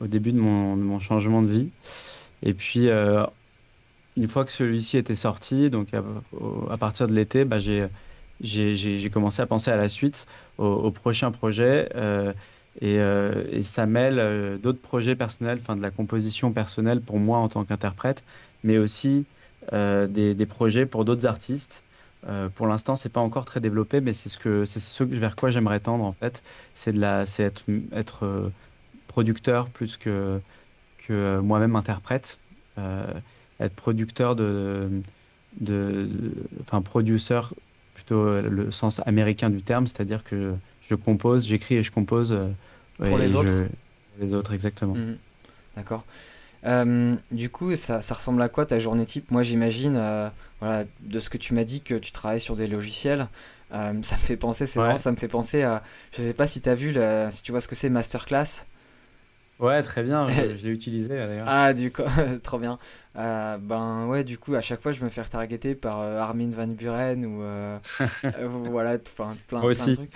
au 0.00 0.06
début 0.06 0.32
de 0.32 0.38
mon, 0.38 0.98
changement 0.98 1.42
de 1.42 1.48
vie. 1.50 1.70
Et 2.42 2.54
puis 2.54 2.88
une 4.16 4.28
fois 4.28 4.44
que 4.44 4.52
celui-ci 4.52 4.96
était 4.98 5.14
sorti, 5.14 5.70
donc 5.70 5.88
à, 5.94 6.76
partir 6.78 7.06
de 7.06 7.14
l'été, 7.14 7.44
bah, 7.44 7.58
j'ai 7.58 9.10
commencé 9.12 9.42
à 9.42 9.46
penser 9.46 9.70
à 9.70 9.76
la 9.76 9.88
suite, 9.88 10.26
au, 10.58 10.66
au 10.66 10.90
prochain 10.90 11.30
projet. 11.30 11.88
Et, 12.80 12.98
ça 13.62 13.86
mêle 13.86 14.58
d'autres 14.62 14.80
projets 14.80 15.16
personnels, 15.16 15.58
enfin 15.60 15.76
de 15.76 15.82
la 15.82 15.90
composition 15.90 16.52
personnelle 16.52 17.00
pour 17.00 17.18
moi 17.18 17.38
en 17.38 17.48
tant 17.48 17.64
qu'interprète, 17.64 18.24
mais 18.64 18.78
aussi 18.78 19.26
des, 19.72 20.46
projets 20.48 20.86
pour 20.86 21.04
d'autres 21.04 21.26
artistes. 21.26 21.82
Euh, 22.28 22.48
pour 22.48 22.66
l'instant, 22.66 22.96
c'est 22.96 23.08
pas 23.08 23.20
encore 23.20 23.44
très 23.44 23.60
développé, 23.60 24.00
mais 24.00 24.12
c'est 24.12 24.28
ce 24.28 24.36
que 24.36 24.64
c'est 24.64 24.80
ce 24.80 25.04
vers 25.04 25.36
quoi 25.36 25.50
j'aimerais 25.50 25.80
tendre 25.80 26.04
en 26.04 26.12
fait. 26.12 26.42
C'est 26.74 26.92
de 26.92 27.00
la, 27.00 27.24
c'est 27.24 27.42
être, 27.42 27.62
être 27.92 28.26
euh, 28.26 28.52
producteur 29.08 29.68
plus 29.70 29.96
que 29.96 30.40
que 30.98 31.12
euh, 31.12 31.42
moi-même 31.42 31.76
interprète. 31.76 32.38
être 33.58 33.74
producteur 33.74 34.36
de, 34.36 34.88
de, 35.60 36.08
enfin 36.62 36.80
producer 36.80 37.40
plutôt 37.94 38.40
le 38.40 38.70
sens 38.70 39.02
américain 39.06 39.50
du 39.50 39.62
terme, 39.62 39.86
c'est-à-dire 39.86 40.24
que 40.24 40.54
je 40.88 40.94
compose, 40.94 41.46
j'écris 41.46 41.76
et 41.76 41.82
je 41.82 41.92
compose 41.92 42.36
pour 42.96 43.18
les 43.18 43.36
autres? 43.36 43.52
les 44.18 44.32
autres, 44.32 44.52
exactement. 44.54 44.94
Mmh. 44.94 45.16
D'accord. 45.76 46.04
Du 47.30 47.50
coup, 47.50 47.76
ça, 47.76 48.00
ça, 48.00 48.14
ressemble 48.14 48.40
à 48.40 48.48
quoi 48.48 48.64
ta 48.64 48.78
journée 48.78 49.04
type? 49.04 49.30
Moi, 49.30 49.42
j'imagine, 49.42 49.98
voilà, 50.60 50.84
de 51.00 51.18
ce 51.18 51.30
que 51.30 51.38
tu 51.38 51.54
m'as 51.54 51.64
dit, 51.64 51.80
que 51.80 51.94
tu 51.94 52.12
travailles 52.12 52.40
sur 52.40 52.56
des 52.56 52.66
logiciels. 52.66 53.28
Euh, 53.72 53.92
ça 54.02 54.16
me 54.16 54.20
fait 54.20 54.36
penser, 54.36 54.66
c'est 54.66 54.80
ouais. 54.80 54.96
ça 54.96 55.12
me 55.12 55.16
fait 55.16 55.28
penser 55.28 55.62
à. 55.62 55.82
Je 56.12 56.22
sais 56.22 56.34
pas 56.34 56.46
si 56.46 56.60
tu 56.60 56.68
as 56.68 56.74
vu, 56.74 56.96
si 57.30 57.42
tu 57.42 57.52
vois 57.52 57.60
ce 57.60 57.68
que 57.68 57.74
c'est 57.74 57.90
Masterclass. 57.90 58.64
Ouais, 59.60 59.82
très 59.82 60.02
bien, 60.02 60.28
je, 60.30 60.40
l'ai 60.66 60.70
utilisé 60.70 61.08
d'ailleurs. 61.08 61.44
Ah, 61.46 61.74
du 61.74 61.92
coup, 61.92 62.02
trop 62.42 62.58
bien. 62.58 62.78
Euh, 63.16 63.58
ben 63.58 64.06
ouais, 64.06 64.24
du 64.24 64.38
coup, 64.38 64.54
à 64.54 64.62
chaque 64.62 64.80
fois, 64.80 64.92
je 64.92 65.04
me 65.04 65.10
fais 65.10 65.22
targeter 65.24 65.74
par 65.74 66.00
euh, 66.00 66.18
Armin 66.18 66.48
Van 66.48 66.66
Buren 66.66 67.26
ou 67.26 67.42
euh, 67.42 67.78
voilà, 68.70 68.96
enfin 69.06 69.36
plein, 69.48 69.60
plein, 69.60 69.68
de 69.68 69.94
trucs. 69.94 70.12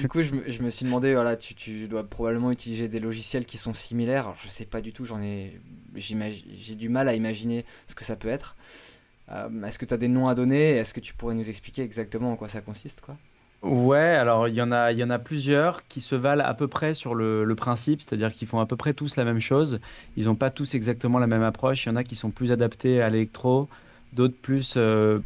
du 0.00 0.08
coup, 0.08 0.22
je, 0.22 0.36
je, 0.46 0.62
me 0.62 0.70
suis 0.70 0.84
demandé, 0.84 1.14
voilà, 1.14 1.34
tu, 1.36 1.56
tu, 1.56 1.88
dois 1.88 2.04
probablement 2.04 2.52
utiliser 2.52 2.86
des 2.86 3.00
logiciels 3.00 3.44
qui 3.44 3.58
sont 3.58 3.74
similaires. 3.74 4.26
Alors, 4.26 4.36
je 4.40 4.48
sais 4.48 4.66
pas 4.66 4.80
du 4.80 4.92
tout, 4.92 5.04
j'en 5.04 5.20
ai, 5.20 5.60
j'ai 5.96 6.74
du 6.76 6.88
mal 6.88 7.08
à 7.08 7.14
imaginer 7.14 7.64
ce 7.88 7.96
que 7.96 8.04
ça 8.04 8.14
peut 8.14 8.28
être. 8.28 8.56
Est-ce 9.30 9.78
que 9.78 9.84
tu 9.86 9.94
as 9.94 9.96
des 9.96 10.08
noms 10.08 10.28
à 10.28 10.34
donner? 10.34 10.72
Est-ce 10.72 10.92
que 10.92 11.00
tu 11.00 11.14
pourrais 11.14 11.34
nous 11.34 11.48
expliquer 11.48 11.82
exactement 11.82 12.32
en 12.32 12.36
quoi 12.36 12.48
ça 12.48 12.60
consiste, 12.60 13.00
quoi? 13.00 13.16
Ouais, 13.64 13.96
alors 13.96 14.46
il 14.46 14.54
y 14.54 14.60
en 14.60 14.70
a, 14.72 14.92
il 14.92 14.98
y 14.98 15.04
en 15.04 15.08
a 15.08 15.18
plusieurs 15.18 15.88
qui 15.88 16.02
se 16.02 16.14
valent 16.14 16.44
à 16.44 16.52
peu 16.52 16.68
près 16.68 16.92
sur 16.92 17.14
le, 17.14 17.50
principe, 17.56 18.02
c'est-à-dire 18.02 18.30
qu'ils 18.30 18.46
font 18.46 18.60
à 18.60 18.66
peu 18.66 18.76
près 18.76 18.92
tous 18.92 19.16
la 19.16 19.24
même 19.24 19.40
chose. 19.40 19.80
Ils 20.18 20.26
n'ont 20.26 20.34
pas 20.34 20.50
tous 20.50 20.74
exactement 20.74 21.18
la 21.18 21.26
même 21.26 21.42
approche. 21.42 21.86
Il 21.86 21.88
y 21.88 21.92
en 21.92 21.96
a 21.96 22.04
qui 22.04 22.14
sont 22.14 22.30
plus 22.30 22.52
adaptés 22.52 23.00
à 23.00 23.08
l'électro, 23.08 23.70
d'autres 24.12 24.36
plus 24.36 24.74
euh, 24.76 25.20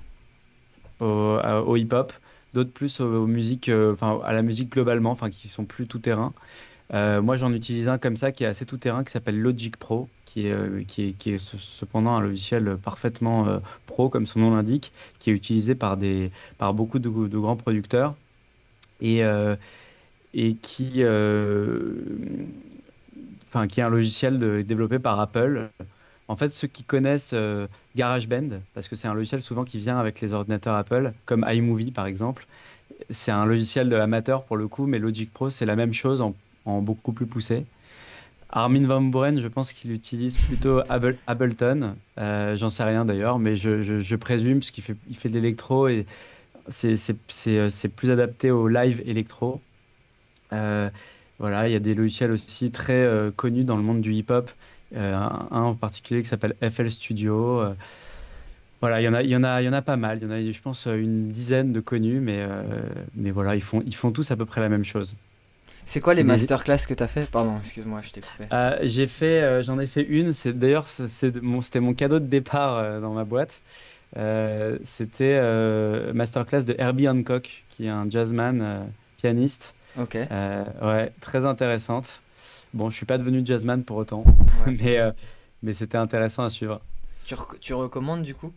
au, 1.00 1.76
hip-hop, 1.76 2.12
d'autres 2.54 2.70
plus 2.70 3.00
euh, 3.00 3.96
à 4.24 4.32
la 4.32 4.42
musique 4.42 4.70
globalement, 4.70 5.10
enfin 5.10 5.30
qui 5.30 5.48
sont 5.48 5.64
plus 5.64 5.88
tout 5.88 5.98
terrain. 5.98 6.32
Euh, 6.94 7.20
moi, 7.20 7.34
j'en 7.34 7.52
utilise 7.52 7.88
un 7.88 7.98
comme 7.98 8.16
ça 8.16 8.30
qui 8.30 8.44
est 8.44 8.46
assez 8.46 8.66
tout 8.66 8.78
terrain, 8.78 9.02
qui 9.02 9.10
s'appelle 9.10 9.40
Logic 9.40 9.76
Pro, 9.76 10.08
qui 10.86 11.02
est, 11.02 11.26
est 11.26 11.38
cependant 11.38 12.16
un 12.16 12.20
logiciel 12.20 12.76
parfaitement 12.82 13.60
pro, 13.86 14.08
comme 14.08 14.26
son 14.26 14.40
nom 14.40 14.54
l'indique, 14.54 14.92
qui 15.18 15.30
est 15.30 15.32
utilisé 15.32 15.74
par, 15.74 15.96
des, 15.96 16.30
par 16.58 16.74
beaucoup 16.74 16.98
de, 16.98 17.08
grands 17.08 17.56
producteurs 17.56 18.14
et, 19.00 19.24
euh, 19.24 19.56
et 20.34 20.54
qui, 20.54 20.94
euh, 20.98 21.94
enfin, 23.44 23.66
qui 23.66 23.80
est 23.80 23.82
un 23.82 23.88
logiciel 23.88 24.64
développé 24.64 24.98
par 24.98 25.18
Apple. 25.20 25.70
En 26.28 26.36
fait, 26.36 26.50
ceux 26.50 26.68
qui 26.68 26.84
connaissent 26.84 27.34
GarageBand, 27.96 28.60
parce 28.74 28.88
que 28.88 28.96
c'est 28.96 29.08
un 29.08 29.14
logiciel 29.14 29.40
souvent 29.40 29.64
qui 29.64 29.78
vient 29.78 29.98
avec 29.98 30.20
les 30.20 30.34
ordinateurs 30.34 30.74
Apple, 30.74 31.12
comme 31.24 31.44
iMovie 31.48 31.90
par 31.90 32.06
exemple, 32.06 32.46
c'est 33.10 33.30
un 33.30 33.46
logiciel 33.46 33.88
de 33.88 33.96
l'amateur 33.96 34.44
pour 34.44 34.56
le 34.56 34.68
coup, 34.68 34.86
mais 34.86 34.98
Logic 34.98 35.32
Pro, 35.32 35.50
c'est 35.50 35.66
la 35.66 35.76
même 35.76 35.92
chose 35.92 36.20
en, 36.20 36.34
beaucoup 36.82 37.12
plus 37.12 37.26
poussé. 37.26 37.64
Armin 38.50 38.86
Van 38.86 39.02
Buren, 39.02 39.40
je 39.40 39.48
pense 39.48 39.72
qu'il 39.72 39.92
utilise 39.92 40.36
plutôt 40.36 40.80
Ableton. 41.26 41.96
Euh, 42.18 42.56
j'en 42.56 42.70
sais 42.70 42.84
rien 42.84 43.04
d'ailleurs, 43.04 43.38
mais 43.38 43.56
je, 43.56 44.14
présume, 44.16 44.60
parce 44.60 44.70
qu'il 44.70 44.84
fait, 44.84 45.28
de 45.28 45.34
l'électro 45.34 45.88
et 45.88 46.06
c'est 46.68 47.88
plus 47.94 48.10
adapté 48.10 48.50
au 48.50 48.68
live 48.68 49.02
électro. 49.06 49.60
Euh, 50.52 50.88
voilà, 51.38 51.68
il 51.68 51.72
y 51.72 51.76
a 51.76 51.80
des 51.80 51.94
logiciels 51.94 52.32
aussi 52.32 52.70
très 52.70 52.94
euh, 52.94 53.30
connus 53.30 53.64
dans 53.64 53.76
le 53.76 53.82
monde 53.82 54.00
du 54.00 54.14
hip-hop. 54.14 54.50
un, 54.96 55.46
en 55.50 55.74
particulier 55.74 56.22
qui 56.22 56.28
s'appelle 56.28 56.54
FL 56.62 56.90
Studio. 56.90 57.62
Voilà, 58.80 59.00
il 59.00 59.04
y 59.04 59.36
en 59.36 59.42
a, 59.44 59.82
pas 59.82 59.96
mal. 59.96 60.18
Il 60.18 60.24
y 60.24 60.26
en 60.26 60.30
a, 60.30 60.40
je 60.40 60.60
pense, 60.60 60.86
une 60.86 61.30
dizaine 61.30 61.72
de 61.72 61.80
connus, 61.80 62.20
mais, 62.20 62.38
euh, 62.38 63.32
voilà, 63.32 63.56
ils 63.56 63.60
font 63.60 64.12
tous 64.12 64.30
à 64.30 64.36
peu 64.36 64.46
près 64.46 64.60
la 64.60 64.68
même 64.68 64.84
chose. 64.84 65.16
C'est 65.88 66.00
quoi 66.00 66.14
les 66.14 66.22
masterclass 66.22 66.86
que 66.86 66.94
tu 66.94 67.02
as 67.02 67.08
fait 67.08 67.30
Pardon, 67.30 67.56
excuse-moi, 67.56 68.00
je 68.02 68.10
t'ai 68.10 68.20
coupé. 68.20 68.44
Euh, 68.52 68.78
j'ai 68.82 69.06
fait, 69.06 69.40
euh, 69.40 69.62
j'en 69.62 69.78
ai 69.78 69.86
fait 69.86 70.02
une. 70.02 70.34
C'est 70.34 70.52
d'ailleurs, 70.52 70.86
c'était 70.86 71.40
mon, 71.40 71.60
mon 71.76 71.94
cadeau 71.94 72.18
de 72.18 72.26
départ 72.26 73.00
dans 73.00 73.14
ma 73.14 73.24
boîte. 73.24 73.60
c'était 74.84 75.40
masterclass 76.12 76.64
de 76.64 76.74
Herbie 76.78 77.08
Hancock, 77.08 77.64
qui 77.70 77.86
est 77.86 77.90
un 77.90 78.08
jazzman 78.08 78.86
pianiste. 79.16 79.74
Ok. 79.98 80.14
ouais, 80.14 81.12
très 81.20 81.46
intéressante. 81.46 82.22
Bon, 82.74 82.90
je 82.90 82.96
suis 82.96 83.06
pas 83.06 83.16
devenu 83.16 83.40
jazzman 83.44 83.82
pour 83.82 83.96
autant, 83.96 84.24
mais 84.66 84.98
mais 85.62 85.72
c'était 85.72 85.96
intéressant 85.96 86.44
à 86.44 86.50
suivre. 86.50 86.80
Tu, 87.24 87.34
tu 87.60 87.74
recommandes 87.74 88.22
du 88.22 88.34
coup? 88.34 88.52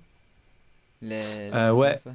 Euh, 1.03 1.73
ouais. 1.73 1.95
ouais. 2.05 2.13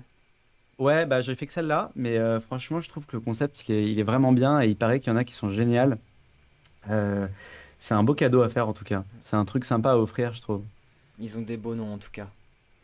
Bah 0.78 1.20
j'ai 1.20 1.34
fait 1.34 1.46
que 1.46 1.52
celle-là, 1.52 1.90
mais 1.96 2.18
euh, 2.18 2.40
franchement, 2.40 2.80
je 2.80 2.88
trouve 2.88 3.06
que 3.06 3.16
le 3.16 3.20
concept, 3.20 3.68
il 3.68 3.98
est 3.98 4.02
vraiment 4.02 4.32
bien 4.32 4.60
et 4.60 4.68
il 4.68 4.76
paraît 4.76 5.00
qu'il 5.00 5.10
y 5.12 5.14
en 5.14 5.16
a 5.16 5.24
qui 5.24 5.32
sont 5.34 5.48
géniales. 5.48 5.98
Euh, 6.90 7.26
c'est 7.78 7.94
un 7.94 8.02
beau 8.02 8.14
cadeau 8.14 8.42
à 8.42 8.48
faire 8.48 8.68
en 8.68 8.72
tout 8.72 8.84
cas. 8.84 9.04
C'est 9.22 9.36
un 9.36 9.44
truc 9.44 9.64
sympa 9.64 9.92
à 9.92 9.96
offrir, 9.96 10.34
je 10.34 10.42
trouve. 10.42 10.62
Ils 11.18 11.38
ont 11.38 11.42
des 11.42 11.56
beaux 11.56 11.74
noms 11.74 11.94
en 11.94 11.98
tout 11.98 12.10
cas. 12.12 12.28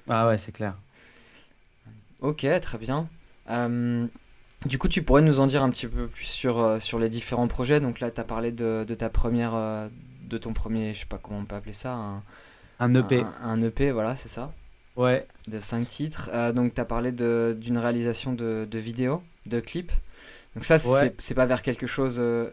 Ah 0.08 0.26
ouais, 0.26 0.38
c'est 0.38 0.52
clair. 0.52 0.74
Ok, 2.20 2.46
très 2.60 2.78
bien. 2.78 3.08
du 4.64 4.78
coup, 4.78 4.88
tu 4.88 5.02
pourrais 5.02 5.22
nous 5.22 5.40
en 5.40 5.46
dire 5.46 5.62
un 5.62 5.70
petit 5.70 5.86
peu 5.86 6.08
plus 6.08 6.24
sur, 6.24 6.80
sur 6.80 6.98
les 6.98 7.08
différents 7.08 7.48
projets. 7.48 7.80
Donc 7.80 8.00
là, 8.00 8.10
tu 8.10 8.20
as 8.20 8.24
parlé 8.24 8.52
de, 8.52 8.84
de 8.86 8.94
ta 8.94 9.10
première, 9.10 9.52
de 10.28 10.38
ton 10.38 10.52
premier, 10.52 10.94
je 10.94 11.00
sais 11.00 11.06
pas 11.06 11.18
comment 11.18 11.40
on 11.40 11.44
peut 11.44 11.56
appeler 11.56 11.72
ça, 11.72 11.94
un, 11.94 12.22
un 12.80 12.94
EP. 12.94 13.20
Un, 13.20 13.32
un 13.42 13.62
EP, 13.62 13.90
voilà, 13.90 14.16
c'est 14.16 14.28
ça. 14.28 14.52
Ouais. 14.96 15.26
De 15.48 15.58
5 15.58 15.88
titres. 15.88 16.30
Euh, 16.32 16.52
donc, 16.52 16.74
tu 16.74 16.80
as 16.80 16.84
parlé 16.84 17.12
d'une 17.12 17.78
réalisation 17.78 18.32
de, 18.32 18.66
de 18.70 18.78
vidéos, 18.78 19.22
de 19.46 19.60
clips. 19.60 19.92
Donc, 20.54 20.64
ça, 20.64 20.78
c'est 20.78 21.34
pas 21.34 21.46
vers 21.46 21.62
quelque 21.62 21.86
chose. 21.86 22.16
Euh, 22.18 22.50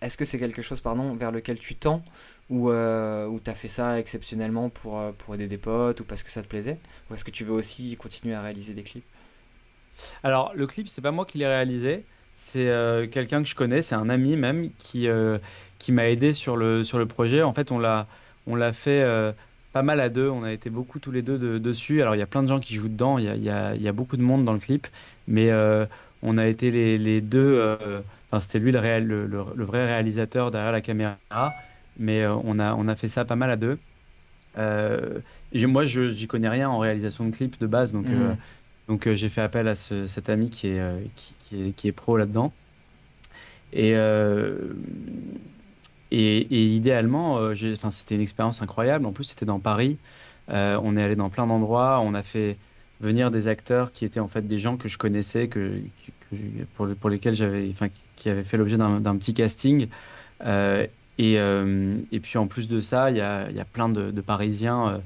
Est-ce 0.00 0.16
que 0.16 0.24
c'est 0.24 0.38
quelque 0.38 0.62
chose, 0.62 0.80
pardon, 0.80 1.14
vers 1.14 1.30
lequel 1.30 1.58
tu 1.58 1.74
tends 1.74 2.02
Ou 2.48 2.70
euh, 2.70 3.38
tu 3.44 3.50
as 3.50 3.54
fait 3.54 3.68
ça 3.68 3.98
exceptionnellement 3.98 4.70
pour, 4.70 4.98
euh, 4.98 5.12
pour 5.12 5.34
aider 5.34 5.46
des 5.46 5.58
potes 5.58 6.00
ou 6.00 6.04
parce 6.04 6.22
que 6.22 6.30
ça 6.30 6.42
te 6.42 6.48
plaisait 6.48 6.78
Ou 7.10 7.14
est-ce 7.14 7.24
que 7.24 7.30
tu 7.30 7.44
veux 7.44 7.52
aussi 7.52 7.94
continuer 7.96 8.34
à 8.34 8.40
réaliser 8.40 8.72
des 8.72 8.82
clips? 8.82 9.04
Alors, 10.22 10.52
le 10.54 10.66
clip, 10.66 10.88
c'est 10.88 11.02
pas 11.02 11.10
moi 11.10 11.26
qui 11.26 11.38
l'ai 11.38 11.46
réalisé. 11.46 12.04
C'est 12.36 12.66
quelqu'un 13.12 13.42
que 13.42 13.48
je 13.48 13.54
connais, 13.54 13.82
c'est 13.82 13.94
un 13.94 14.08
ami 14.08 14.36
même 14.36 14.70
qui, 14.76 15.06
qui 15.78 15.92
m'a 15.92 16.08
aidé 16.08 16.32
sur 16.32 16.56
le, 16.56 16.82
sur 16.82 16.98
le 16.98 17.06
projet. 17.06 17.42
En 17.42 17.52
fait, 17.52 17.70
on 17.70 17.78
l'a 17.78 18.06
fait 18.72 19.34
pas 19.72 19.82
mal 19.82 20.00
à 20.00 20.08
deux. 20.08 20.28
On 20.28 20.42
a 20.44 20.52
été 20.52 20.70
beaucoup 20.70 20.98
tous 20.98 21.10
les 21.10 21.22
deux 21.22 21.58
dessus. 21.58 22.02
Alors, 22.02 22.14
il 22.14 22.18
y 22.18 22.22
a 22.22 22.26
plein 22.26 22.42
de 22.42 22.48
gens 22.48 22.60
qui 22.60 22.74
jouent 22.74 22.88
dedans. 22.88 23.18
Il 23.18 23.24
y 23.42 23.50
a, 23.50 23.92
beaucoup 23.92 24.16
de 24.16 24.22
monde 24.22 24.44
dans 24.44 24.52
le 24.52 24.58
clip. 24.58 24.86
Mais 25.28 25.50
euh, 25.50 25.86
on 26.22 26.38
a 26.38 26.46
été 26.46 26.70
les, 26.70 27.20
deux. 27.20 27.58
Euh, 27.58 28.00
enfin, 28.30 28.40
c'était 28.40 28.58
lui 28.58 28.72
le, 28.72 28.78
réel, 28.78 29.06
le, 29.06 29.64
vrai 29.64 29.86
réalisateur 29.86 30.50
derrière 30.50 30.72
la 30.72 30.80
caméra. 30.80 31.16
Mais 31.98 32.22
euh, 32.22 32.34
on, 32.44 32.58
a, 32.58 32.74
on 32.74 32.88
a 32.88 32.94
fait 32.94 33.08
ça 33.08 33.24
pas 33.24 33.36
mal 33.36 33.50
à 33.50 33.56
deux. 33.56 33.78
moi, 34.56 35.84
je 35.84 36.10
j'y 36.10 36.26
connais 36.26 36.48
rien 36.48 36.68
en 36.68 36.78
réalisation 36.78 37.26
de 37.26 37.34
clip 37.34 37.58
de 37.60 37.66
base. 37.66 37.92
Donc, 37.92 38.06
mmh. 38.06 38.36
donc 38.88 39.10
j'ai 39.12 39.28
fait 39.28 39.42
appel 39.42 39.68
à 39.68 39.74
cet 39.74 40.28
ami 40.28 40.50
qui 40.50 40.68
est, 40.68 40.80
qui, 41.16 41.68
est, 41.68 41.72
qui 41.72 41.88
est 41.88 41.92
pro 41.92 42.16
là-dedans. 42.16 42.52
Et, 43.72 43.94
et, 46.14 46.74
idéalement, 46.74 47.38
euh, 47.38 47.54
c'était 47.90 48.14
une 48.14 48.20
expérience 48.20 48.60
incroyable. 48.60 49.06
En 49.06 49.12
plus, 49.12 49.24
c'était 49.24 49.46
dans 49.46 49.60
Paris. 49.60 49.96
Euh, 50.50 50.78
on 50.82 50.96
est 50.98 51.02
allé 51.02 51.16
dans 51.16 51.30
plein 51.30 51.46
d'endroits. 51.46 52.00
On 52.00 52.12
a 52.12 52.22
fait 52.22 52.58
venir 53.00 53.30
des 53.30 53.48
acteurs 53.48 53.92
qui 53.92 54.04
étaient 54.04 54.20
en 54.20 54.28
fait 54.28 54.46
des 54.46 54.58
gens 54.58 54.76
que 54.76 54.88
je 54.88 54.98
connaissais, 54.98 55.48
que, 55.48 55.80
pour, 56.76 57.08
lesquels 57.08 57.34
j'avais, 57.34 57.66
enfin, 57.70 57.88
qui, 58.16 58.28
avaient 58.28 58.44
fait 58.44 58.58
l'objet 58.58 58.76
d'un 58.76 59.16
petit 59.16 59.32
casting. 59.32 59.88
Euh, 60.44 60.86
et, 61.18 61.34
et, 61.34 62.20
puis 62.20 62.36
en 62.36 62.46
plus 62.46 62.68
de 62.68 62.80
ça, 62.80 63.10
il 63.10 63.16
y 63.16 63.20
a, 63.20 63.64
plein 63.72 63.88
de 63.88 64.20
Parisiens 64.20 65.00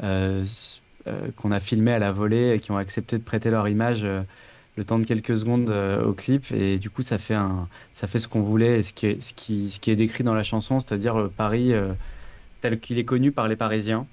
qu'on 0.00 1.52
a 1.52 1.60
filmés 1.60 1.92
à 1.92 1.98
la 1.98 2.12
volée 2.12 2.54
et 2.54 2.60
qui 2.60 2.70
ont 2.70 2.78
accepté 2.78 3.18
de 3.18 3.22
prêter 3.22 3.50
leur 3.50 3.68
image 3.68 4.06
le 4.76 4.84
temps 4.84 4.98
de 4.98 5.06
quelques 5.06 5.38
secondes 5.38 5.70
euh, 5.70 6.04
au 6.04 6.12
clip. 6.12 6.52
Et 6.52 6.78
du 6.78 6.90
coup 6.90 7.02
ça 7.02 7.18
fait 7.18 7.34
un 7.34 7.68
ça 7.94 8.06
fait 8.06 8.18
ce 8.18 8.28
qu'on 8.28 8.42
voulait 8.42 8.78
et 8.78 8.82
ce 8.82 8.92
qui 8.92 9.06
est 9.06 9.20
ce 9.20 9.34
qui 9.34 9.70
ce 9.70 9.80
qui 9.80 9.90
est 9.90 9.96
décrit 9.96 10.24
dans 10.24 10.34
la 10.34 10.42
chanson 10.42 10.80
c'est-à-dire 10.80 11.18
euh, 11.18 11.32
Paris 11.34 11.72
euh, 11.72 11.92
tel 12.60 12.78
qu'il 12.78 12.98
est 12.98 13.04
connu 13.04 13.32
par 13.32 13.48
les 13.48 13.56
Parisiens 13.56 14.06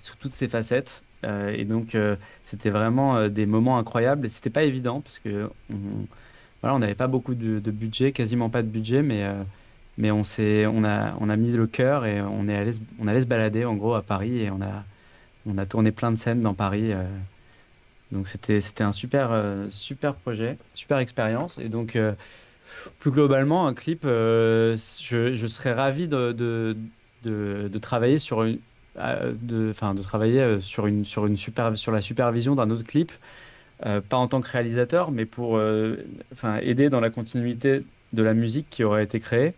sous 0.00 0.16
toutes 0.16 0.32
ses 0.32 0.48
facettes. 0.48 1.02
Et 1.24 1.64
donc 1.64 1.96
c'était 2.42 2.70
vraiment 2.70 3.28
des 3.28 3.46
moments 3.46 3.78
incroyables. 3.78 4.26
Et 4.26 4.28
c'était 4.28 4.50
pas 4.50 4.64
évident 4.64 5.00
parce 5.00 5.20
que 5.20 5.48
on, 5.70 5.76
voilà 6.60 6.74
on 6.74 6.80
n'avait 6.80 6.96
pas 6.96 7.06
beaucoup 7.06 7.36
de, 7.36 7.60
budget 7.70 8.10
quasiment 8.10 8.50
pas 8.50 8.62
de 8.62 8.66
budget 8.66 9.02
mais 9.02 9.24
mais 9.98 10.10
on 10.10 10.24
s'est 10.24 10.66
on 10.66 10.82
a 10.82 11.14
on 11.20 11.28
a 11.28 11.36
mis 11.36 11.52
le 11.52 11.68
cœur 11.68 12.06
et 12.06 12.20
on 12.20 12.48
est 12.48 12.56
allé 12.56 12.72
on 12.98 13.06
allait 13.06 13.20
se 13.20 13.26
balader 13.26 13.64
en 13.64 13.76
gros 13.76 13.94
à 13.94 14.02
Paris 14.02 14.40
et 14.40 14.50
on 14.50 14.60
a 14.62 14.82
on 15.46 15.58
a 15.58 15.64
tourné 15.64 15.92
plein 15.92 16.10
de 16.10 16.18
scènes 16.18 16.40
dans 16.40 16.54
Paris 16.54 16.92
donc 18.12 18.28
c'était 18.28 18.60
un 18.82 18.92
super 18.92 19.32
euh, 19.32 19.66
super 19.70 20.14
projet, 20.14 20.58
super 20.74 20.98
expérience. 20.98 21.58
Et 21.58 21.68
donc 21.68 21.96
euh, 21.96 22.12
plus 22.98 23.10
globalement 23.10 23.66
un 23.66 23.74
clip, 23.74 24.02
euh, 24.04 24.76
je, 25.00 25.46
serais 25.46 25.72
ravi 25.72 26.08
de, 26.08 26.32
de, 27.24 27.78
travailler 27.78 28.18
sur 28.18 28.44
une 28.44 28.58
de, 28.94 29.72
de 29.72 30.02
travailler 30.02 30.60
sur 30.60 30.86
une 30.86 31.04
sur 31.06 31.26
une 31.26 31.36
sur 31.38 31.92
la 31.92 32.00
supervision 32.02 32.54
d'un 32.54 32.70
autre 32.70 32.84
clip, 32.84 33.10
pas 33.80 34.16
en 34.16 34.28
tant 34.28 34.42
que 34.42 34.48
réalisateur, 34.48 35.10
mais 35.10 35.24
pour 35.24 35.60
enfin 36.32 36.58
aider 36.58 36.90
dans 36.90 37.00
la 37.00 37.10
continuité 37.10 37.82
de 38.12 38.22
la 38.22 38.34
musique 38.34 38.68
qui 38.68 38.84
aurait 38.84 39.04
été 39.04 39.20
créée. 39.20 39.54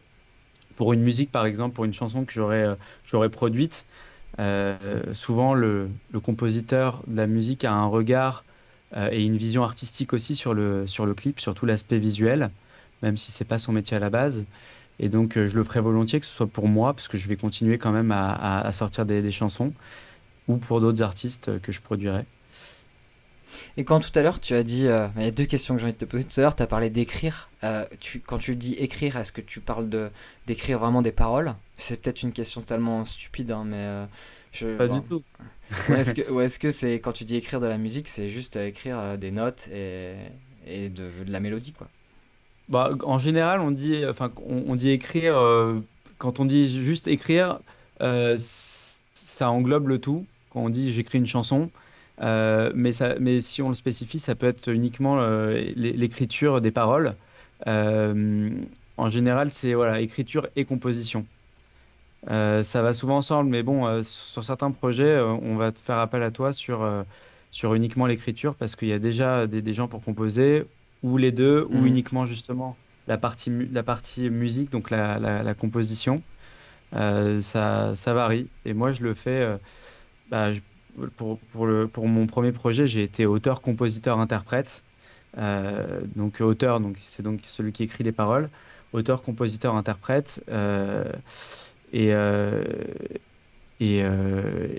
Pour 0.76 0.92
une 0.92 1.02
musique 1.02 1.32
par 1.32 1.46
exemple 1.46 1.74
pour 1.74 1.84
une 1.84 1.92
chanson 1.92 2.24
que 2.24 2.32
j'aurais 2.32 3.28
produite 3.30 3.84
euh, 3.88 3.93
souvent, 5.12 5.54
le, 5.54 5.88
compositeur 6.22 7.02
de 7.06 7.16
la 7.16 7.26
musique 7.26 7.64
a 7.64 7.72
un 7.72 7.86
regard 7.86 8.44
euh, 8.96 9.08
et 9.10 9.24
une 9.24 9.36
vision 9.36 9.64
artistique 9.64 10.12
aussi 10.12 10.36
sur 10.36 10.54
le, 10.54 10.86
sur 10.86 11.06
le 11.06 11.14
clip, 11.14 11.40
sur 11.40 11.54
tout 11.54 11.66
l'aspect 11.66 11.98
visuel, 11.98 12.50
même 13.02 13.16
si 13.16 13.32
c'est 13.32 13.44
pas 13.44 13.58
son 13.58 13.72
métier 13.72 13.96
à 13.96 14.00
la 14.00 14.10
base. 14.10 14.44
Et 15.00 15.08
donc, 15.08 15.36
euh, 15.36 15.48
je 15.48 15.56
le 15.56 15.64
ferai 15.64 15.80
volontiers, 15.80 16.20
que 16.20 16.26
ce 16.26 16.32
soit 16.32 16.46
pour 16.46 16.68
moi, 16.68 16.94
parce 16.94 17.08
que 17.08 17.18
je 17.18 17.28
vais 17.28 17.36
continuer 17.36 17.78
quand 17.78 17.90
même 17.90 18.12
à, 18.12 18.70
sortir 18.72 19.04
des, 19.06 19.30
chansons, 19.32 19.72
ou 20.46 20.56
pour 20.56 20.80
d'autres 20.80 21.02
artistes 21.02 21.60
que 21.60 21.72
je 21.72 21.80
produirai. 21.80 22.24
Et 23.76 23.84
quand 23.84 24.00
tout 24.00 24.16
à 24.18 24.22
l'heure 24.22 24.40
tu 24.40 24.54
as 24.54 24.62
dit, 24.62 24.82
il 24.82 25.22
y 25.22 25.26
a 25.26 25.30
deux 25.30 25.46
questions 25.46 25.74
que 25.74 25.80
j'ai 25.80 25.86
envie 25.86 25.94
de 25.94 25.98
te 25.98 26.04
poser. 26.04 26.24
Tout 26.24 26.38
à 26.38 26.42
l'heure, 26.42 26.54
tu 26.54 26.62
as 26.62 26.66
parlé 26.66 26.90
d'écrire. 26.90 27.48
tu, 28.00 28.20
quand 28.20 28.38
tu 28.38 28.54
dis 28.54 28.74
écrire, 28.74 29.16
est-ce 29.16 29.32
que 29.32 29.40
tu 29.40 29.60
parles 29.60 29.88
de 29.88 30.10
d'écrire 30.46 30.78
vraiment 30.78 31.02
des 31.02 31.12
paroles? 31.12 31.54
C'est 31.76 32.00
peut-être 32.00 32.22
une 32.22 32.32
question 32.32 32.60
tellement 32.60 33.04
stupide, 33.04 33.50
hein, 33.50 33.64
mais 33.66 34.06
je, 34.54 34.76
pas 34.76 34.88
du 34.88 35.02
tout. 35.02 35.22
Ou 36.30 36.40
est-ce 36.40 36.58
que 36.58 36.70
c'est 36.70 36.94
quand 36.94 37.12
tu 37.12 37.24
dis 37.24 37.36
écrire 37.36 37.60
de 37.60 37.66
la 37.66 37.76
musique, 37.76 38.08
c'est 38.08 38.28
juste 38.28 38.56
écrire 38.56 38.98
euh, 38.98 39.16
des 39.16 39.32
notes 39.32 39.68
et, 39.72 40.14
et 40.66 40.88
de, 40.88 41.04
de, 41.26 41.32
la 41.32 41.40
mélodie, 41.40 41.72
quoi? 41.72 41.88
Bah, 42.68 42.92
En 43.02 43.18
général, 43.18 43.60
on 43.60 43.72
dit, 43.72 44.04
enfin, 44.06 44.30
on, 44.46 44.76
dit 44.76 44.90
écrire. 44.90 45.36
Euh, 45.36 45.80
quand 46.18 46.38
on 46.38 46.44
dit 46.44 46.68
juste 46.68 47.08
écrire, 47.08 47.58
euh, 48.00 48.36
ça 49.14 49.50
englobe 49.50 49.88
le 49.88 49.98
tout. 49.98 50.24
Quand 50.50 50.60
on 50.60 50.70
dit 50.70 50.92
j'écris 50.92 51.18
une 51.18 51.26
chanson, 51.26 51.70
mais, 52.20 52.92
ça, 52.92 53.14
mais 53.20 53.40
si 53.40 53.62
on 53.62 53.68
le 53.68 53.74
spécifie, 53.74 54.18
ça 54.18 54.34
peut 54.34 54.46
être 54.46 54.68
uniquement 54.72 55.18
l'écriture 55.76 56.60
des 56.60 56.70
paroles. 56.70 57.14
en 57.66 59.08
général, 59.10 59.50
c'est 59.50 59.74
voilà, 59.74 60.00
écriture 60.00 60.48
et 60.56 60.64
composition. 60.64 61.24
Euh, 62.30 62.62
ça 62.62 62.82
va 62.82 62.94
souvent 62.94 63.18
ensemble, 63.18 63.50
mais 63.50 63.62
bon, 63.62 63.86
euh, 63.86 64.02
sur 64.02 64.44
certains 64.44 64.70
projets, 64.70 65.04
euh, 65.04 65.26
on 65.26 65.56
va 65.56 65.72
faire 65.72 65.98
appel 65.98 66.22
à 66.22 66.30
toi 66.30 66.52
sur, 66.52 66.88
sur 67.50 67.74
uniquement 67.74 68.06
l'écriture 68.06 68.54
parce 68.54 68.76
qu'il 68.76 68.88
y 68.88 68.92
a 68.92 68.98
déjà 68.98 69.46
des, 69.46 69.72
gens 69.72 69.88
pour 69.88 70.02
composer, 70.02 70.64
ou 71.02 71.18
les 71.18 71.32
deux, 71.32 71.66
ou 71.70 71.78
mm. 71.78 71.86
uniquement 71.86 72.24
justement 72.24 72.76
la 73.08 73.18
partie, 73.18 73.50
la 73.72 73.82
partie 73.82 74.30
musique, 74.30 74.70
donc 74.70 74.90
la, 74.90 75.18
la, 75.18 75.54
composition. 75.54 76.22
ça, 76.92 77.94
ça 77.94 78.14
varie. 78.14 78.48
Et 78.64 78.72
moi, 78.72 78.92
je 78.92 79.02
le 79.02 79.14
fais. 79.14 79.58
Bah, 80.30 80.52
pour, 81.16 81.38
pour, 81.38 81.66
le, 81.66 81.86
pour 81.88 82.08
mon 82.08 82.26
premier 82.26 82.52
projet, 82.52 82.86
j'ai 82.86 83.02
été 83.02 83.26
auteur, 83.26 83.60
compositeur, 83.60 84.18
interprète. 84.20 84.82
donc 85.36 86.40
auteur, 86.40 86.80
donc 86.80 86.96
c'est 87.02 87.22
donc 87.22 87.40
celui 87.42 87.72
qui 87.72 87.84
écrit 87.84 88.04
les 88.04 88.12
paroles. 88.12 88.50
Auteur, 88.92 89.22
compositeur, 89.22 89.74
interprète. 89.74 90.44
et 91.92 92.12
et, 93.80 94.02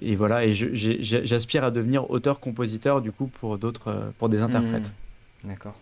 et, 0.01 0.15
voilà, 0.15 0.45
et 0.45 0.53
j'aspire 0.53 1.65
à 1.65 1.71
devenir 1.71 2.09
auteur-compositeur 2.09 3.01
du 3.01 3.11
coup 3.11 3.27
pour 3.27 3.57
d'autres, 3.57 4.13
pour 4.17 4.29
des 4.29 4.41
interprètes. 4.41 4.87
Mmh. 5.43 5.47
D'accord. 5.49 5.75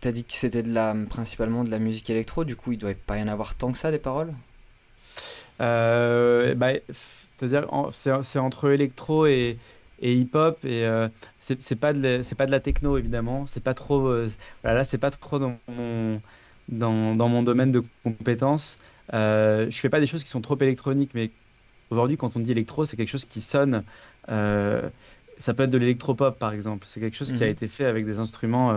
T'as 0.00 0.12
dit 0.12 0.24
que 0.24 0.32
c'était 0.32 0.62
de 0.62 0.72
la, 0.72 0.94
principalement 1.08 1.64
de 1.64 1.70
la 1.70 1.78
musique 1.78 2.10
électro, 2.10 2.44
du 2.44 2.56
coup 2.56 2.72
il 2.72 2.78
doit 2.78 2.92
pas 3.06 3.18
y 3.18 3.22
en 3.22 3.28
avoir 3.28 3.54
tant 3.54 3.72
que 3.72 3.78
ça 3.78 3.90
des 3.90 3.98
paroles? 3.98 4.32
Euh, 5.60 6.54
bah, 6.54 6.72
C'est-à-dire 7.38 7.66
c'est 7.92 8.38
entre 8.38 8.70
électro 8.70 9.26
et, 9.26 9.58
et 10.00 10.14
hip-hop 10.14 10.64
et 10.64 10.84
euh, 10.84 11.08
c'est 11.40 11.76
pas 11.78 11.92
de 11.92 12.20
c'est 12.22 12.34
pas 12.34 12.46
de 12.46 12.50
la 12.50 12.60
techno 12.60 12.96
évidemment, 12.96 13.46
c'est 13.46 13.62
pas 13.62 13.74
trop 13.74 14.08
euh, 14.08 14.30
voilà, 14.62 14.78
là 14.78 14.84
c'est 14.84 14.98
pas 14.98 15.10
trop 15.10 15.38
dans 15.38 15.58
mon 15.68 16.20
dans, 16.68 17.14
dans, 17.14 17.28
mon 17.28 17.42
domaine 17.42 17.70
de 17.70 17.82
compétences. 18.02 18.78
Euh, 19.14 19.70
je 19.70 19.78
fais 19.78 19.88
pas 19.88 20.00
des 20.00 20.06
choses 20.06 20.24
qui 20.24 20.30
sont 20.30 20.40
trop 20.40 20.58
électroniques, 20.60 21.12
mais 21.14 21.30
aujourd'hui 21.90 22.16
quand 22.16 22.36
on 22.36 22.40
dit 22.40 22.50
électro, 22.50 22.84
c'est 22.84 22.96
quelque 22.96 23.10
chose 23.10 23.24
qui 23.24 23.40
sonne. 23.40 23.84
Euh, 24.28 24.88
ça 25.38 25.54
peut 25.54 25.64
être 25.64 25.70
de 25.70 25.78
l'électropop 25.78 26.38
par 26.38 26.52
exemple. 26.52 26.86
C'est 26.88 27.00
quelque 27.00 27.16
chose 27.16 27.32
qui 27.32 27.42
a 27.42 27.46
mhm. 27.46 27.52
été 27.52 27.68
fait 27.68 27.84
avec 27.84 28.04
des 28.06 28.18
instruments 28.18 28.72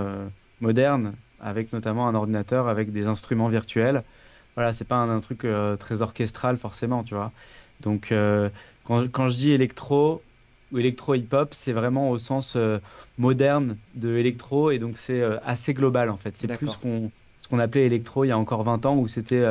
moderne, 0.62 1.14
avec 1.40 1.74
notamment 1.74 2.08
un 2.08 2.16
ordinateur, 2.16 2.68
avec 2.68 2.92
des 2.92 3.08
instruments 3.08 3.48
virtuels. 3.48 4.04
Voilà, 4.56 4.74
c'est 4.74 4.86
pas 4.86 4.98
un, 4.98 5.20
truc 5.20 5.46
euh, 5.46 5.78
très 5.78 6.02
orchestral 6.02 6.58
forcément, 6.58 7.04
tu 7.04 7.16
vois. 7.16 7.32
Donc, 7.82 8.12
euh, 8.12 8.50
quand, 8.84 9.10
quand, 9.12 9.28
je 9.28 9.38
dis 9.38 9.52
électro 9.52 10.22
ou 10.72 10.78
électro-hip-hop, 10.78 11.54
c'est 11.54 11.72
vraiment 11.72 12.10
au 12.10 12.18
sens 12.18 12.56
euh, 12.56 12.80
moderne 13.18 13.78
de 13.96 14.18
électro, 14.18 14.72
et 14.72 14.80
donc 14.80 14.98
c'est 14.98 15.24
assez 15.46 15.74
global 15.74 16.10
en 16.10 16.18
fait. 16.18 16.36
C'est 16.38 16.56
plus 16.58 16.76
qu'on, 16.76 17.12
ce 17.40 17.48
qu'on 17.48 17.60
appelait 17.60 17.86
électro 17.86 18.26
il 18.26 18.28
y 18.28 18.32
a 18.32 18.38
encore 18.38 18.64
20 18.64 18.86
ans, 18.86 18.98
où 18.98 19.08
c'était 19.08 19.44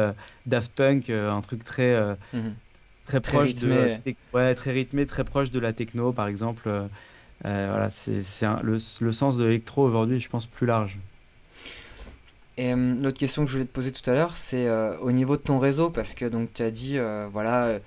Daft 0.46 0.72
Punk, 0.74 1.10
un 1.10 1.40
truc 1.40 1.64
très, 1.64 1.96
très, 3.06 3.20
proche 3.20 3.46
rythmé. 3.48 4.00
de. 4.04 4.14
Ouais, 4.32 4.54
très 4.54 4.72
rythmé, 4.72 5.06
très 5.06 5.24
proche 5.24 5.50
de 5.50 5.58
la 5.58 5.72
techno, 5.72 6.12
par 6.12 6.28
exemple. 6.28 6.70
Euh, 7.44 7.68
voilà, 7.70 7.88
c'est 7.90 8.20
le, 8.62 8.78
le, 9.00 9.12
sens 9.12 9.36
de 9.36 9.44
l'électro 9.44 9.84
aujourd'hui, 9.84 10.18
je 10.18 10.28
pense, 10.28 10.46
plus 10.46 10.66
large. 10.66 10.98
Et 12.58 12.74
euh, 12.74 12.94
l'autre 13.00 13.16
question 13.16 13.44
que 13.44 13.48
je 13.48 13.54
voulais 13.54 13.66
te 13.66 13.72
poser 13.72 13.92
tout 13.92 14.08
à 14.10 14.12
l'heure, 14.12 14.36
c'est 14.36 14.66
euh, 14.66 14.98
au 14.98 15.12
niveau 15.12 15.36
de 15.36 15.42
ton 15.42 15.58
réseau, 15.58 15.88
parce 15.88 16.14
que 16.14 16.26
donc 16.26 16.52
tu 16.52 16.62
as 16.62 16.70
dit, 16.70 16.98
voilà, 17.32 17.78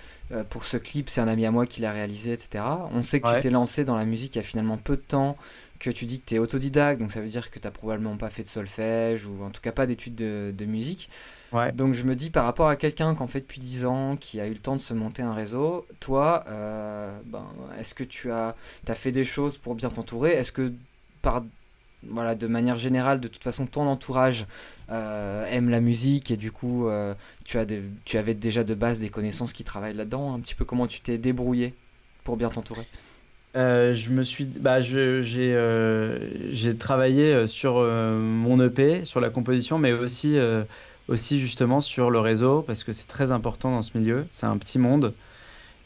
pour 0.49 0.65
ce 0.65 0.77
clip, 0.77 1.09
c'est 1.09 1.21
un 1.21 1.27
ami 1.27 1.45
à 1.45 1.51
moi 1.51 1.67
qui 1.67 1.81
l'a 1.81 1.91
réalisé, 1.91 2.31
etc. 2.31 2.63
On 2.91 3.03
sait 3.03 3.19
que 3.19 3.31
tu 3.35 3.41
t'es 3.41 3.49
lancé 3.49 3.85
dans 3.85 3.97
la 3.97 4.05
musique 4.05 4.35
il 4.35 4.37
y 4.39 4.41
a 4.41 4.43
finalement 4.43 4.77
peu 4.77 4.95
de 4.95 5.01
temps, 5.01 5.35
que 5.81 5.89
tu 5.89 6.05
dis 6.05 6.19
que 6.19 6.25
tu 6.25 6.35
es 6.35 6.39
autodidacte, 6.39 7.01
donc 7.01 7.11
ça 7.11 7.21
veut 7.21 7.27
dire 7.27 7.49
que 7.49 7.59
tu 7.59 7.67
n'as 7.67 7.71
probablement 7.71 8.15
pas 8.15 8.29
fait 8.29 8.43
de 8.43 8.47
solfège, 8.47 9.25
ou 9.25 9.43
en 9.43 9.49
tout 9.49 9.61
cas 9.61 9.71
pas 9.71 9.85
d'études 9.85 10.15
de, 10.15 10.53
de, 10.55 10.65
musique. 10.65 11.09
Donc 11.73 11.95
je 11.95 12.03
me 12.03 12.15
dis 12.15 12.29
par 12.29 12.45
rapport 12.45 12.67
à 12.67 12.75
quelqu'un 12.75 13.15
qui 13.15 13.21
en 13.21 13.27
fait 13.27 13.41
depuis 13.41 13.59
10 13.59 13.85
ans, 13.85 14.15
qui 14.15 14.39
a 14.39 14.47
eu 14.47 14.53
le 14.53 14.59
temps 14.59 14.75
de 14.75 14.81
se 14.81 14.93
monter 14.93 15.21
un 15.21 15.33
réseau, 15.33 15.85
toi, 15.99 16.45
euh, 16.47 17.11
ben, 17.25 17.45
est-ce 17.79 17.93
que 17.93 18.03
tu 18.03 18.31
as, 18.31 18.55
as 18.87 18.95
fait 18.95 19.11
des 19.11 19.25
choses 19.25 19.57
pour 19.57 19.75
bien 19.75 19.89
t'entourer? 19.89 20.31
Est-ce 20.31 20.51
que 20.51 20.71
par, 21.21 21.43
voilà, 22.07 22.35
de 22.35 22.47
manière 22.47 22.77
générale, 22.77 23.19
de 23.19 23.27
toute 23.27 23.43
façon, 23.43 23.65
ton 23.65 23.87
entourage 23.87 24.45
euh, 24.89 25.45
aime 25.51 25.69
la 25.69 25.79
musique 25.79 26.31
et 26.31 26.37
du 26.37 26.51
coup, 26.51 26.87
euh, 26.87 27.13
tu, 27.45 27.57
as 27.57 27.65
tu 28.05 28.17
avais 28.17 28.33
déjà 28.33 28.63
de 28.63 28.73
base 28.73 28.99
des 28.99 29.09
connaissances 29.09 29.53
qui 29.53 29.63
travaillent 29.63 29.95
là-dedans 29.95 30.33
Un 30.33 30.39
petit 30.39 30.55
peu 30.55 30.65
comment 30.65 30.87
tu 30.87 31.01
t'es 31.01 31.17
débrouillé 31.17 31.73
pour 32.23 32.37
bien 32.37 32.49
t'entourer? 32.49 32.87
Je 33.53 34.09
me 34.11 34.23
suis, 34.23 34.45
bah, 34.45 34.81
j'ai, 34.81 35.17
travaillé 36.79 37.47
sur 37.47 37.75
mon 37.75 38.61
EP, 38.61 39.05
sur 39.05 39.19
la 39.19 39.29
composition, 39.29 39.77
mais 39.77 39.91
aussi 39.91 40.37
aussi 41.07 41.39
justement 41.39 41.81
sur 41.81 42.09
le 42.09 42.19
réseau 42.19 42.61
parce 42.61 42.83
que 42.83 42.93
c'est 42.93 43.07
très 43.07 43.31
important 43.31 43.71
dans 43.71 43.83
ce 43.83 43.97
milieu. 43.97 44.25
C'est 44.31 44.45
un 44.45 44.57
petit 44.57 44.79
monde 44.79 45.13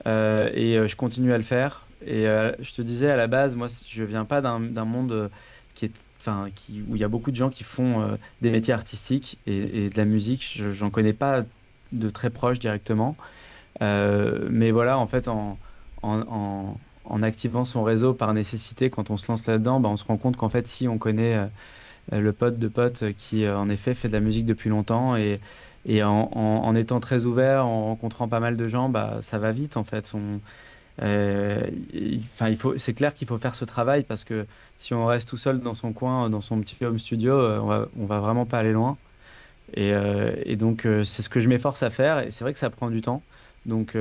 euh, 0.08 0.50
et 0.54 0.78
euh, 0.78 0.88
je 0.88 0.96
continue 0.96 1.34
à 1.34 1.38
le 1.38 1.44
faire. 1.44 1.86
Et 2.06 2.28
euh, 2.28 2.52
je 2.60 2.74
te 2.74 2.82
disais 2.82 3.10
à 3.10 3.16
la 3.16 3.28
base, 3.28 3.56
moi, 3.56 3.68
je 3.88 4.04
viens 4.04 4.26
pas 4.26 4.42
d'un 4.42 4.60
monde 4.60 5.30
qui 5.74 5.86
est, 5.86 5.92
où 6.28 6.96
il 6.96 6.98
y 6.98 7.04
a 7.04 7.08
beaucoup 7.08 7.32
de 7.32 7.36
gens 7.36 7.50
qui 7.50 7.64
font 7.64 8.18
des 8.42 8.52
métiers 8.52 8.74
artistiques 8.74 9.38
et, 9.48 9.90
de 9.90 9.98
la 9.98 10.06
musique. 10.06 10.62
J'en 10.72 10.90
connais 10.90 11.14
pas 11.14 11.44
de 11.92 12.10
très 12.10 12.30
proche 12.30 12.60
directement. 12.60 13.16
mais 13.82 14.72
voilà, 14.72 14.98
en 14.98 15.08
fait, 15.08 15.28
en, 15.28 15.58
en, 16.04 17.24
activant 17.24 17.66
son 17.66 17.84
réseau 17.84 18.14
par 18.14 18.34
nécessité, 18.34 18.90
quand 18.90 19.10
on 19.10 19.18
se 19.18 19.28
lance 19.32 19.48
là-dedans, 19.48 19.80
bah, 19.80 19.90
on 19.90 19.98
se 19.98 20.06
rend 20.06 20.18
compte 20.18 20.38
qu'en 20.38 20.50
fait, 20.50 20.68
si 20.68 20.88
on 20.88 20.98
connaît 20.98 21.48
euh, 22.14 22.20
le 22.20 22.34
pote 22.34 22.60
de 22.60 22.68
pote 22.68 23.06
qui, 23.18 23.46
euh, 23.46 23.58
en 23.58 23.70
effet, 23.70 23.94
fait 23.94 24.08
de 24.08 24.14
la 24.14 24.20
musique 24.20 24.46
depuis 24.46 24.70
longtemps 24.70 25.16
et, 25.16 25.40
en, 26.04 26.76
étant 26.76 27.00
très 27.00 27.26
ouvert, 27.26 27.66
en 27.66 27.86
rencontrant 27.86 28.28
pas 28.28 28.40
mal 28.40 28.58
de 28.58 28.68
gens, 28.68 28.90
bah, 28.90 29.20
ça 29.22 29.38
va 29.40 29.52
vite 29.52 29.78
en 29.78 29.84
fait. 29.84 30.12
Euh, 30.16 30.38
enfin, 31.00 32.50
il 32.50 32.58
faut, 32.58 32.78
c'est 32.78 32.94
clair 32.94 33.14
qu'il 33.14 33.28
faut 33.28 33.38
faire 33.38 33.56
ce 33.56 33.66
travail 33.66 34.04
parce 34.04 34.24
que 34.24 34.46
si 34.78 34.94
on 34.94 35.06
reste 35.06 35.30
tout 35.30 35.38
seul 35.38 35.60
dans 35.60 35.74
son 35.74 35.94
coin, 35.94 36.30
dans 36.30 36.42
son 36.42 36.60
petit 36.62 36.84
home 36.86 37.00
studio, 37.00 37.34
on 37.36 37.66
va, 37.66 37.88
va 37.96 38.20
vraiment 38.20 38.46
pas 38.46 38.60
aller 38.60 38.74
loin. 38.74 38.98
Et, 39.76 39.94
et 40.46 40.56
donc, 40.56 40.88
c'est 41.04 41.22
ce 41.22 41.30
que 41.30 41.40
je 41.40 41.50
m'efforce 41.50 41.84
à 41.84 41.90
faire. 41.90 42.20
Et 42.20 42.32
c'est 42.32 42.44
vrai 42.44 42.54
que 42.54 42.60
ça 42.60 42.70
prend 42.70 42.90
du 42.90 43.02
temps. 43.02 43.22
Donc, 43.66 43.96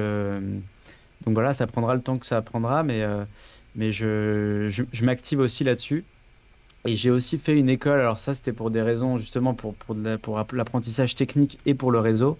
voilà, 1.27 1.53
ça 1.53 1.67
prendra 1.67 1.95
le 1.95 2.03
temps 2.03 2.19
que 2.19 2.27
ça 2.27 2.43
prendra, 2.43 2.83
mais, 2.83 3.03
je, 3.91 5.05
m'active 5.05 5.41
aussi 5.41 5.65
là-dessus. 5.65 6.05
Et 6.87 6.97
j'ai 6.97 7.11
aussi 7.11 7.39
fait 7.39 7.59
une 7.59 7.71
école, 7.71 7.99
alors 7.99 8.19
ça 8.19 8.35
c'était 8.35 8.53
pour 8.53 8.71
des 8.71 8.83
raisons 8.83 9.17
justement 9.17 9.55
pour 9.55 9.75
l'apprentissage 10.53 11.15
technique 11.15 11.59
et 11.65 11.73
pour 11.75 11.91
le 11.91 11.99
réseau. 11.99 12.39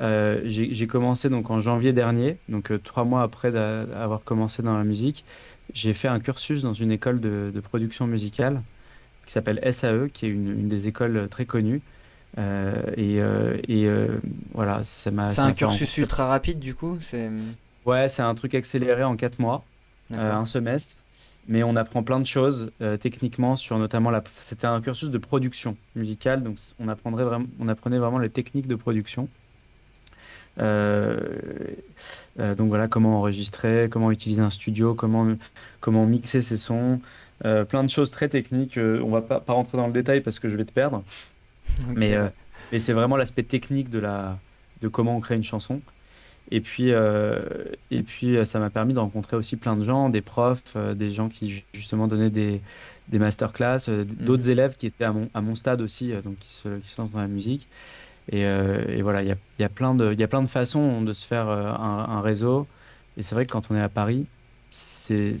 Euh, 0.00 0.40
j'ai 0.44 0.86
commencé 0.86 1.28
donc 1.28 1.50
en 1.50 1.60
janvier 1.60 1.92
dernier, 1.92 2.36
donc 2.48 2.70
euh, 2.70 2.78
trois 2.78 3.04
mois 3.04 3.22
après 3.22 3.54
avoir 3.56 4.22
commencé 4.24 4.62
dans 4.62 4.76
la 4.76 4.84
musique. 4.84 5.24
J'ai 5.74 5.94
fait 5.94 6.08
un 6.08 6.20
cursus 6.20 6.62
dans 6.62 6.72
une 6.72 6.90
école 6.90 7.20
de, 7.20 7.50
de 7.54 7.60
production 7.60 8.06
musicale 8.06 8.62
qui 9.26 9.32
s'appelle 9.32 9.60
SAE, 9.72 10.08
qui 10.12 10.26
est 10.26 10.30
une, 10.30 10.48
une, 10.48 10.68
des 10.68 10.88
écoles 10.88 11.28
très 11.30 11.44
connues. 11.44 11.82
Euh, 12.38 12.82
et, 12.96 13.16
et 13.68 13.88
voilà, 14.54 14.82
ça 14.84 15.10
m'a. 15.10 15.26
C'est 15.26 15.40
un 15.40 15.52
cursus 15.52 15.98
ultra 15.98 16.26
rapide 16.26 16.58
du 16.58 16.74
coup 16.74 16.98
Ouais, 17.86 18.08
c'est 18.08 18.22
un 18.22 18.34
truc 18.34 18.54
accéléré 18.54 19.04
en 19.04 19.16
quatre 19.16 19.38
mois, 19.38 19.64
un 20.12 20.46
semestre 20.46 20.94
mais 21.48 21.62
on 21.64 21.74
apprend 21.74 22.02
plein 22.02 22.20
de 22.20 22.26
choses 22.26 22.70
techniquement 23.00 23.56
sur 23.56 23.78
notamment 23.78 24.10
la. 24.10 24.22
C'était 24.40 24.66
un 24.66 24.80
cursus 24.80 25.10
de 25.10 25.18
production 25.18 25.76
musicale, 25.96 26.42
donc 26.42 26.58
on 26.78 26.86
apprendrait 26.88 27.24
vraiment, 27.24 27.46
on 27.58 27.68
apprenait 27.68 27.98
vraiment 27.98 28.18
les 28.18 28.30
techniques 28.30 28.68
de 28.68 28.76
production. 28.76 29.28
Euh, 30.60 31.18
euh, 32.38 32.54
donc 32.54 32.68
voilà, 32.68 32.88
comment 32.88 33.18
enregistrer, 33.18 33.88
comment 33.90 34.10
utiliser 34.10 34.42
un 34.42 34.50
studio, 34.50 34.94
comment 34.94 35.34
comment 35.80 36.06
mixer 36.06 36.40
ses 36.40 36.56
sons, 36.56 37.00
plein 37.40 37.84
de 37.84 37.88
choses 37.88 38.10
très 38.10 38.28
techniques. 38.28 38.78
on 38.78 39.10
va 39.10 39.22
pas, 39.22 39.40
pas 39.40 39.54
rentrer 39.54 39.78
dans 39.78 39.86
le 39.86 39.92
détail 39.92 40.20
parce 40.20 40.38
que 40.38 40.48
je 40.48 40.56
vais 40.56 40.64
te 40.64 40.72
perdre, 40.72 41.02
mais 41.88 42.16
mais 42.72 42.80
c'est 42.80 42.92
vraiment 42.92 43.16
l'aspect 43.16 43.42
technique 43.42 43.90
de 43.90 43.98
la 43.98 44.38
de 44.82 44.88
comment 44.88 45.16
on 45.16 45.20
crée 45.20 45.36
une 45.36 45.44
chanson. 45.44 45.80
Et 46.50 46.60
puis, 46.60 46.92
euh, 46.92 47.40
et 47.90 48.02
puis 48.02 48.36
euh, 48.36 48.44
ça 48.44 48.58
m'a 48.58 48.70
permis 48.70 48.94
de 48.94 48.98
rencontrer 48.98 49.36
aussi 49.36 49.56
plein 49.56 49.76
de 49.76 49.84
gens, 49.84 50.08
des 50.08 50.20
profs, 50.20 50.72
euh, 50.74 50.94
des 50.94 51.12
gens 51.12 51.28
qui 51.28 51.62
justement 51.72 52.08
donnaient 52.08 52.30
des, 52.30 52.60
des 53.08 53.18
masterclass, 53.18 53.88
mhm. 53.88 54.04
d'autres 54.04 54.50
élèves 54.50 54.76
qui 54.76 54.86
étaient 54.86 55.04
à 55.04 55.12
mon, 55.12 55.28
à 55.32 55.40
mon 55.40 55.54
stade 55.54 55.80
aussi, 55.80 56.12
donc 56.24 56.38
qui 56.38 56.52
se, 56.52 56.68
qui 56.78 56.88
se 56.88 57.00
lancent 57.00 57.12
dans 57.12 57.20
la 57.20 57.28
musique. 57.28 57.68
Et, 58.28 58.42
et 58.42 59.02
voilà, 59.02 59.22
il 59.22 59.28
y 59.28 59.32
a, 59.32 59.36
y, 59.58 59.64
a 59.64 59.68
plein 59.68 59.94
de, 59.94 60.14
y 60.14 60.22
a 60.22 60.28
plein 60.28 60.42
de 60.42 60.48
façons 60.48 61.02
de 61.02 61.12
se 61.12 61.26
faire 61.26 61.48
un, 61.48 62.06
un 62.08 62.20
réseau. 62.20 62.66
Et 63.16 63.22
c'est 63.22 63.34
vrai 63.34 63.44
que 63.44 63.50
quand 63.50 63.70
on 63.70 63.76
est 63.76 63.80
à 63.80 63.88
Paris, 63.88 64.26
c'est 64.70 65.36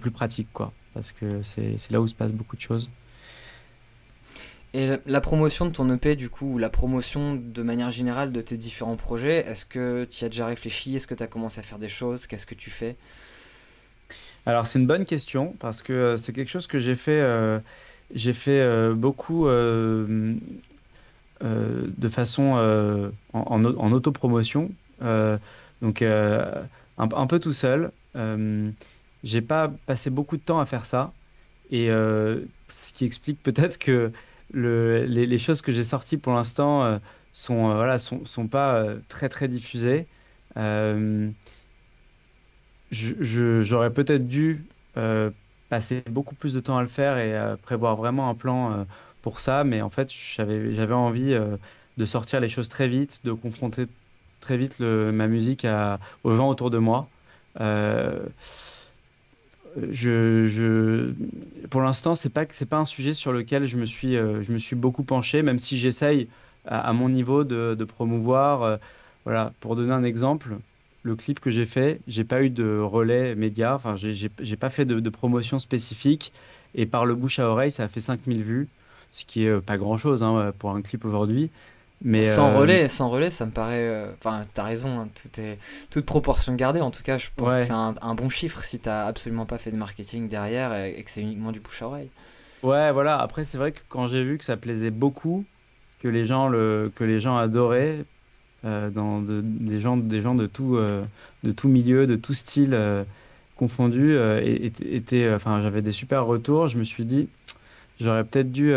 plus 0.00 0.10
pratique, 0.10 0.48
quoi, 0.52 0.72
parce 0.94 1.12
que 1.12 1.42
c'est 1.42 1.90
là 1.90 2.00
où 2.00 2.06
se 2.06 2.14
passe 2.14 2.32
beaucoup 2.32 2.56
de 2.56 2.60
choses. 2.60 2.90
Et 4.74 4.90
la 5.06 5.20
promotion 5.22 5.64
de 5.64 5.70
ton 5.70 5.90
EP, 5.90 6.14
du 6.14 6.28
coup, 6.28 6.54
ou 6.54 6.58
la 6.58 6.68
promotion 6.68 7.36
de 7.36 7.62
manière 7.62 7.90
générale 7.90 8.32
de 8.32 8.42
tes 8.42 8.58
différents 8.58 8.96
projets, 8.96 9.38
est-ce 9.38 9.64
que 9.64 10.04
tu 10.04 10.22
y 10.22 10.24
as 10.26 10.28
déjà 10.28 10.46
réfléchi? 10.46 10.94
Est-ce 10.94 11.06
que 11.06 11.14
tu 11.14 11.22
as 11.22 11.26
commencé 11.26 11.60
à 11.60 11.62
faire 11.62 11.78
des 11.78 11.88
choses? 11.88 12.26
Qu'est-ce 12.26 12.46
que 12.46 12.54
tu 12.54 12.68
fais? 12.70 12.96
Alors, 14.44 14.66
c'est 14.66 14.78
une 14.78 14.86
bonne 14.86 15.04
question, 15.04 15.54
parce 15.58 15.82
que 15.82 15.92
euh, 15.92 16.16
c'est 16.18 16.32
quelque 16.34 16.50
chose 16.50 16.66
que 16.66 16.78
j'ai 16.78 16.96
fait, 16.96 17.20
euh, 17.20 17.60
j'ai 18.14 18.34
fait 18.34 18.60
euh, 18.60 18.94
beaucoup 18.94 19.46
de 21.42 22.08
façon 22.08 23.12
en, 23.32 23.64
en, 23.64 23.92
autopromotion, 23.92 24.70
donc 25.00 26.02
un, 26.02 27.26
peu 27.28 27.38
tout 27.38 27.52
seul. 27.52 27.92
j'ai 29.24 29.42
pas 29.42 29.70
passé 29.86 30.10
beaucoup 30.10 30.36
de 30.36 30.42
temps 30.42 30.60
à 30.60 30.66
faire 30.66 30.84
ça, 30.84 31.12
et 31.70 31.88
ce 31.88 32.92
qui 32.94 33.04
explique 33.04 33.42
peut-être 33.42 33.78
que 33.78 34.12
les, 34.52 35.38
choses 35.38 35.62
que 35.62 35.72
j'ai 35.72 35.84
sorties 35.84 36.16
pour 36.16 36.32
l'instant 36.32 36.84
euh, 36.84 36.98
sont, 37.32 37.74
voilà, 37.74 37.98
sont, 37.98 38.24
sont 38.24 38.48
pas 38.48 38.84
très 39.08 39.28
très 39.28 39.48
diffusés. 39.48 40.06
J'aurais 42.90 43.92
peut-être 43.92 44.26
dû 44.26 44.64
passer 45.68 46.02
beaucoup 46.08 46.34
plus 46.34 46.54
de 46.54 46.60
temps 46.60 46.78
à 46.78 46.82
le 46.82 46.88
faire 46.88 47.18
et 47.18 47.56
prévoir 47.62 47.96
vraiment 47.96 48.28
un 48.28 48.34
plan 48.34 48.86
pour 49.28 49.40
ça, 49.40 49.62
mais 49.62 49.82
en 49.82 49.90
fait, 49.90 50.10
j'avais 50.10 50.94
envie 50.94 51.36
de 51.98 52.04
sortir 52.06 52.40
les 52.40 52.48
choses 52.48 52.70
très 52.70 52.88
vite, 52.88 53.20
de 53.24 53.32
confronter 53.32 53.84
très 54.40 54.56
vite 54.56 54.80
ma 54.80 55.26
musique 55.26 55.66
à, 55.66 56.00
aux 56.24 56.32
gens 56.32 56.48
autour 56.48 56.70
de 56.70 56.78
moi. 56.78 57.10
Euh, 57.60 58.20
je, 59.92 61.12
pour 61.68 61.82
l'instant, 61.82 62.14
c'est 62.14 62.30
pas 62.30 62.46
pas 62.46 62.78
un 62.78 62.86
sujet 62.86 63.12
sur 63.12 63.32
lequel 63.32 63.66
je 63.66 63.76
me 63.76 63.84
suis 63.84 64.16
euh, 64.16 64.40
je 64.40 64.50
me 64.50 64.58
suis 64.58 64.76
beaucoup 64.76 65.02
penché, 65.02 65.42
même 65.42 65.58
si 65.58 65.76
j'essaye 65.76 66.28
à, 66.64 66.94
mon 66.94 67.10
niveau 67.10 67.44
de, 67.44 67.84
promouvoir. 67.84 68.62
Euh, 68.62 68.76
voilà, 69.26 69.52
pour 69.60 69.76
donner 69.76 69.92
un 69.92 70.04
exemple, 70.04 70.56
le 71.02 71.14
clip 71.14 71.38
que 71.38 71.50
j'ai 71.50 71.66
fait, 71.66 72.00
j'ai 72.08 72.24
pas 72.24 72.42
eu 72.42 72.48
de 72.48 72.78
relais 72.78 73.34
média, 73.34 73.74
enfin 73.74 73.94
j'ai 73.96 74.56
pas 74.56 74.70
fait 74.70 74.86
de, 74.86 75.00
de, 75.00 75.10
promotion 75.10 75.58
spécifique, 75.58 76.32
et 76.74 76.86
par 76.86 77.04
le 77.04 77.14
bouche 77.14 77.38
à 77.38 77.50
oreille, 77.50 77.70
ça 77.70 77.84
a 77.84 77.88
fait 77.88 78.00
5000 78.00 78.42
vues, 78.42 78.68
ce 79.10 79.24
qui 79.24 79.44
est 79.44 79.60
pas 79.60 79.78
grand 79.78 79.96
chose 79.96 80.22
hein, 80.22 80.52
pour 80.58 80.70
un 80.70 80.82
clip 80.82 81.04
aujourd'hui. 81.04 81.50
Mais 82.02 82.24
sans 82.24 82.50
euh, 82.50 82.58
relais, 82.58 82.88
sans 82.88 83.08
relais, 83.08 83.30
ça 83.30 83.44
me 83.44 83.50
paraît. 83.50 83.88
Euh, 83.88 84.12
enfin, 84.18 84.44
t'as 84.54 84.62
raison, 84.62 85.00
hein, 85.00 85.08
tout 85.20 85.40
est 85.40 85.58
toute 85.90 86.06
proportion 86.06 86.54
gardée. 86.54 86.80
En 86.80 86.90
tout 86.90 87.02
cas, 87.02 87.18
je 87.18 87.28
pense 87.34 87.54
que 87.54 87.62
c'est 87.62 87.72
un, 87.72 88.14
bon 88.14 88.28
chiffre 88.28 88.62
si 88.62 88.78
t'as 88.78 89.06
absolument 89.06 89.46
pas 89.46 89.58
fait 89.58 89.72
de 89.72 89.76
marketing 89.76 90.28
derrière 90.28 90.72
et, 90.74 91.02
que 91.02 91.10
c'est 91.10 91.22
uniquement 91.22 91.50
du 91.50 91.60
bouche 91.60 91.82
à 91.82 91.86
oreille. 91.86 92.10
Ouais, 92.62 92.92
voilà. 92.92 93.18
Après, 93.18 93.44
c'est 93.44 93.58
vrai 93.58 93.72
que 93.72 93.80
quand 93.88 94.06
j'ai 94.06 94.22
vu 94.22 94.38
que 94.38 94.44
ça 94.44 94.56
plaisait 94.56 94.90
beaucoup, 94.90 95.44
que 96.00 96.08
les 96.08 96.24
gens 96.24 96.48
le, 96.48 96.92
que 96.94 97.02
les 97.02 97.18
gens 97.18 97.36
adoraient, 97.36 98.04
euh, 98.64 98.90
dans 98.90 99.20
des 99.20 99.80
gens, 99.80 99.96
des 99.96 100.20
gens 100.20 100.36
de 100.36 100.46
tout, 100.46 100.78
de 101.42 101.52
tout 101.52 101.68
milieu, 101.68 102.06
de 102.06 102.14
tout 102.14 102.34
style 102.34 102.78
confondu, 103.56 104.16
était, 104.44 105.32
enfin, 105.34 105.62
j'avais 105.62 105.82
des 105.82 105.92
super 105.92 106.26
retours. 106.26 106.68
Je 106.68 106.78
me 106.78 106.84
suis 106.84 107.04
dit, 107.04 107.28
j'aurais 108.00 108.24
peut-être 108.24 108.52
dû 108.52 108.72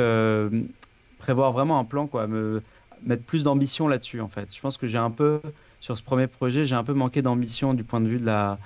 prévoir 1.18 1.52
vraiment 1.52 1.80
un 1.80 1.86
plan, 1.86 2.08
quoi. 2.08 2.28
Me, 2.28 2.62
mettre 3.04 3.24
plus 3.24 3.44
d'ambition 3.44 3.88
là-dessus 3.88 4.22
en 4.22 4.28
fait. 4.28 4.54
Je 4.54 4.62
pense 4.62 4.78
que 4.78 4.88
j'ai 4.88 4.98
un 4.98 5.12
peu 5.12 5.42
sur 5.80 5.98
ce 5.98 6.04
premier 6.04 6.28
projet, 6.28 6.66
j'ai 6.66 6.76
un 6.76 6.84
peu 6.84 6.94
manqué 6.94 7.22
d'ambition 7.22 7.74
du 7.74 7.84
point 7.84 8.02
de 8.02 8.08
vue 8.08 8.20
de 8.20 8.26
la, 8.26 8.58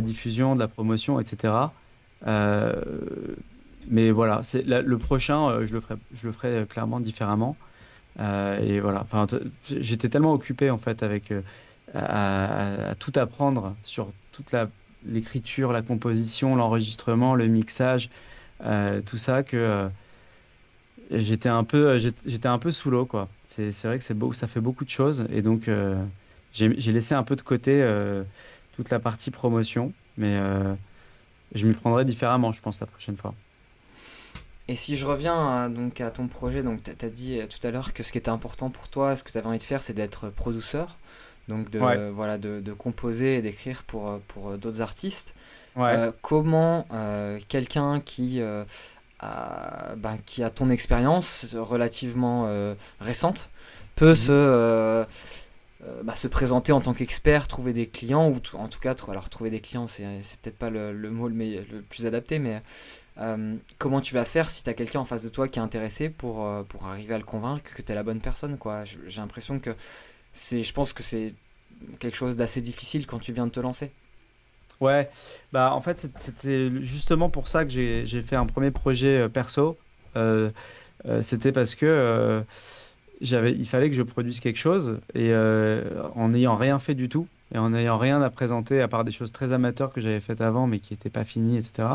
diffusion, 0.00 0.54
de 0.54 0.60
la 0.60 0.68
promotion, 0.68 1.20
etc. 1.20 1.54
Euh, 2.26 2.72
mais 3.88 4.10
voilà, 4.10 4.40
c'est 4.42 4.64
le 4.64 4.98
prochain, 4.98 5.48
euh, 5.48 5.66
je 5.66 5.72
le 5.72 5.80
ferai, 5.80 5.96
je 6.14 6.26
le 6.26 6.32
ferai 6.32 6.66
clairement 6.68 7.00
différemment. 7.00 7.56
Euh, 8.20 8.60
et 8.60 8.80
voilà, 8.80 9.06
j'étais 9.68 10.08
tellement 10.08 10.32
occupé 10.32 10.70
en 10.70 10.78
fait 10.78 11.02
avec 11.02 11.32
à, 11.94 12.94
tout 12.98 13.12
apprendre 13.16 13.74
sur 13.82 14.08
toute 14.32 14.54
l'écriture, 15.06 15.72
la, 15.72 15.82
composition, 15.82 16.56
l'enregistrement, 16.56 17.34
le 17.34 17.48
mixage, 17.48 18.08
tout 18.60 19.16
ça 19.16 19.42
que 19.42 19.88
j'étais 21.12 21.48
un 21.48 21.64
peu, 21.64 21.98
j'étais 21.98 22.48
un 22.48 22.58
peu 22.58 22.70
sous 22.70 22.90
l'eau 22.90 23.06
quoi. 23.06 23.28
C'est 23.48 23.84
vrai 23.84 23.98
que 23.98 24.04
c'est 24.04 24.14
beau, 24.14 24.32
ça 24.32 24.46
fait 24.46 24.60
beaucoup 24.60 24.84
de 24.84 24.90
choses. 24.90 25.26
Et 25.30 25.42
donc, 25.42 25.68
euh, 25.68 26.02
j'ai 26.52 26.92
laissé 26.92 27.14
un 27.14 27.22
peu 27.22 27.36
de 27.36 27.42
côté 27.42 27.82
euh, 27.82 28.22
toute 28.76 28.90
la 28.90 28.98
partie 28.98 29.30
promotion. 29.30 29.92
Mais 30.16 30.36
euh, 30.36 30.74
je 31.54 31.66
m'y 31.66 31.74
prendrai 31.74 32.04
différemment, 32.04 32.52
je 32.52 32.62
pense, 32.62 32.80
la 32.80 32.86
prochaine 32.86 33.16
fois. 33.16 33.34
Et 34.68 34.76
si 34.76 34.96
je 34.96 35.04
reviens 35.04 35.64
à, 35.64 35.68
donc 35.68 36.00
à 36.00 36.10
ton 36.10 36.28
projet, 36.28 36.62
donc 36.62 36.82
tu 36.82 37.04
as, 37.04 37.10
dit 37.10 37.40
tout 37.48 37.66
à 37.66 37.70
l'heure 37.70 37.92
que 37.92 38.02
ce 38.02 38.12
qui 38.12 38.18
était 38.18 38.30
important 38.30 38.70
pour 38.70 38.88
toi, 38.88 39.16
ce 39.16 39.24
que 39.24 39.30
tu 39.30 39.36
avais 39.36 39.46
envie 39.46 39.58
de 39.58 39.62
faire, 39.62 39.82
c'est 39.82 39.92
d'être 39.92 40.30
producteur, 40.30 40.96
donc 41.48 41.68
de, 41.68 42.10
voilà, 42.10 42.38
de, 42.38 42.60
de 42.60 42.72
composer 42.72 43.36
et 43.36 43.42
d'écrire 43.42 43.82
pour, 43.82 44.20
pour 44.28 44.56
d'autres 44.56 44.80
artistes. 44.80 45.34
comment 46.22 46.86
quelqu'un 47.48 48.00
qui 48.00 48.40
bah, 49.22 50.16
qui 50.26 50.42
a 50.42 50.50
ton 50.50 50.70
expérience 50.70 51.54
relativement 51.54 52.44
euh, 52.46 52.74
récente 53.00 53.50
peut 53.94 54.10
mhm. 54.10 54.14
se, 54.16 54.32
euh, 54.32 55.04
euh, 55.84 56.02
bah, 56.02 56.16
se 56.16 56.26
présenter 56.28 56.72
en 56.72 56.80
tant 56.80 56.92
qu'expert, 56.92 57.46
trouver 57.46 57.72
des 57.72 57.86
clients, 57.86 58.28
ou 58.28 58.40
en 58.54 58.68
tout 58.68 58.80
cas, 58.80 58.94
alors 59.08 59.28
trouver 59.28 59.50
des 59.50 59.60
clients, 59.60 59.86
c'est 59.86 60.04
peut-être 60.42 60.58
pas 60.58 60.70
le, 60.70 60.92
le 60.92 61.10
mot 61.10 61.28
le, 61.28 61.34
le, 61.36 61.82
plus 61.82 62.06
adapté, 62.06 62.38
mais 62.38 62.62
comment 63.78 64.00
tu 64.00 64.14
vas 64.14 64.24
faire 64.24 64.50
si 64.50 64.62
tu 64.62 64.70
as 64.70 64.74
quelqu'un 64.74 65.00
en 65.00 65.04
face 65.04 65.22
de 65.22 65.28
toi 65.28 65.46
qui 65.46 65.58
est 65.58 65.62
intéressé 65.62 66.08
pour, 66.08 66.48
pour 66.68 66.86
arriver 66.86 67.14
à 67.14 67.18
le 67.18 67.24
convaincre 67.24 67.74
que 67.74 67.82
tu 67.82 67.92
es 67.92 67.94
la 67.94 68.02
bonne 68.02 68.20
personne 68.20 68.56
quoi? 68.56 68.84
J'ai 68.84 69.20
l'impression 69.20 69.58
que 69.60 69.70
c'est, 70.32 70.62
je 70.62 70.72
pense 70.72 70.92
que 70.92 71.02
c'est 71.02 71.34
quelque 72.00 72.16
chose 72.16 72.36
d'assez 72.36 72.62
difficile 72.62 73.06
quand 73.06 73.18
tu 73.18 73.32
viens 73.32 73.46
de 73.46 73.52
te 73.52 73.60
lancer. 73.60 73.92
Ouais, 74.82 75.08
bah 75.52 75.72
en 75.74 75.80
fait 75.80 76.08
c'était 76.18 76.68
justement 76.80 77.30
pour 77.30 77.46
ça 77.46 77.64
que 77.64 77.70
j'ai 77.70 78.22
fait 78.22 78.34
un 78.34 78.46
premier 78.46 78.72
projet 78.72 79.20
euh, 79.20 79.28
perso. 79.28 79.78
Euh, 80.16 80.50
euh, 81.06 81.22
c'était 81.22 81.52
parce 81.52 81.76
que 81.76 82.42
il 83.20 83.68
fallait 83.68 83.90
que 83.90 83.94
je 83.94 84.02
produise 84.02 84.40
quelque 84.40 84.58
chose 84.58 84.98
et 85.14 85.32
en 86.16 86.30
n'ayant 86.30 86.56
rien 86.56 86.80
fait 86.80 86.96
du 86.96 87.08
tout 87.08 87.28
et 87.54 87.58
en 87.58 87.70
n'ayant 87.70 87.96
rien 87.96 88.20
à 88.22 88.30
présenter 88.30 88.80
à 88.80 88.88
part 88.88 89.04
des 89.04 89.12
choses 89.12 89.30
très 89.30 89.52
amateurs 89.52 89.92
que 89.92 90.00
j'avais 90.00 90.18
faites 90.18 90.40
avant 90.40 90.66
mais 90.66 90.80
qui 90.80 90.94
n'étaient 90.94 91.10
pas 91.10 91.22
finies, 91.22 91.58
etc. 91.58 91.88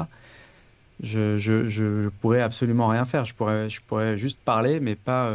Je, 1.03 1.37
je, 1.37 1.67
je, 1.67 2.07
pourrais 2.21 2.41
absolument 2.41 2.87
rien 2.87 3.03
faire. 3.03 3.25
Je 3.25 3.35
pourrais, 3.35 3.69
je 3.69 3.81
pourrais 3.81 4.17
juste 4.17 4.39
parler 4.39 4.79
mais 4.79 4.95
pas 4.95 5.29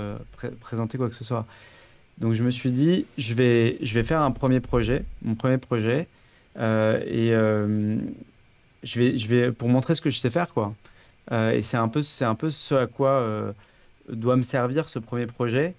présenter 0.61 0.97
quoi 0.97 1.11
que 1.11 1.15
ce 1.15 1.25
soit. 1.25 1.45
Donc 2.17 2.33
je 2.33 2.45
me 2.45 2.51
suis 2.51 2.73
dit, 2.73 3.05
je 3.19 3.35
vais, 3.35 3.77
je 3.83 3.93
vais 3.93 4.05
faire 4.05 4.23
un 4.23 4.31
premier 4.31 4.61
projet, 4.61 5.05
mon 5.23 5.35
premier 5.35 5.59
projet. 5.59 6.09
Euh, 6.59 7.01
et 7.07 7.33
euh, 7.33 7.97
je 8.83 9.01
vais, 9.01 9.17
je 9.17 9.29
vais 9.29 9.53
pour 9.53 9.69
montrer 9.69 9.95
ce 9.95 10.01
que 10.03 10.11
je 10.11 10.19
sais 10.19 10.31
faire, 10.31 10.53
quoi. 10.53 10.75
Euh, 11.31 11.53
et 11.53 11.63
c'est 11.63 11.77
un 11.77 11.89
peu, 11.89 12.03
c'est 12.03 12.25
un 12.25 12.35
peu 12.35 12.51
ce 12.51 12.75
à 12.75 12.87
quoi 12.87 13.55
doit 14.09 14.37
me 14.37 14.43
servir 14.43 14.89
ce 14.89 14.99
premier 14.99 15.27
projet. 15.27 15.75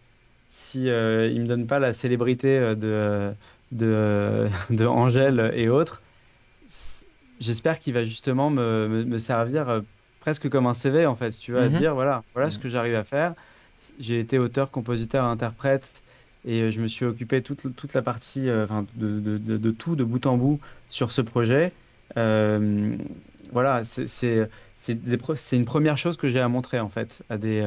Si 0.50 0.84
il 0.84 1.42
me 1.42 1.46
donne 1.46 1.68
pas 1.68 1.80
la 1.80 1.94
célébrité 1.94 2.60
de 2.76 3.34
de, 3.72 4.48
de 4.70 4.86
Angèle 4.86 5.52
et 5.56 5.68
autres, 5.68 6.02
j'espère 7.40 7.80
qu'il 7.80 7.94
va 7.94 8.04
justement 8.06 8.50
me, 8.50 9.04
me, 9.04 9.18
servir 9.18 9.82
presque 10.20 10.48
comme 10.50 10.68
un 10.68 10.74
CV 10.74 11.06
en 11.06 11.16
fait. 11.16 11.32
Tu 11.32 11.54
vas 11.54 11.70
mhm. 11.70 11.78
dire 11.78 11.96
voilà, 11.96 12.24
voilà 12.34 12.50
ce 12.50 12.58
mhm. 12.58 12.64
que 12.64 12.70
j'arrive 12.70 12.96
à 12.96 13.04
faire. 13.04 13.34
J'ai 14.00 14.20
été 14.20 14.40
auteur, 14.40 14.72
compositeur, 14.72 15.26
interprète 15.26 16.03
et 16.46 16.62
euh, 16.62 16.72
je 16.72 16.82
me 16.82 16.88
suis 16.88 17.06
occupé 17.06 17.42
toute, 17.42 17.76
toute 17.76 17.94
la 17.94 18.02
partie, 18.02 18.50
euh, 18.50 18.66
de, 18.96 19.20
de, 19.20 19.58
de, 19.58 19.72
tout, 19.72 19.96
de 19.96 20.04
bout 20.04 20.26
en 20.26 20.38
bout, 20.38 20.60
sur 20.90 21.12
ce 21.12 21.22
projet. 21.22 21.72
Euh, 22.18 22.96
voilà, 23.52 23.84
c'est 23.84 24.48
une 25.52 25.66
première 25.66 25.98
chose 25.98 26.18
que 26.18 26.28
j'ai 26.28 26.40
à 26.40 26.48
montrer, 26.48 26.80
en 26.80 26.90
fait, 26.90 27.24
à 27.30 27.38
des, 27.38 27.62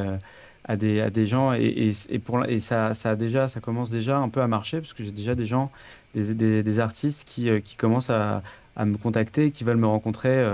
à 0.65 0.77
des, 0.77 1.01
à 1.01 1.11
des 1.11 1.27
gens. 1.27 1.55
Et, 1.55 1.93
et, 2.11 2.19
pour, 2.19 2.45
et 2.45 2.61
ça, 2.61 2.95
ça, 2.95 3.11
a 3.11 3.17
déjà, 3.17 3.49
ça 3.49 3.61
commence 3.61 3.91
déjà 3.91 4.19
un 4.19 4.29
peu 4.29 4.43
à 4.43 4.49
marcher, 4.49 4.81
parce 4.81 4.93
que 4.93 5.03
j'ai 5.05 5.13
déjà 5.13 5.35
des 5.35 5.47
gens, 5.47 5.71
des, 6.15 6.35
des, 6.35 6.63
des 6.63 6.79
artistes 6.79 7.27
qui, 7.27 7.49
qui 7.63 7.77
commencent 7.77 8.11
à, 8.11 8.43
à, 8.75 8.85
me 8.85 8.97
contacter, 8.97 9.51
qui 9.51 9.65
veulent 9.65 9.77
me 9.77 9.87
rencontrer 9.87 10.45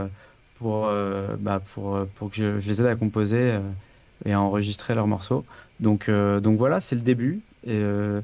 pour, 0.57 0.89
bah, 1.39 1.61
pour, 1.75 2.07
pour 2.15 2.31
que 2.31 2.37
je, 2.37 2.59
je, 2.61 2.69
les 2.69 2.81
aide 2.81 2.87
à 2.87 2.95
composer 2.95 3.59
et 4.25 4.33
à 4.33 4.41
enregistrer 4.41 4.95
leurs 4.95 5.09
morceaux. 5.09 5.45
Donc, 5.81 6.09
donc 6.11 6.59
voilà, 6.59 6.81
c'est 6.81 6.95
le 6.95 7.03
début. 7.03 7.41
Euh, 7.69 8.21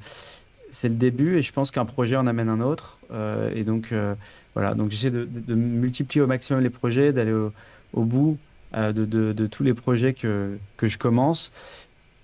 c'est 0.70 0.88
le 0.88 0.96
début 0.96 1.38
et 1.38 1.42
je 1.42 1.52
pense 1.52 1.70
qu'un 1.70 1.84
projet 1.84 2.16
en 2.16 2.26
amène 2.26 2.48
un 2.48 2.60
autre. 2.60 2.98
Euh, 3.10 3.50
et 3.54 3.64
donc 3.64 3.92
euh, 3.92 4.14
voilà, 4.54 4.74
donc 4.74 4.90
j'essaie 4.90 5.10
de, 5.10 5.54
multiplier 5.54 6.22
au 6.22 6.26
maximum 6.26 6.62
les 6.62 6.70
projets, 6.70 7.12
d'aller 7.12 7.32
au, 7.32 8.04
bout 8.04 8.38
de, 8.72 9.46
tous 9.46 9.62
les 9.62 9.74
projets 9.74 10.12
que, 10.12 10.58
que 10.76 10.88
je 10.88 10.98
commence 10.98 11.52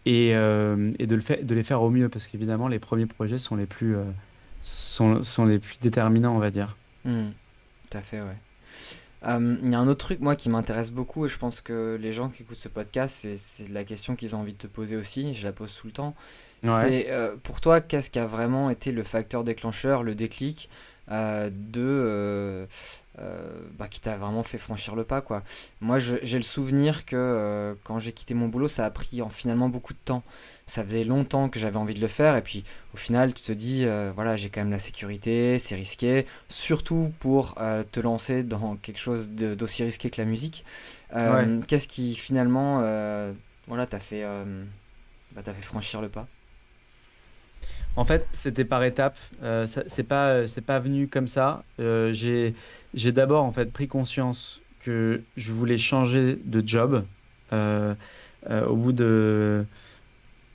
et, 0.05 0.31
et 0.31 0.35
de, 1.07 1.15
le 1.15 1.21
fait, 1.21 1.47
de 1.47 1.55
les 1.55 1.63
faire 1.63 1.81
au 1.83 1.91
mieux 1.91 2.09
parce 2.09 2.27
qu'évidemment 2.27 2.69
les 2.69 2.79
premiers 2.79 3.07
projets 3.07 3.39
sont 3.39 3.57
les 3.57 3.67
plus, 3.67 3.97
sont, 4.61 5.23
les 5.47 5.59
plus 5.59 5.79
déterminants, 5.81 6.35
on 6.35 6.41
va 6.41 6.51
dire. 6.51 6.77
Mmh, 7.05 7.29
tout 7.91 7.99
à 7.99 8.03
fait, 8.03 8.21
ouais. 8.21 8.37
Il 9.27 9.71
y 9.71 9.75
a 9.75 9.81
un 9.81 9.89
autre 9.89 10.05
truc, 10.05 10.21
moi, 10.21 10.37
qui 10.37 10.51
m'intéresse 10.51 10.91
beaucoup, 10.91 11.25
et 11.25 11.31
je 11.31 11.39
pense 11.39 11.63
que 11.63 11.99
les 11.99 12.13
gens 12.13 12.29
qui 12.29 12.43
écoutent 12.43 12.59
ce 12.59 12.69
podcast, 12.69 13.27
c'est 13.37 13.71
la 13.71 13.83
question 13.85 14.17
qu'ils 14.17 14.37
ont 14.37 14.41
envie 14.41 14.53
de 14.53 14.59
te 14.59 14.67
poser 14.67 14.97
aussi, 14.97 15.33
je 15.33 15.45
la 15.45 15.53
pose 15.53 15.75
tout 15.75 15.87
le 15.87 15.95
temps. 15.95 16.15
C'est 16.69 17.11
euh, 17.11 17.37
pour 17.43 17.61
toi, 17.61 17.81
qu'est-ce 17.81 18.11
qui 18.11 18.19
a 18.19 18.27
vraiment 18.27 18.71
été 18.71 18.93
le 18.93 19.03
facteur 19.03 19.45
déclencheur, 19.45 20.03
le 20.03 20.15
déclic 20.15 20.69
euh, 21.11 21.51
de 21.53 22.67
euh, 23.21 23.47
bah, 23.79 23.89
qui 23.89 24.01
t'a 24.01 24.17
vraiment 24.17 24.43
fait 24.43 24.57
franchir 24.57 24.95
le 24.95 25.05
pas 25.05 25.21
quoi? 25.21 25.43
Moi, 25.81 25.99
j'ai 25.99 26.37
le 26.39 26.43
souvenir 26.43 27.05
que 27.05 27.77
quand 27.85 27.99
j'ai 27.99 28.13
quitté 28.13 28.35
mon 28.35 28.49
boulot, 28.49 28.69
ça 28.69 28.87
a 28.87 28.91
pris 28.91 29.21
en, 29.21 29.29
finalement 29.29 29.69
beaucoup 29.69 29.93
de 29.93 29.99
temps. 30.05 30.23
Ça 30.67 30.83
faisait 30.83 31.05
longtemps 31.05 31.51
que 31.51 31.59
j'avais 31.59 31.77
envie 31.77 31.95
de 31.95 32.01
le 32.01 32.09
faire 32.09 32.37
et 32.37 32.43
puis 32.43 32.65
au 32.95 32.97
final, 32.97 33.35
tu 33.35 33.43
te 33.43 33.53
dis 33.53 33.87
voilà, 34.15 34.37
j'ai 34.37 34.49
quand 34.49 34.63
même 34.63 34.71
la 34.71 34.79
sécurité, 34.79 35.59
c'est 35.59 35.75
risqué, 35.75 36.27
surtout 36.49 37.13
pour 37.21 37.57
te 37.93 38.01
lancer 38.01 38.43
dans 38.43 38.77
quelque 38.77 38.99
chose 38.99 39.29
d'aussi 39.31 39.85
risqué 39.85 40.09
que 40.09 40.21
la 40.21 40.27
musique. 40.27 40.65
Qu'est-ce 41.69 41.89
qui 41.89 42.15
finalement 42.15 42.79
voilà 43.67 43.87
t'a 43.87 44.01
fait 44.01 44.25
bah, 45.33 45.43
fait 45.45 45.63
franchir 45.63 46.01
le 46.01 46.09
pas? 46.09 46.27
En 47.97 48.05
fait, 48.05 48.29
c'était 48.33 48.65
par 48.65 48.83
étapes. 48.85 49.19
Euh, 49.43 49.67
c'est 49.67 50.05
pas, 50.05 50.47
c'est 50.49 50.63
pas 50.63 50.81
venu 50.81 51.09
comme 51.09 51.29
ça. 51.29 51.69
Euh, 51.79 52.13
j'ai, 52.13 52.55
j'ai 52.93 53.13
d'abord 53.13 53.45
en 53.45 53.53
fait 53.53 53.73
pris 53.73 53.87
conscience 53.89 54.65
que 54.81 55.29
je 55.37 55.53
voulais 55.53 55.79
changer 55.79 56.37
de 56.45 56.67
job. 56.67 57.09
Euh, 57.53 57.95
euh, 58.51 58.67
au 58.67 58.77
bout 58.77 58.93
de 58.93 59.69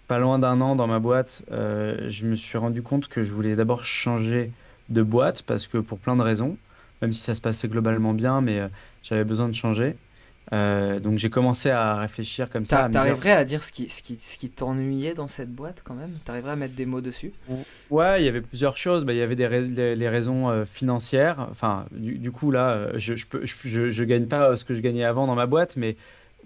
pas 0.08 0.20
loin 0.20 0.40
d'un 0.40 0.62
an 0.62 0.76
dans 0.76 0.88
ma 0.88 1.00
boîte, 1.00 1.46
euh, 1.52 2.10
je 2.10 2.28
me 2.28 2.36
suis 2.36 2.58
rendu 2.58 2.82
compte 2.84 3.08
que 3.08 3.24
je 3.24 3.32
voulais 3.32 3.56
d'abord 3.56 3.84
changer 3.86 4.56
de 4.90 5.04
boîte 5.04 5.44
parce 5.44 5.68
que 5.68 5.78
pour 5.78 6.00
plein 6.00 6.16
de 6.16 6.22
raisons, 6.24 6.60
même 7.02 7.14
si 7.14 7.22
ça 7.22 7.36
se 7.36 7.42
passait 7.42 7.68
globalement 7.70 8.14
bien, 8.14 8.42
mais 8.42 8.60
euh, 8.60 8.70
j'avais 9.04 9.24
besoin 9.26 9.48
de 9.50 9.54
changer. 9.56 10.00
Euh, 10.52 11.00
donc 11.00 11.18
j'ai 11.18 11.30
commencé 11.30 11.70
à 11.70 11.98
réfléchir 11.98 12.50
comme 12.50 12.66
ça. 12.66 12.86
à 12.86 12.90
T'arriverais 12.90 13.32
à 13.32 13.46
dire 13.46 13.64
ce 13.64 13.72
qui, 13.72 13.90
ce 13.90 14.02
qui, 14.02 14.16
ce 14.18 14.38
qui 14.38 14.50
t'ennuyait 14.50 15.14
dans 15.14 15.28
cette 15.28 15.52
boîte 15.54 15.82
quand 15.84 15.94
même? 15.94 16.12
T'arriverais 16.26 16.52
à 16.54 16.56
mettre 16.56 16.76
des 16.76 16.86
mots 16.86 17.02
dessus? 17.02 17.34
Ouais, 17.90 18.22
il 18.22 18.26
y 18.26 18.28
avait 18.28 18.42
plusieurs 18.42 18.78
choses. 18.78 19.04
Bah, 19.04 19.14
il 19.14 19.18
y 19.18 19.22
avait 19.22 19.36
des 19.36 19.48
rais- 19.48 19.62
les, 19.62 19.96
les 19.96 20.10
raisons 20.10 20.50
euh, 20.50 20.66
financières. 20.66 21.48
Enfin, 21.52 21.86
du, 21.92 22.18
du 22.18 22.32
coup, 22.32 22.52
là, 22.52 22.72
euh, 22.72 22.92
je, 22.98 23.16
je, 23.16 23.26
peux, 23.28 23.46
je, 23.46 23.56
je- 23.66 23.92
je 23.92 24.04
gagne 24.04 24.26
pas 24.28 24.56
ce 24.56 24.64
que 24.66 24.76
je 24.76 24.80
gagnais 24.82 25.04
avant 25.04 25.28
dans 25.28 25.36
ma 25.36 25.48
boîte, 25.48 25.76
mais 25.76 25.96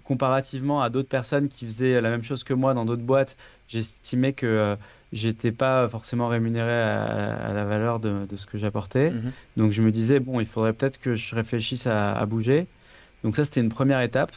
comparativement 0.04 0.82
à 0.82 0.90
d'autres 0.90 1.08
personnes 1.08 1.48
qui 1.48 1.64
faisaient 1.66 2.00
la 2.00 2.10
même 2.10 2.22
chose 2.22 2.44
que 2.44 2.52
moi 2.54 2.74
dans 2.74 2.84
d'autres 2.84 3.02
boîtes, 3.02 3.36
j'estimais 3.68 4.32
que 4.34 4.46
euh, 4.46 4.76
j'étais 5.12 5.52
pas 5.52 5.88
forcément 5.88 6.28
rémunéré 6.28 6.70
à, 6.72 7.34
à 7.36 7.52
la 7.54 7.64
valeur 7.64 8.00
de, 8.00 8.26
de 8.26 8.36
ce 8.36 8.46
que 8.46 8.58
j'apportais. 8.58 9.10
Mhm. 9.10 9.32
Donc 9.56 9.72
je 9.72 9.82
me 9.82 9.90
disais, 9.90 10.20
bon, 10.20 10.40
il 10.40 10.46
faudrait 10.46 10.72
peut-être 10.74 10.98
que 10.98 11.14
je 11.14 11.34
réfléchisse 11.34 11.86
à, 11.86 12.12
à 12.14 12.26
bouger. 12.26 12.66
Donc 13.24 13.36
ça, 13.36 13.44
c'était 13.46 13.62
une 13.62 13.70
première 13.70 14.02
étape. 14.02 14.32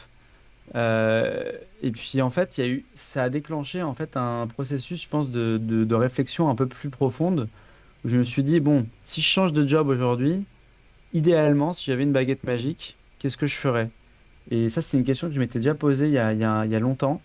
Euh, 0.76 1.52
et 1.80 1.92
puis 1.92 2.22
en 2.22 2.30
fait, 2.30 2.58
y 2.58 2.62
a 2.62 2.68
eu, 2.68 2.88
ça 2.94 3.24
a 3.24 3.30
déclenché 3.30 3.82
en 3.82 3.94
fait 3.94 4.16
un 4.16 4.46
processus, 4.48 5.02
je 5.02 5.08
pense, 5.08 5.30
de, 5.30 5.58
de, 5.62 5.84
de 5.84 5.94
réflexion 5.94 6.48
un 6.50 6.54
peu 6.56 6.68
plus 6.68 6.90
profonde. 6.90 7.50
Où 8.04 8.08
je 8.10 8.16
me 8.18 8.24
suis 8.24 8.44
dit, 8.44 8.60
bon, 8.60 8.90
si 9.04 9.20
je 9.22 9.26
change 9.28 9.52
de 9.54 9.66
job 9.66 9.88
aujourd'hui, 9.88 10.46
idéalement, 11.12 11.72
si 11.72 11.86
j'avais 11.86 12.02
une 12.04 12.12
baguette 12.12 12.44
magique, 12.44 13.00
qu'est-ce 13.18 13.36
que 13.36 13.46
je 13.46 13.56
ferais? 13.56 13.92
Et 14.50 14.68
ça, 14.70 14.82
c'est 14.82 14.98
une 14.98 15.04
question 15.04 15.28
que 15.28 15.34
je 15.34 15.40
m'étais 15.40 15.58
déjà 15.60 15.74
posée 15.76 16.08
il 16.08 16.12
y 16.14 16.18
a, 16.18 16.32
il 16.32 16.40
y 16.40 16.44
a, 16.44 16.66
y 16.66 16.74
a 16.76 16.80
longtemps 16.80 17.24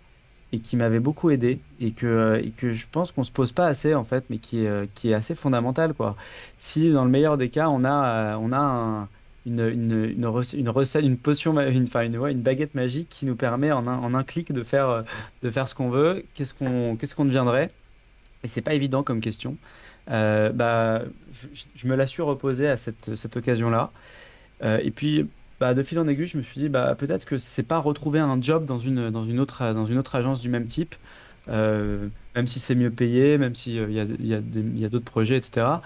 et 0.53 0.61
qui 0.61 0.77
m'avait 0.77 0.99
beaucoup 0.99 1.31
aidé 1.31 1.65
et 1.79 1.93
que, 1.93 2.41
et 2.43 2.53
que 2.53 2.71
je 2.73 2.87
pense 2.89 3.11
qu'on 3.11 3.23
se 3.23 3.31
pose 3.31 3.51
pas 3.53 3.67
assez 3.67 3.95
en 3.95 4.05
fait, 4.05 4.25
mais 4.29 4.39
qui 4.39 4.61
est, 4.63 4.67
euh, 4.67 4.87
qui 4.95 5.09
est 5.11 5.13
assez 5.15 5.35
fondamental 5.35 5.93
quoi. 5.95 6.15
Si 6.57 6.91
dans 6.91 7.05
le 7.05 7.11
meilleur 7.11 7.37
des 7.37 7.49
cas, 7.51 7.69
on 7.69 7.83
a, 7.85 8.35
euh, 8.35 8.37
on 8.39 8.51
a 8.53 8.59
un- 8.59 9.09
une, 9.45 9.59
une, 9.59 10.05
une, 10.17 10.25
rec- 10.25 10.53
une 10.53 10.69
recette, 10.69 11.03
une 11.03 11.17
potion, 11.17 11.59
une, 11.59 11.83
enfin 11.83 12.01
une, 12.01 12.41
baguette 12.41 12.75
magique 12.75 13.09
qui 13.09 13.25
nous 13.25 13.35
permet 13.35 13.71
en 13.71 13.87
un, 13.87 13.97
en 13.97 14.13
un 14.13 14.23
clic 14.23 14.51
de 14.51 14.63
faire, 14.63 14.89
euh, 14.89 15.03
de 15.41 15.49
faire 15.49 15.67
ce 15.67 15.75
qu'on 15.75 15.89
veut, 15.89 16.25
qu'est-ce 16.33 16.53
qu'on, 16.53 16.95
qu'est-ce 16.97 17.15
deviendrait? 17.21 17.71
Et 18.43 18.47
c'est 18.47 18.61
pas 18.61 18.73
évident 18.73 19.03
comme 19.03 19.21
question. 19.21 19.57
Euh, 20.09 20.51
bah, 20.51 21.03
je, 21.75 21.87
me 21.87 21.95
la 21.95 22.07
suis 22.07 22.21
reposée 22.21 22.67
à 22.67 22.77
cette, 22.77 23.15
cette 23.15 23.37
occasion-là. 23.37 23.91
Euh, 24.63 24.79
et 24.83 24.91
puis, 24.91 25.29
bah, 25.59 25.73
de 25.73 25.83
fil 25.83 25.99
en 25.99 26.07
aiguille, 26.07 26.27
je 26.27 26.37
me 26.37 26.43
suis 26.43 26.59
dit, 26.61 26.69
bah, 26.69 26.95
peut-être 26.95 27.25
que 27.25 27.37
c'est 27.37 27.63
pas 27.63 27.79
retrouver 27.79 28.19
un 28.19 28.41
job 28.41 28.65
dans 28.65 28.79
une, 28.79 29.09
dans 29.11 29.23
une 29.25 29.39
autre, 29.39 29.73
dans 29.73 29.85
une 29.85 29.97
autre 29.97 30.15
agence 30.15 30.41
du 30.41 30.49
même 30.49 30.67
type, 30.67 30.95
même 31.47 32.47
si 32.47 32.59
c'est 32.59 32.75
mieux 32.75 32.91
payé, 32.91 33.37
même 33.37 33.55
s'il 33.55 33.73
y 33.75 33.79
a, 33.99 34.03
il 34.03 34.25
y 34.27 34.33
a, 34.33 34.41
des- 34.41 34.59
il 34.61 34.79
y 34.79 34.85
a 34.85 34.89
d'autres 34.89 35.05
projets, 35.05 35.37
etc. 35.37 35.81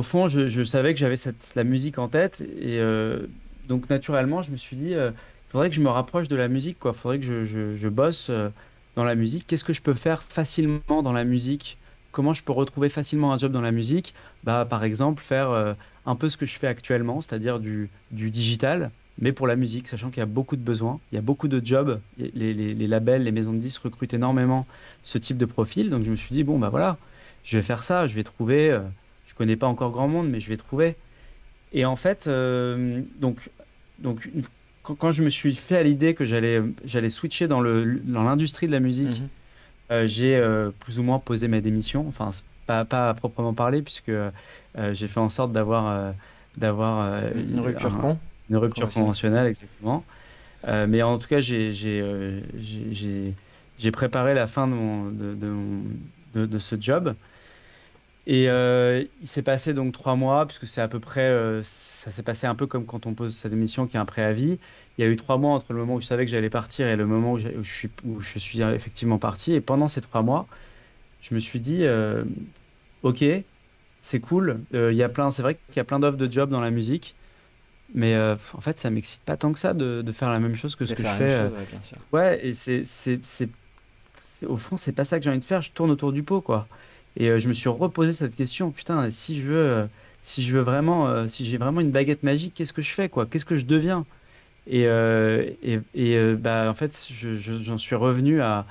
au 0.00 0.02
fond, 0.02 0.28
je, 0.28 0.64
savais 0.64 0.94
que 0.94 1.00
j'avais 1.00 1.16
la 1.54 1.64
musique 1.64 1.98
en 1.98 2.08
tête 2.08 2.40
et 2.40 2.78
euh, 2.80 3.26
donc 3.64 3.90
naturellement, 3.90 4.40
je 4.42 4.50
me 4.50 4.56
suis 4.56 4.76
dit, 4.76 4.92
il 4.92 5.14
faudrait 5.46 5.68
que 5.68 5.76
je 5.76 5.82
me 5.82 5.90
rapproche 5.90 6.26
de 6.28 6.36
la 6.36 6.48
musique, 6.48 6.78
quoi. 6.78 6.92
Faudrait 6.94 7.18
que 7.20 7.44
je, 7.44 7.88
bosse 7.88 8.30
euh, 8.30 8.48
dans 8.94 9.04
la 9.04 9.14
musique. 9.14 9.46
Qu'est-ce 9.46 9.64
que 9.64 9.72
je 9.74 9.82
peux 9.82 9.92
faire 9.94 10.22
facilement 10.22 11.02
dans 11.02 11.12
la 11.12 11.24
musique? 11.24 11.78
Comment 12.12 12.32
je 12.32 12.42
peux 12.44 12.52
retrouver 12.52 12.88
facilement 12.88 13.32
un 13.32 13.38
job 13.38 13.52
dans 13.52 13.60
la 13.60 13.72
musique? 13.72 14.14
Bah, 14.42 14.64
par 14.68 14.84
exemple, 14.84 15.22
faire 15.22 15.50
euh, 15.50 15.74
un 16.06 16.16
peu 16.16 16.28
ce 16.30 16.36
que 16.38 16.46
je 16.46 16.58
fais 16.58 16.66
actuellement, 16.66 17.20
c'est-à-dire 17.20 17.60
du, 17.60 17.90
digital, 18.10 18.92
mais 19.18 19.32
pour 19.32 19.46
la 19.46 19.56
musique, 19.56 19.86
sachant 19.88 20.08
qu'il 20.10 20.20
y 20.20 20.22
a 20.22 20.26
beaucoup 20.26 20.56
de 20.56 20.62
besoins, 20.62 21.00
il 21.12 21.16
y 21.16 21.18
a 21.18 21.22
beaucoup 21.22 21.46
de 21.48 21.64
jobs, 21.64 22.00
les, 22.16 22.54
les- 22.54 22.86
labels, 22.88 23.22
les 23.24 23.32
maisons 23.32 23.52
de 23.52 23.58
disques 23.58 23.82
recrutent 23.82 24.14
énormément 24.14 24.66
ce 25.02 25.18
type 25.18 25.36
de 25.36 25.44
profil. 25.46 25.90
Donc 25.90 26.04
je 26.04 26.10
me 26.10 26.16
suis 26.16 26.34
dit, 26.34 26.42
bon, 26.44 26.58
bah 26.58 26.70
voilà, 26.70 26.98
je 27.42 27.56
vais 27.58 27.62
faire 27.62 27.82
ça, 27.84 28.06
je 28.06 28.14
vais 28.14 28.24
trouver, 28.24 28.70
euh, 28.70 28.80
connais 29.40 29.56
pas 29.56 29.66
encore 29.68 29.90
grand 29.92 30.08
monde, 30.08 30.28
mais 30.30 30.40
je 30.40 30.48
vais 30.50 30.56
trouver. 30.58 30.96
Et 31.72 31.84
en 31.84 31.96
fait, 31.96 32.26
euh, 32.28 33.02
donc, 33.20 33.50
donc 33.98 34.30
quand, 34.82 34.96
quand 34.96 35.12
je 35.12 35.22
me 35.24 35.30
suis 35.30 35.54
fait 35.54 35.76
à 35.78 35.82
l'idée 35.84 36.14
que 36.14 36.24
j'allais 36.24 36.62
j'allais 36.84 37.10
switcher 37.10 37.48
dans 37.48 37.60
le, 37.60 38.00
dans 38.00 38.24
l'industrie 38.24 38.66
de 38.68 38.72
la 38.72 38.80
musique, 38.80 39.20
Mhm. 39.20 39.28
euh, 39.92 40.06
j'ai 40.06 40.36
euh, 40.36 40.70
plus 40.72 40.98
ou 41.00 41.02
moins 41.04 41.18
posé 41.20 41.48
ma 41.48 41.60
démission. 41.60 42.06
Enfin, 42.08 42.32
pas, 42.66 42.84
pas 42.84 43.10
à 43.10 43.14
proprement 43.14 43.54
parler, 43.54 43.82
puisque 43.82 44.12
j'ai 44.92 45.08
fait 45.08 45.20
en 45.20 45.28
sorte 45.30 45.52
d'avoir 45.52 46.14
d'avoir 46.56 47.00
Une 47.34 47.60
rupture 47.60 47.96
un- 47.96 48.00
con 48.00 48.18
une 48.50 48.56
rupture 48.56 48.92
Conventionnelle. 48.92 49.46
exactement. 49.48 50.04
Mais 50.66 51.02
en 51.02 51.18
tout 51.18 51.28
cas, 51.28 51.40
j'ai 51.40 51.72
j'ai, 51.72 52.02
j'ai- 52.54 52.92
j'ai- 52.92 53.34
j'ai 53.78 53.90
préparé 53.92 54.34
la 54.34 54.46
fin 54.46 54.66
de, 54.68 54.74
mon, 54.74 55.10
de, 55.10 55.34
de, 55.34 55.46
mon- 55.48 55.84
de- 56.34 56.46
de 56.46 56.58
ce 56.58 56.76
job. 56.80 57.14
Et 58.30 58.48
euh, 58.48 59.04
il 59.20 59.26
s'est 59.28 59.42
passé 59.42 59.74
donc 59.74 59.92
trois 59.92 60.14
mois, 60.16 60.46
puisque 60.46 60.66
c'est 60.68 60.80
à 60.80 60.86
peu 60.88 61.00
près, 61.00 61.22
euh, 61.28 61.62
ça 61.64 62.12
s'est 62.12 62.22
passé 62.22 62.46
un 62.46 62.54
peu 62.54 62.68
comme 62.68 62.86
quand 62.86 63.06
on 63.06 63.14
pose 63.14 63.36
sa 63.36 63.48
démission, 63.48 63.88
qui 63.88 63.96
est 63.96 64.00
un 64.00 64.06
préavis. 64.06 64.60
Il 64.98 65.02
y 65.04 65.08
a 65.08 65.10
eu 65.10 65.16
trois 65.16 65.36
mois 65.38 65.52
entre 65.54 65.72
le 65.72 65.80
moment 65.80 65.96
où 65.96 66.00
je 66.00 66.06
savais 66.06 66.26
que 66.26 66.30
j'allais 66.30 66.50
partir 66.50 66.86
et 66.86 66.96
le 66.96 67.06
moment 67.06 67.32
où, 67.34 67.38
je 67.38 67.60
suis, 67.62 67.90
où 68.04 68.20
je 68.20 68.38
suis 68.38 68.62
effectivement 68.62 69.18
parti. 69.18 69.52
Et 69.54 69.60
pendant 69.60 69.88
ces 69.88 70.00
trois 70.00 70.22
mois, 70.22 70.48
je 71.20 71.34
me 71.34 71.40
suis 71.40 71.60
dit, 71.60 71.84
euh, 71.84 72.24
ok, 73.02 73.24
c'est 74.02 74.20
cool. 74.20 74.66
Euh, 74.74 74.92
il 74.92 74.98
y 74.98 75.02
a 75.04 75.08
plein, 75.10 75.30
c'est 75.32 75.42
vrai 75.42 75.60
qu'il 75.68 75.78
y 75.78 75.80
a 75.80 75.84
plein 75.84 76.00
d'offres 76.00 76.18
de 76.18 76.30
jobs 76.30 76.50
dans 76.50 76.60
la 76.62 76.70
musique, 76.70 77.16
mais 77.94 78.14
euh, 78.14 78.36
en 78.54 78.60
fait, 78.62 78.78
ça 78.80 78.90
m'excite 78.90 79.24
pas 79.24 79.36
tant 79.38 79.52
que 79.52 79.58
ça 79.60 79.74
de, 79.74 80.02
de 80.02 80.12
faire 80.12 80.30
la 80.30 80.40
même 80.40 80.56
chose 80.56 80.76
que 80.76 80.86
ce 80.86 80.94
que 80.94 81.04
je 81.04 81.08
fais. 81.08 81.24
euh, 81.24 81.48
chose, 81.48 81.54
ouais, 81.54 81.66
bien 81.66 81.82
sûr. 81.82 81.98
Ouais, 82.12 82.46
et 82.46 82.54
c'est- 82.54 82.84
au 84.46 84.56
fond, 84.56 84.76
c'est 84.76 84.92
pas 84.92 85.04
ça 85.04 85.18
que 85.18 85.24
j'ai 85.24 85.30
envie 85.30 85.38
de 85.40 85.44
faire. 85.44 85.62
Je 85.62 85.72
tourne 85.72 85.90
autour 85.90 86.12
du 86.12 86.22
pot, 86.24 86.42
quoi. 86.42 86.68
Et 87.16 87.28
euh, 87.30 87.38
je 87.38 87.48
me 87.48 87.52
suis 87.52 87.68
reposé 87.68 88.12
cette 88.12 88.34
question. 88.36 88.72
Putain, 88.72 89.10
si 89.10 89.38
je 89.40 89.46
veux, 89.48 89.56
euh, 89.58 89.86
si 90.22 90.42
je 90.42 90.54
veux 90.56 90.62
vraiment, 90.62 91.08
euh, 91.08 91.26
si 91.28 91.44
j'ai 91.44 91.58
vraiment 91.58 91.80
une 91.80 91.90
baguette 91.92 92.22
magique, 92.22 92.54
qu'est-ce 92.54 92.72
que 92.72 92.82
je 92.82 92.92
fais, 92.92 93.08
quoi? 93.08 93.26
Qu'est-ce 93.26 93.44
que 93.44 93.56
je 93.56 93.66
deviens? 93.66 94.06
Et, 94.66 94.82
et, 95.62 95.80
et, 95.94 96.34
bah, 96.36 96.70
en 96.70 96.74
fait, 96.74 97.06
je- 97.12 97.36
je- 97.36 97.58
j'en 97.58 97.78
suis 97.78 97.96
revenu 97.96 98.40
à 98.42 98.66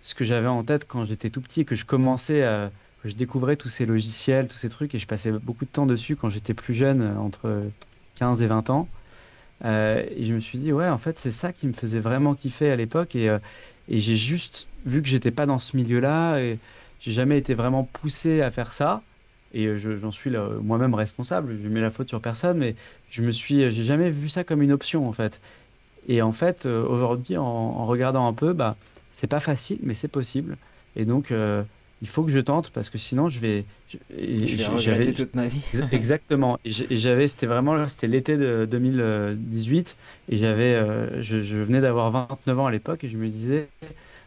ce 0.00 0.14
que 0.14 0.24
j'avais 0.24 0.48
en 0.48 0.64
tête 0.64 0.86
quand 0.86 1.04
j'étais 1.04 1.30
tout 1.30 1.42
petit, 1.42 1.64
que 1.66 1.74
je 1.76 1.86
commençais 1.86 2.42
à, 2.44 2.72
que 2.98 3.08
je 3.08 3.16
découvrais 3.16 3.56
tous 3.56 3.68
ces 3.68 3.86
logiciels, 3.86 4.48
tous 4.48 4.56
ces 4.58 4.68
trucs, 4.70 4.94
et 4.94 4.98
je 4.98 5.06
passais 5.06 5.32
beaucoup 5.32 5.64
de 5.66 5.70
temps 5.70 5.86
dessus 5.86 6.16
quand 6.16 6.28
j'étais 6.30 6.54
plus 6.54 6.74
jeune, 6.74 7.02
entre 7.18 7.72
15 8.16 8.42
et 8.42 8.46
20 8.48 8.70
ans. 8.70 8.92
Et 9.64 10.24
je 10.24 10.32
me 10.34 10.40
suis 10.40 10.58
dit, 10.58 10.72
ouais, 10.72 10.88
en 10.88 10.98
fait, 10.98 11.18
c'est 11.18 11.30
ça 11.32 11.52
qui 11.52 11.66
me 11.66 11.72
faisait 11.72 12.00
vraiment 12.00 12.34
kiffer 12.34 12.70
à 12.70 12.76
l'époque. 12.76 13.14
Et, 13.16 13.26
et 13.88 14.00
j'ai 14.00 14.16
juste 14.16 14.70
vu 14.84 15.02
que 15.02 15.08
j'étais 15.08 15.30
pas 15.30 15.46
dans 15.46 15.58
ce 15.58 15.76
milieu-là, 15.76 16.38
et 16.40 16.60
j'ai 17.00 17.12
jamais 17.12 17.38
été 17.38 17.54
vraiment 17.54 17.84
poussé 17.84 18.42
à 18.42 18.50
faire 18.52 18.72
ça. 18.74 19.06
Et 19.52 19.66
euh, 19.66 19.76
je- 19.76 19.96
j'en 19.96 20.12
suis 20.12 20.30
moi-même 20.62 20.94
responsable. 20.94 21.56
Je 21.56 21.68
mets 21.68 21.80
la 21.80 21.90
faute 21.90 22.08
sur 22.08 22.22
personne, 22.22 22.58
mais 22.58 22.76
je 23.10 23.22
me 23.22 23.30
suis, 23.32 23.70
j'ai 23.70 23.84
jamais 23.84 24.10
vu 24.10 24.28
ça 24.28 24.44
comme 24.44 24.62
une 24.62 24.72
option, 24.72 25.08
en 25.08 25.12
fait. 25.12 25.40
Et 26.06 26.22
en 26.22 26.32
fait, 26.32 26.66
euh, 26.66 26.84
aujourd'hui, 26.86 27.36
en, 27.36 27.44
en 27.44 27.86
regardant 27.86 28.26
un 28.26 28.32
peu, 28.34 28.52
bah, 28.52 28.78
c'est 29.10 29.26
pas 29.26 29.40
facile, 29.40 29.78
mais 29.82 29.94
c'est 29.94 30.08
possible. 30.08 30.58
Et 30.96 31.04
donc, 31.04 31.30
euh, 31.30 31.64
il 32.00 32.08
faut 32.08 32.24
que 32.24 32.30
je 32.32 32.38
tente 32.38 32.70
parce 32.70 32.88
que 32.90 32.98
sinon, 32.98 33.28
je 33.28 33.40
vais. 33.40 33.66
je- 33.86 33.98
vais 34.92 35.12
toute 35.12 35.34
ma 35.34 35.48
vie. 35.48 35.62
Exactement. 35.92 36.58
Et 36.64 36.70
j'avais, 36.96 37.28
c'était 37.28 37.46
vraiment, 37.46 37.86
c'était 37.88 38.06
l'été 38.06 38.36
de 38.38 38.66
2018 38.70 39.98
et 40.28 40.36
j'avais, 40.36 40.74
euh, 40.74 41.20
je, 41.22 41.42
je 41.42 41.58
venais 41.58 41.80
d'avoir 41.80 42.10
29 42.10 42.58
ans 42.58 42.66
à 42.66 42.70
l'époque 42.70 43.04
et 43.04 43.08
je 43.10 43.18
me 43.18 43.28
disais, 43.28 43.70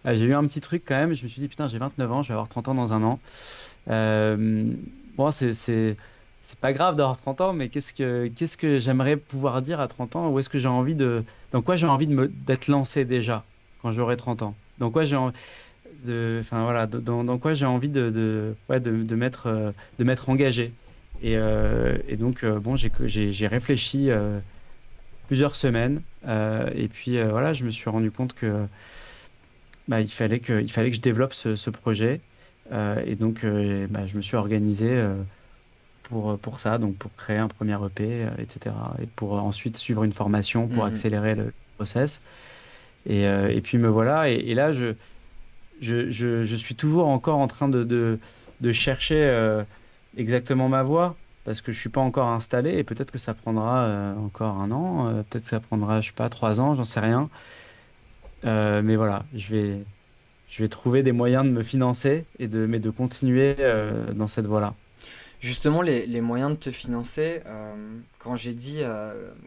ah, 0.05 0.13
j'ai 0.13 0.25
eu 0.25 0.33
un 0.33 0.45
petit 0.45 0.61
truc 0.61 0.83
quand 0.85 0.95
même. 0.95 1.13
Je 1.13 1.23
me 1.23 1.29
suis 1.29 1.39
dit, 1.39 1.47
putain, 1.47 1.67
j'ai 1.67 1.77
29 1.77 2.11
ans, 2.11 2.21
je 2.21 2.29
vais 2.29 2.33
avoir 2.33 2.49
30 2.49 2.69
ans 2.69 2.75
dans 2.75 2.93
un 2.93 3.03
an. 3.03 3.19
Euh, 3.89 4.65
bon, 5.15 5.31
c'est, 5.31 5.97
pas 6.59 6.73
grave 6.73 6.95
d'avoir 6.95 7.17
30 7.17 7.41
ans, 7.41 7.53
mais 7.53 7.69
qu'est-ce 7.69 7.93
que, 7.93 8.29
qu'est-ce 8.35 8.57
que 8.57 8.77
j'aimerais 8.77 9.17
pouvoir 9.17 9.61
dire 9.61 9.79
à 9.79 9.87
30 9.87 10.15
ans? 10.15 10.29
Où 10.29 10.39
est-ce 10.39 10.49
que 10.49 10.59
j'ai 10.59 10.67
envie 10.67 10.95
de, 10.95 11.23
dans 11.51 11.61
quoi 11.61 11.75
j'ai 11.75 11.87
envie 11.87 12.07
d'être 12.07 12.67
lancé 12.67 13.05
déjà 13.05 13.43
quand 13.81 13.91
j'aurai 13.91 14.17
30 14.17 14.41
ans? 14.41 14.55
Dans 14.77 14.91
quoi 14.91 15.03
j'ai 15.03 15.15
envie 15.15 15.35
de, 16.05 16.39
enfin 16.41 16.63
voilà, 16.63 16.85
dans, 16.87 17.23
dans 17.23 17.37
quoi 17.37 17.53
j'ai 17.53 17.65
envie 17.65 17.89
de, 17.89 18.09
de, 18.09 18.55
ouais, 18.69 18.79
de, 18.79 19.03
de 19.03 19.15
mettre, 19.15 19.47
euh, 19.47 20.15
engagé? 20.27 20.73
Et, 21.21 21.37
euh, 21.37 21.97
et 22.09 22.17
donc, 22.17 22.43
bon, 22.45 22.75
j'ai, 22.75 23.47
réfléchi 23.47 24.09
plusieurs 25.27 25.55
semaines. 25.55 26.01
et 26.27 26.89
puis, 26.89 27.21
voilà, 27.23 27.53
je 27.53 27.63
me 27.63 27.69
suis 27.69 27.89
rendu 27.89 28.11
compte 28.11 28.33
que 28.33 28.67
bah, 29.87 30.01
il 30.01 30.11
fallait 30.11 30.39
que, 30.39 30.61
il 30.61 30.71
fallait 30.71 30.89
que 30.91 30.95
je 30.97 31.01
développe 31.01 31.33
ce, 31.33 31.55
ce 31.55 31.69
projet. 31.69 32.23
Euh, 32.71 33.01
et 33.05 33.15
donc, 33.15 33.43
euh, 33.43 33.87
bah, 33.89 34.05
je 34.05 34.15
me 34.17 34.21
suis 34.21 34.37
organisé 34.37 34.89
euh, 34.91 35.23
pour, 36.03 36.39
pour 36.39 36.59
ça, 36.59 36.77
donc 36.79 36.97
pour 36.97 37.15
créer 37.15 37.37
un 37.37 37.47
premier 37.49 37.75
EP, 37.85 38.27
etc. 38.39 38.95
Et 39.01 39.07
pour 39.07 39.33
ensuite 39.35 39.77
suivre 39.77 40.03
une 40.03 40.13
formation 40.13 40.69
pour 40.69 40.85
Mhm. 40.85 40.85
accélérer 40.85 41.35
le 41.35 41.53
process. 41.77 42.23
Et, 43.05 43.23
et 43.23 43.61
puis 43.61 43.77
me 43.79 43.89
voilà. 43.89 44.29
Et, 44.31 44.35
et 44.35 44.55
là, 44.55 44.71
je, 44.71 44.95
je, 45.79 46.09
je, 46.11 46.43
je, 46.43 46.55
suis 46.55 46.75
toujours 46.75 47.07
encore 47.07 47.37
en 47.39 47.47
train 47.47 47.69
de, 47.69 47.83
de, 47.83 48.19
de 48.59 48.71
chercher 48.71 49.15
euh, 49.25 49.63
exactement 50.15 50.69
ma 50.69 50.83
voie 50.83 51.19
parce 51.43 51.61
que 51.61 51.71
je 51.71 51.79
suis 51.79 51.89
pas 51.89 52.01
encore 52.01 52.29
installé 52.29 52.71
et 52.77 52.83
peut-être 52.83 53.11
que 53.11 53.17
ça 53.17 53.33
prendra 53.33 53.85
euh, 53.87 54.15
encore 54.15 54.55
un 54.57 54.71
an, 54.71 55.07
euh, 55.09 55.23
peut-être 55.23 55.43
que 55.43 55.49
ça 55.49 55.59
prendra, 55.59 55.99
je 56.01 56.07
sais 56.07 56.13
pas, 56.13 56.29
trois 56.29 56.61
ans, 56.61 56.75
j'en 56.75 56.83
sais 56.85 56.99
rien. 57.01 57.29
Mais 58.43 58.95
voilà, 58.95 59.25
je 59.33 59.53
vais, 59.53 59.77
je 60.49 60.63
vais 60.63 60.69
trouver 60.69 61.03
des 61.03 61.11
moyens 61.11 61.45
de 61.45 61.49
me 61.49 61.63
financer 61.63 62.25
et 62.39 62.47
de, 62.47 62.65
mais 62.65 62.79
de 62.79 62.89
continuer 62.89 63.55
dans 64.13 64.27
cette 64.27 64.45
voie-là. 64.45 64.73
Justement, 65.39 65.81
les, 65.81 66.05
les, 66.05 66.21
moyens 66.21 66.51
de 66.51 66.55
te 66.55 66.71
financer, 66.71 67.41
quand 68.19 68.35
j'ai 68.35 68.53
dit, 68.53 68.81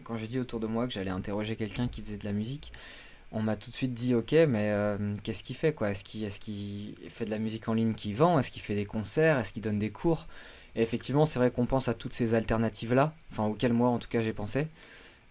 quand 0.03 0.17
j'ai 0.17 0.27
dit 0.27 0.39
autour 0.39 0.59
de 0.59 0.67
moi 0.67 0.87
que 0.87 0.93
j'allais 0.93 1.11
interroger 1.11 1.55
quelqu'un 1.55 1.87
qui 1.87 2.01
faisait 2.01 2.17
de 2.17 2.25
la 2.25 2.33
musique, 2.33 2.71
on 3.31 3.41
m'a 3.41 3.55
tout 3.55 3.69
de 3.69 3.75
suite 3.75 3.93
dit 3.93 4.15
ok 4.15 4.31
mais 4.47 4.71
euh, 4.71 5.13
qu'est-ce 5.23 5.43
qu'il 5.43 5.55
fait 5.55 5.73
quoi? 5.73 5.91
Est-ce 5.91 6.03
qu'il 6.03 6.23
est 6.23 6.39
qu'il 6.39 6.95
fait 7.09 7.25
de 7.25 7.29
la 7.29 7.39
musique 7.39 7.67
en 7.67 7.73
ligne 7.73 7.93
qui 7.93 8.13
vend? 8.13 8.39
Est-ce 8.39 8.51
qu'il 8.51 8.61
fait 8.61 8.75
des 8.75 8.85
concerts? 8.85 9.37
Est-ce 9.37 9.53
qu'il 9.53 9.61
donne 9.61 9.79
des 9.79 9.89
cours? 9.89 10.27
Et 10.75 10.81
effectivement 10.81 11.25
c'est 11.25 11.39
vrai 11.39 11.51
qu'on 11.51 11.65
pense 11.65 11.87
à 11.87 11.93
toutes 11.93 12.13
ces 12.13 12.33
alternatives 12.33 12.93
là, 12.93 13.13
enfin 13.31 13.45
auxquelles 13.45 13.73
moi 13.73 13.89
en 13.89 13.99
tout 13.99 14.09
cas 14.09 14.21
j'ai 14.21 14.33
pensé. 14.33 14.67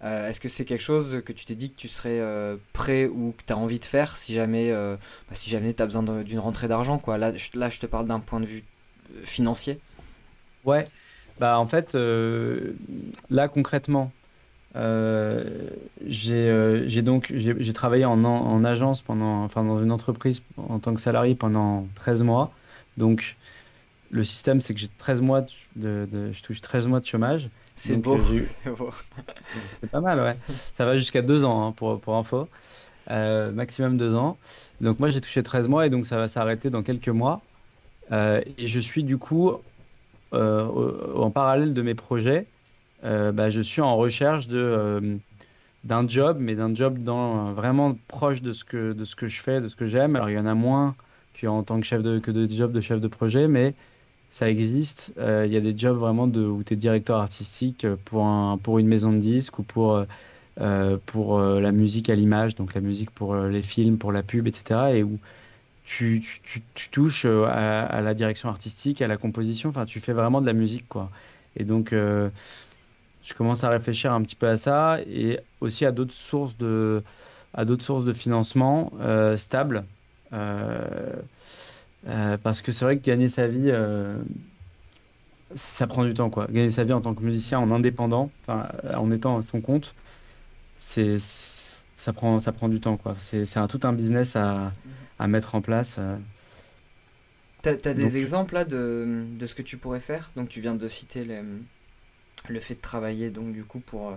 Euh, 0.04 0.28
est-ce 0.28 0.40
que 0.40 0.48
c'est 0.48 0.64
quelque 0.64 0.82
chose 0.82 1.22
que 1.24 1.32
tu 1.32 1.44
t'es 1.46 1.54
dit 1.54 1.70
que 1.70 1.76
tu 1.76 1.88
serais 1.88 2.20
euh, 2.20 2.56
prêt 2.72 3.06
ou 3.06 3.34
que 3.36 3.42
tu 3.46 3.52
as 3.52 3.56
envie 3.56 3.80
de 3.80 3.84
faire 3.84 4.16
si 4.16 4.34
jamais, 4.34 4.70
bah, 4.72 4.98
si 5.32 5.48
jamais 5.50 5.72
tu 5.72 5.82
as 5.82 5.86
besoin 5.86 6.02
d'une 6.02 6.38
rentrée 6.38 6.68
d'argent 6.68 6.98
quoi? 6.98 7.18
Là, 7.18 7.34
je, 7.36 7.58
là 7.58 7.70
je 7.70 7.80
te 7.80 7.86
parle 7.86 8.06
d'un 8.06 8.20
point 8.20 8.40
de 8.40 8.46
vue 8.46 8.64
financier. 9.24 9.78
Ouais, 10.64 10.84
bah 11.38 11.58
en 11.58 11.66
fait 11.66 11.96
là 13.30 13.48
concrètement 13.48 14.12
euh, 14.76 15.42
euh, 16.28 16.84
j'ai 16.86 17.02
donc 17.02 17.32
j'ai 17.34 17.72
travaillé 17.72 18.04
en, 18.04 18.22
en, 18.24 18.64
agence 18.64 19.00
pendant, 19.00 19.44
enfin 19.44 19.64
dans 19.64 19.82
une 19.82 19.90
entreprise 19.90 20.42
en 20.56 20.78
tant 20.78 20.94
que 20.94 21.00
salarié 21.00 21.34
pendant 21.34 21.86
13 21.94 22.22
mois. 22.22 22.52
Donc 22.96 23.36
le 24.10 24.24
système 24.24 24.60
c'est 24.60 24.74
que 24.74 24.80
j'ai 24.80 24.90
13 24.98 25.22
mois 25.22 25.46
de, 25.76 26.06
je 26.32 26.42
touche 26.42 26.60
13 26.60 26.86
mois 26.88 27.00
de 27.00 27.06
chômage. 27.06 27.48
C'est 27.78 27.96
beau. 27.96 28.18
c'est 29.80 29.90
pas 29.90 30.00
mal, 30.00 30.18
ouais. 30.18 30.36
Ça 30.48 30.86
va 30.86 30.96
jusqu'à 30.96 31.20
2 31.20 31.44
ans 31.44 31.68
hein, 31.68 31.72
pour, 31.72 32.00
pour 32.00 32.16
info. 32.16 32.48
Euh, 33.10 33.52
maximum 33.52 33.98
2 33.98 34.14
ans. 34.14 34.38
Donc 34.80 34.98
moi 34.98 35.10
j'ai 35.10 35.20
touché 35.20 35.42
13 35.42 35.68
mois 35.68 35.86
et 35.86 35.90
donc 35.90 36.06
ça 36.06 36.16
va 36.16 36.26
s'arrêter 36.26 36.70
dans 36.70 36.82
quelques 36.82 37.08
mois. 37.10 37.42
et 38.10 38.66
je 38.66 38.80
suis 38.80 39.04
du 39.04 39.18
coup 39.18 39.52
en 40.32 41.30
parallèle 41.30 41.74
de 41.74 41.82
mes 41.82 41.94
projets 41.94 42.46
euh, 43.04 43.32
bah, 43.32 43.50
je 43.50 43.60
suis 43.60 43.80
en 43.80 43.96
recherche 43.96 44.48
de 44.48 44.58
euh, 44.58 45.16
d'un 45.84 46.08
job, 46.08 46.38
mais 46.40 46.54
d'un 46.54 46.74
job 46.74 46.98
dans, 46.98 47.52
vraiment 47.52 47.96
proche 48.08 48.42
de 48.42 48.52
ce, 48.52 48.64
que, 48.64 48.92
de 48.92 49.04
ce 49.04 49.14
que 49.14 49.28
je 49.28 49.40
fais, 49.40 49.60
de 49.60 49.68
ce 49.68 49.76
que 49.76 49.86
j'aime. 49.86 50.16
Alors 50.16 50.30
il 50.30 50.34
y 50.34 50.38
en 50.38 50.46
a 50.46 50.54
moins 50.54 50.96
en 51.46 51.62
tant 51.62 51.78
que 51.78 51.86
chef 51.86 52.02
de, 52.02 52.18
que 52.18 52.30
de 52.30 52.50
job 52.50 52.72
de 52.72 52.80
chef 52.80 53.00
de 53.00 53.08
projet, 53.08 53.46
mais 53.46 53.74
ça 54.36 54.50
existe. 54.50 55.12
Euh, 55.18 55.44
il 55.46 55.52
y 55.52 55.56
a 55.56 55.60
des 55.60 55.76
jobs 55.76 55.96
vraiment 55.96 56.24
où 56.24 56.62
tu 56.62 56.74
es 56.74 56.76
directeur 56.76 57.18
artistique 57.18 57.86
pour, 58.04 58.24
un, 58.24 58.58
pour 58.58 58.78
une 58.78 58.86
maison 58.86 59.12
de 59.12 59.18
disques 59.18 59.58
ou 59.58 59.62
pour, 59.62 60.04
pour 61.06 61.40
la 61.40 61.72
musique 61.72 62.10
à 62.10 62.14
l'image, 62.14 62.54
donc 62.54 62.74
la 62.74 62.80
musique 62.80 63.10
pour 63.10 63.34
les 63.36 63.62
films, 63.62 63.98
pour 63.98 64.12
la 64.12 64.22
pub, 64.22 64.46
etc. 64.46 64.94
Et 64.94 65.02
où 65.02 65.18
tu, 65.84 66.22
touches 66.90 67.24
à, 67.24 68.00
la 68.02 68.14
direction 68.14 68.48
artistique, 68.48 69.02
à 69.02 69.06
la 69.06 69.16
composition, 69.16 69.70
enfin 69.70 69.86
tu 69.86 70.00
fais 70.00 70.12
vraiment 70.12 70.40
de 70.40 70.46
la 70.46 70.52
musique. 70.52 70.88
quoi. 70.88 71.10
Et 71.56 71.64
donc 71.64 71.94
je 73.26 73.34
commence 73.34 73.64
à 73.64 73.70
réfléchir 73.70 74.12
un 74.12 74.22
petit 74.22 74.36
peu 74.36 74.48
à 74.48 74.56
ça 74.56 74.98
et 75.06 75.40
aussi 75.60 75.84
à 75.84 75.92
d'autres 75.92 76.14
sources 76.14 76.56
de, 76.56 77.02
à 77.54 77.64
d'autres 77.64 77.84
sources 77.84 78.04
de 78.04 78.12
financement 78.12 78.92
euh, 79.00 79.36
stables. 79.36 79.84
Euh, 82.06 82.34
euh, 82.34 82.36
parce 82.42 82.62
que 82.62 82.72
c'est 82.72 82.84
vrai 82.84 82.98
que 82.98 83.04
gagner 83.04 83.28
sa 83.28 83.46
vie, 83.46 83.72
ça 85.54 85.86
prend 85.86 86.04
du 86.04 86.14
temps. 86.14 86.30
Quoi. 86.30 86.46
Gagner 86.46 86.70
sa 86.70 86.84
vie 86.84 86.92
en 86.92 87.00
tant 87.00 87.14
que 87.14 87.22
musicien, 87.22 87.58
en 87.58 87.70
indépendant, 87.70 88.30
en 88.48 89.10
étant 89.10 89.38
à 89.38 89.42
son 89.42 89.60
compte, 89.60 89.94
c'est, 90.76 91.16
ça, 91.96 92.12
prend, 92.12 92.40
ça 92.40 92.52
prend 92.52 92.68
du 92.68 92.80
temps. 92.80 92.96
Quoi. 92.96 93.16
C'est, 93.18 93.56
un, 93.56 93.68
tout 93.68 93.80
un 93.84 93.92
business 93.92 94.36
à, 94.36 94.72
à 95.18 95.26
mettre 95.26 95.54
en 95.54 95.60
place. 95.60 95.98
T'as, 97.62 97.72
as 97.72 97.94
des 97.94 98.16
exemples 98.16 98.54
là 98.54 98.64
de, 98.64 99.24
de, 99.36 99.46
ce 99.46 99.54
que 99.54 99.62
tu 99.62 99.76
pourrais 99.76 100.00
faire? 100.00 100.30
Donc 100.36 100.48
tu 100.48 100.60
viens 100.60 100.74
de 100.76 100.86
citer 100.86 101.24
les, 101.24 101.42
le 102.48 102.60
fait 102.60 102.74
de 102.74 102.80
travailler 102.80 103.30
donc 103.30 103.52
du 103.52 103.64
coup 103.64 103.80
pour 103.80 104.10
euh, 104.10 104.16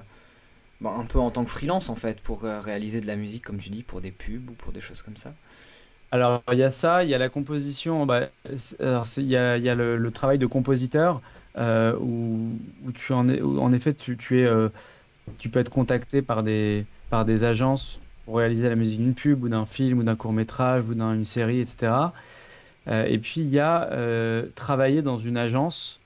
bah, 0.82 0.96
un 0.98 1.06
peu 1.06 1.20
en 1.20 1.32
tant 1.32 1.44
que 1.44 1.50
freelance 1.50 1.90
en 1.90 1.96
fait 1.96 2.22
pour 2.22 2.46
euh, 2.46 2.60
réaliser 2.60 3.02
de 3.02 3.08
la 3.08 3.16
musique 3.16 3.44
comme 3.44 3.58
tu 3.58 3.70
dis 3.70 3.84
pour 3.84 4.02
des 4.02 4.12
pubs 4.12 4.50
ou 4.50 4.54
pour 4.54 4.72
des 4.72 4.82
choses 4.82 5.02
comme 5.02 5.18
ça 5.18 5.34
alors 6.12 6.42
il 6.52 6.58
y 6.58 6.64
a 6.64 6.72
ça 6.72 7.04
il 7.04 7.10
y 7.10 7.14
a 7.14 7.18
la 7.18 7.30
composition 7.30 8.06
bah, 8.06 8.30
il 8.46 9.28
y 9.28 9.36
a, 9.36 9.76
le, 9.76 10.12
travail 10.12 10.38
de 10.38 10.46
compositeur 10.46 11.22
euh, 11.58 11.96
où, 12.00 12.52
tu 12.94 13.14
en 13.14 13.72
effet 13.72 13.94
tu, 13.94 14.14
es 14.40 14.50
tu 15.38 15.50
peux 15.50 15.60
être 15.60 15.70
contacté 15.70 16.22
par 16.22 16.44
des 16.44 16.86
agences 17.44 18.00
pour 18.26 18.38
réaliser 18.38 18.70
la 18.70 18.76
musique 18.76 19.00
d'une 19.00 19.16
pub 19.16 19.44
ou 19.44 19.50
d'un 19.50 19.66
film 19.66 20.00
ou 20.00 20.04
d'un 20.04 20.16
court 20.16 20.34
métrage 20.34 20.84
ou 20.90 20.94
d'une 20.94 21.26
série 21.26 21.62
etc 21.62 21.92
et 22.88 23.20
puis 23.20 23.42
il 23.42 23.50
y 23.50 23.60
a 23.60 23.90
travailler 24.56 25.02
dans 25.02 25.18
une 25.18 25.38
agence 25.38 26.00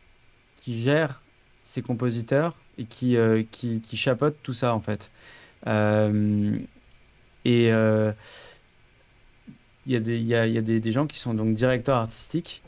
qui 0.58 0.82
gère 0.82 1.22
ces 1.64 1.82
compositeurs 1.82 2.56
et 2.78 2.86
qui, 2.86 3.18
euh, 3.18 3.44
qui, 3.52 3.82
chapeautent 3.94 4.38
tout 4.44 4.54
ça 4.54 4.74
en 4.74 4.80
fait. 4.80 5.10
Euh, 5.68 6.58
et 7.46 7.72
euh, 7.72 8.12
il 9.86 9.94
y 9.94 9.96
a, 9.96 10.00
des, 10.00 10.20
y 10.20 10.36
a, 10.36 10.48
y 10.48 10.58
a 10.58 10.62
des, 10.62 10.80
des, 10.80 10.92
gens 10.92 11.08
qui 11.08 11.20
sont 11.20 11.34
donc 11.34 11.54
directeurs 11.54 11.98
artistiques 11.98 12.62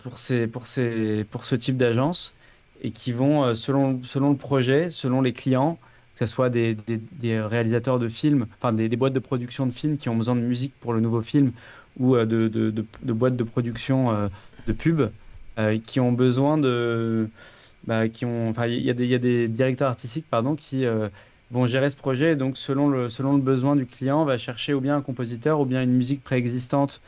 pour, 0.00 0.18
ces, 0.18 0.48
pour, 0.48 0.66
ces, 0.66 1.24
pour 1.30 1.44
ce 1.44 1.54
type 1.54 1.76
d'agence 1.76 2.34
et 2.82 2.90
qui 2.90 3.12
vont, 3.12 3.54
selon, 3.54 4.00
selon 4.02 4.30
le 4.30 4.36
projet, 4.36 4.90
selon 4.90 5.22
les 5.22 5.32
clients, 5.32 5.78
que 6.16 6.26
ce 6.26 6.32
soit 6.32 6.50
des, 6.50 6.74
des, 6.74 7.00
des 7.12 7.40
réalisateurs 7.40 7.98
de 8.00 8.08
films, 8.08 8.46
enfin 8.58 8.72
des, 8.72 8.88
boîtes 8.96 9.12
de 9.12 9.20
production 9.20 9.66
de 9.66 9.70
films 9.70 9.96
qui 9.96 10.08
ont 10.08 10.16
besoin 10.16 10.34
de 10.34 10.40
musique 10.40 10.72
pour 10.80 10.92
le 10.92 11.00
nouveau 11.00 11.22
film 11.22 11.52
ou 11.98 12.16
de, 12.16 12.24
de, 12.24 12.48
de, 12.48 12.84
de 13.02 13.12
boîtes 13.12 13.36
de 13.36 13.44
production 13.44 14.28
de 14.66 14.72
pub 14.72 15.02
qui 15.86 16.00
ont 16.00 16.12
besoin 16.12 16.58
de 16.58 17.28
bah, 17.84 18.08
qui 18.08 18.24
ont, 18.24 18.50
enfin, 18.50 18.66
il 18.66 18.86
y, 18.86 18.94
des, 18.94 19.06
y 19.06 19.14
a 19.14 19.18
des 19.18 19.48
directeurs 19.48 19.88
artistiques, 19.88 20.26
pardon, 20.28 20.54
qui 20.54 20.84
euh, 20.84 21.08
vont 21.50 21.66
gérer 21.66 21.90
ce 21.90 21.96
projet. 21.96 22.32
Et 22.32 22.36
donc, 22.36 22.56
selon 22.56 22.88
le, 22.88 23.08
besoin 23.38 23.76
du 23.76 23.86
client, 23.86 24.22
on 24.22 24.24
va 24.24 24.38
chercher 24.38 24.74
ou 24.74 24.80
bien 24.80 24.96
un 24.96 25.02
compositeur 25.02 25.60
ou 25.60 25.64
bien 25.64 25.82
une 25.82 25.92
musique 25.92 26.22
préexistante 26.22 27.00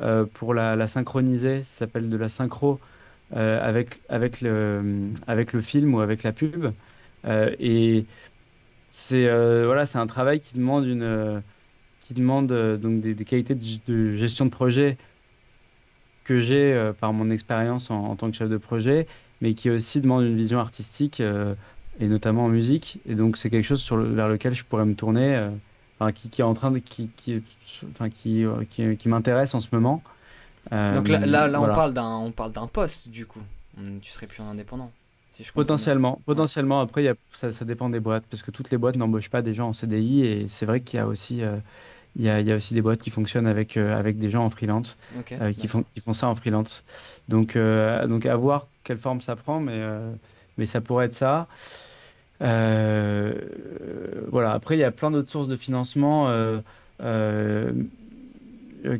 euh, 0.00 0.24
pour 0.32 0.54
la, 0.54 0.86
synchroniser. 0.86 1.62
Ça 1.62 1.80
s'appelle 1.80 2.08
de 2.08 2.16
la 2.16 2.28
synchro 2.28 2.80
euh, 3.36 3.60
avec, 4.08 4.40
le, 4.40 5.60
film 5.60 5.94
ou 5.94 6.00
avec 6.00 6.22
la 6.22 6.32
pub. 6.32 6.72
et 7.26 8.06
c'est 8.92 9.24
voilà, 9.64 9.84
un 9.94 10.06
travail 10.06 10.40
qui 10.40 10.54
demande 10.54 10.86
une, 10.86 11.42
qui 12.02 12.14
demande 12.14 12.52
donc 12.78 13.00
des, 13.00 13.14
qualités 13.24 13.54
de, 13.54 14.14
gestion 14.14 14.46
de 14.46 14.50
projet 14.50 14.96
que 16.24 16.40
j'ai 16.40 16.92
par 17.00 17.12
mon 17.12 17.30
expérience 17.30 17.90
en, 17.90 18.16
tant 18.16 18.30
que 18.30 18.36
chef 18.36 18.48
de 18.48 18.56
projet 18.56 19.06
mais 19.40 19.54
qui 19.54 19.70
aussi 19.70 20.00
demande 20.00 20.24
une 20.24 20.36
vision 20.36 20.60
artistique, 20.60 21.20
euh, 21.20 21.54
et 22.00 22.06
notamment 22.06 22.44
en 22.44 22.48
musique. 22.48 22.98
Et 23.06 23.14
donc, 23.14 23.36
c'est 23.36 23.50
quelque 23.50 23.64
chose 23.64 23.80
sur 23.80 23.96
vers 23.98 24.28
lequel 24.28 24.54
je 24.54 24.64
pourrais 24.64 24.84
me 24.84 24.94
tourner, 24.94 25.36
euh, 25.36 25.50
enfin, 25.98 26.12
qui, 26.12 26.28
qui, 26.28 26.40
est 26.40 26.44
en 26.44 26.54
train 26.54 26.70
de. 26.70 26.78
qui, 26.78 27.10
qui, 27.16 27.42
enfin, 27.92 28.10
qui, 28.10 28.44
euh, 28.44 28.64
qui, 28.68 28.96
qui 28.96 29.08
m'intéresse 29.08 29.54
en 29.54 29.60
ce 29.60 29.68
moment. 29.72 30.02
donc 30.70 31.08
là, 31.08 31.24
là, 31.26 31.46
là 31.46 31.60
on 31.60 32.32
parle 32.32 32.52
d'un 32.52 32.66
poste, 32.66 33.08
du 33.08 33.26
coup. 33.26 33.42
Tu 34.02 34.10
serais 34.10 34.26
plus 34.26 34.42
en 34.42 34.48
indépendant. 34.48 34.90
Si 35.30 35.44
je 35.44 35.52
potentiellement, 35.52 36.20
potentiellement. 36.26 36.80
Après, 36.80 37.04
y 37.04 37.08
a, 37.08 37.14
ça, 37.32 37.52
ça, 37.52 37.64
dépend 37.64 37.88
des 37.88 38.00
boîtes, 38.00 38.24
parce 38.28 38.42
que 38.42 38.50
toutes 38.50 38.70
les 38.70 38.78
boîtes 38.78 38.96
n'embauchent 38.96 39.30
pas 39.30 39.42
des 39.42 39.54
gens 39.54 39.68
en 39.68 39.72
CDI, 39.72 40.26
et 40.26 40.48
c'est 40.48 40.66
vrai 40.66 40.80
qu'il 40.80 40.98
y 40.98 41.00
a 41.00 41.06
aussi 41.06 41.42
il 42.16 42.24
y, 42.24 42.28
a, 42.28 42.40
il 42.40 42.46
y, 42.48 42.50
a, 42.52 42.56
aussi 42.56 42.74
des 42.74 42.82
boîtes 42.82 43.00
qui 43.00 43.10
fonctionnent 43.10 43.46
avec, 43.46 43.76
avec 43.76 44.18
des 44.18 44.28
gens 44.28 44.44
en 44.44 44.50
freelance, 44.50 44.98
qui, 45.56 45.68
font, 45.68 45.84
qui 45.94 46.00
font 46.00 46.12
ça 46.12 46.28
en 46.28 46.34
freelance. 46.34 46.82
Donc, 47.28 47.56
donc 47.56 48.26
à 48.26 48.36
voir 48.36 48.66
quelle 48.84 48.98
forme 48.98 49.20
ça 49.20 49.36
prend, 49.36 49.60
mais, 49.60 49.76
euh, 49.76 50.12
mais 50.58 50.66
ça 50.66 50.80
pourrait 50.80 51.06
être 51.06 51.14
ça. 51.14 51.46
Euh, 52.42 53.34
voilà. 54.30 54.52
Après, 54.52 54.76
il 54.76 54.80
y 54.80 54.84
a 54.84 54.90
plein 54.90 55.10
d'autres 55.10 55.30
sources 55.30 55.48
de 55.48 55.56
financement 55.56 56.28
euh, 56.28 57.72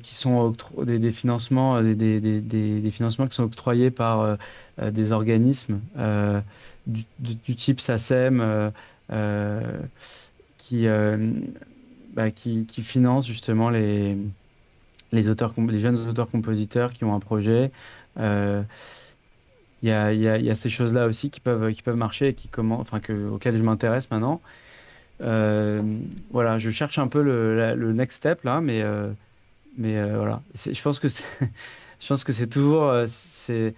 qui 0.02 0.14
sont 0.14 0.54
des, 0.82 1.12
financements, 1.12 1.82
des, 1.82 2.90
financements 2.92 3.26
qui 3.26 3.34
sont 3.34 3.44
octroyés 3.44 3.90
par 3.90 4.36
des 4.82 5.12
organismes 5.12 5.80
du, 6.86 7.04
du, 7.18 7.54
type 7.56 7.80
SACEM 7.80 8.72
qui, 10.58 10.86
bah, 12.14 12.30
qui, 12.30 12.64
qui 12.66 12.82
financent 12.82 13.26
justement 13.26 13.70
les, 13.70 14.16
les, 15.12 15.28
auteurs, 15.28 15.54
les 15.56 15.78
jeunes 15.78 15.96
auteurs-compositeurs 16.08 16.92
qui 16.92 17.04
ont 17.04 17.14
un 17.14 17.20
projet. 17.20 17.70
Euh, 18.18 18.62
il 19.82 19.88
y 19.88 19.92
a, 19.92 20.12
y, 20.12 20.28
a, 20.28 20.38
y 20.38 20.50
a, 20.50 20.54
ces 20.54 20.70
choses-là 20.70 21.06
aussi 21.06 21.30
qui 21.30 21.40
peuvent, 21.40 21.72
qui 21.72 21.82
peuvent 21.82 21.96
marcher 21.96 22.28
et 22.28 22.34
qui 22.34 22.48
comment, 22.48 22.80
enfin, 22.80 23.00
que, 23.00 23.28
auxquelles 23.28 23.56
je 23.56 23.62
m'intéresse 23.62 24.10
maintenant. 24.10 24.40
Euh, 25.22 25.82
voilà, 26.30 26.58
je 26.58 26.70
cherche 26.70 26.98
un 26.98 27.08
peu 27.08 27.22
le, 27.22 27.74
le, 27.74 27.92
next 27.92 28.18
step 28.18 28.42
là, 28.44 28.60
mais, 28.60 28.82
euh, 28.82 29.10
mais 29.76 30.02
voilà. 30.12 30.42
Je 30.54 30.80
pense 30.82 30.98
que 30.98 31.08
c'est, 31.08 31.24
je 32.00 32.06
pense 32.06 32.24
que 32.24 32.32
c'est 32.32 32.46
toujours, 32.50 32.92
c'est 33.06 33.74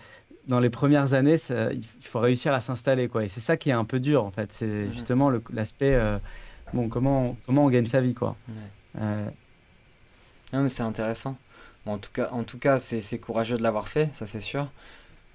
dans 0.49 0.61
les 0.61 0.71
premières 0.71 1.15
années, 1.15 1.37
il 1.51 1.87
faut 2.07 2.21
réussir 2.21 2.53
à 2.53 2.61
s'installer, 2.61 3.09
quoi. 3.09 3.25
Et 3.25 3.29
c'est 3.29 3.41
ça 3.41 3.57
qui 3.57 3.71
est 3.71 3.75
un 3.75 3.85
peu 3.85 4.01
dur, 4.01 4.25
en 4.25 4.31
fait. 4.31 4.53
C'est 4.53 4.93
justement 4.93 5.31
l'aspect, 5.53 5.99
bon, 6.73 6.89
comment, 6.89 7.37
comment 7.47 7.65
on 7.65 7.71
gagne 7.71 7.87
sa 7.87 8.01
vie, 8.01 8.15
quoi. 8.15 8.37
Non, 10.53 10.63
mais 10.63 10.69
c'est 10.69 10.83
intéressant. 10.83 11.37
en 11.87 11.99
tout 11.99 12.13
cas, 12.13 12.29
en 12.33 12.45
tout 12.45 12.59
cas 12.59 12.79
c'est 12.79 13.19
courageux 13.19 13.57
de 13.57 13.63
l'avoir 13.63 13.89
fait, 13.89 14.15
ça 14.15 14.27
c'est 14.27 14.41
sûr. 14.41 14.69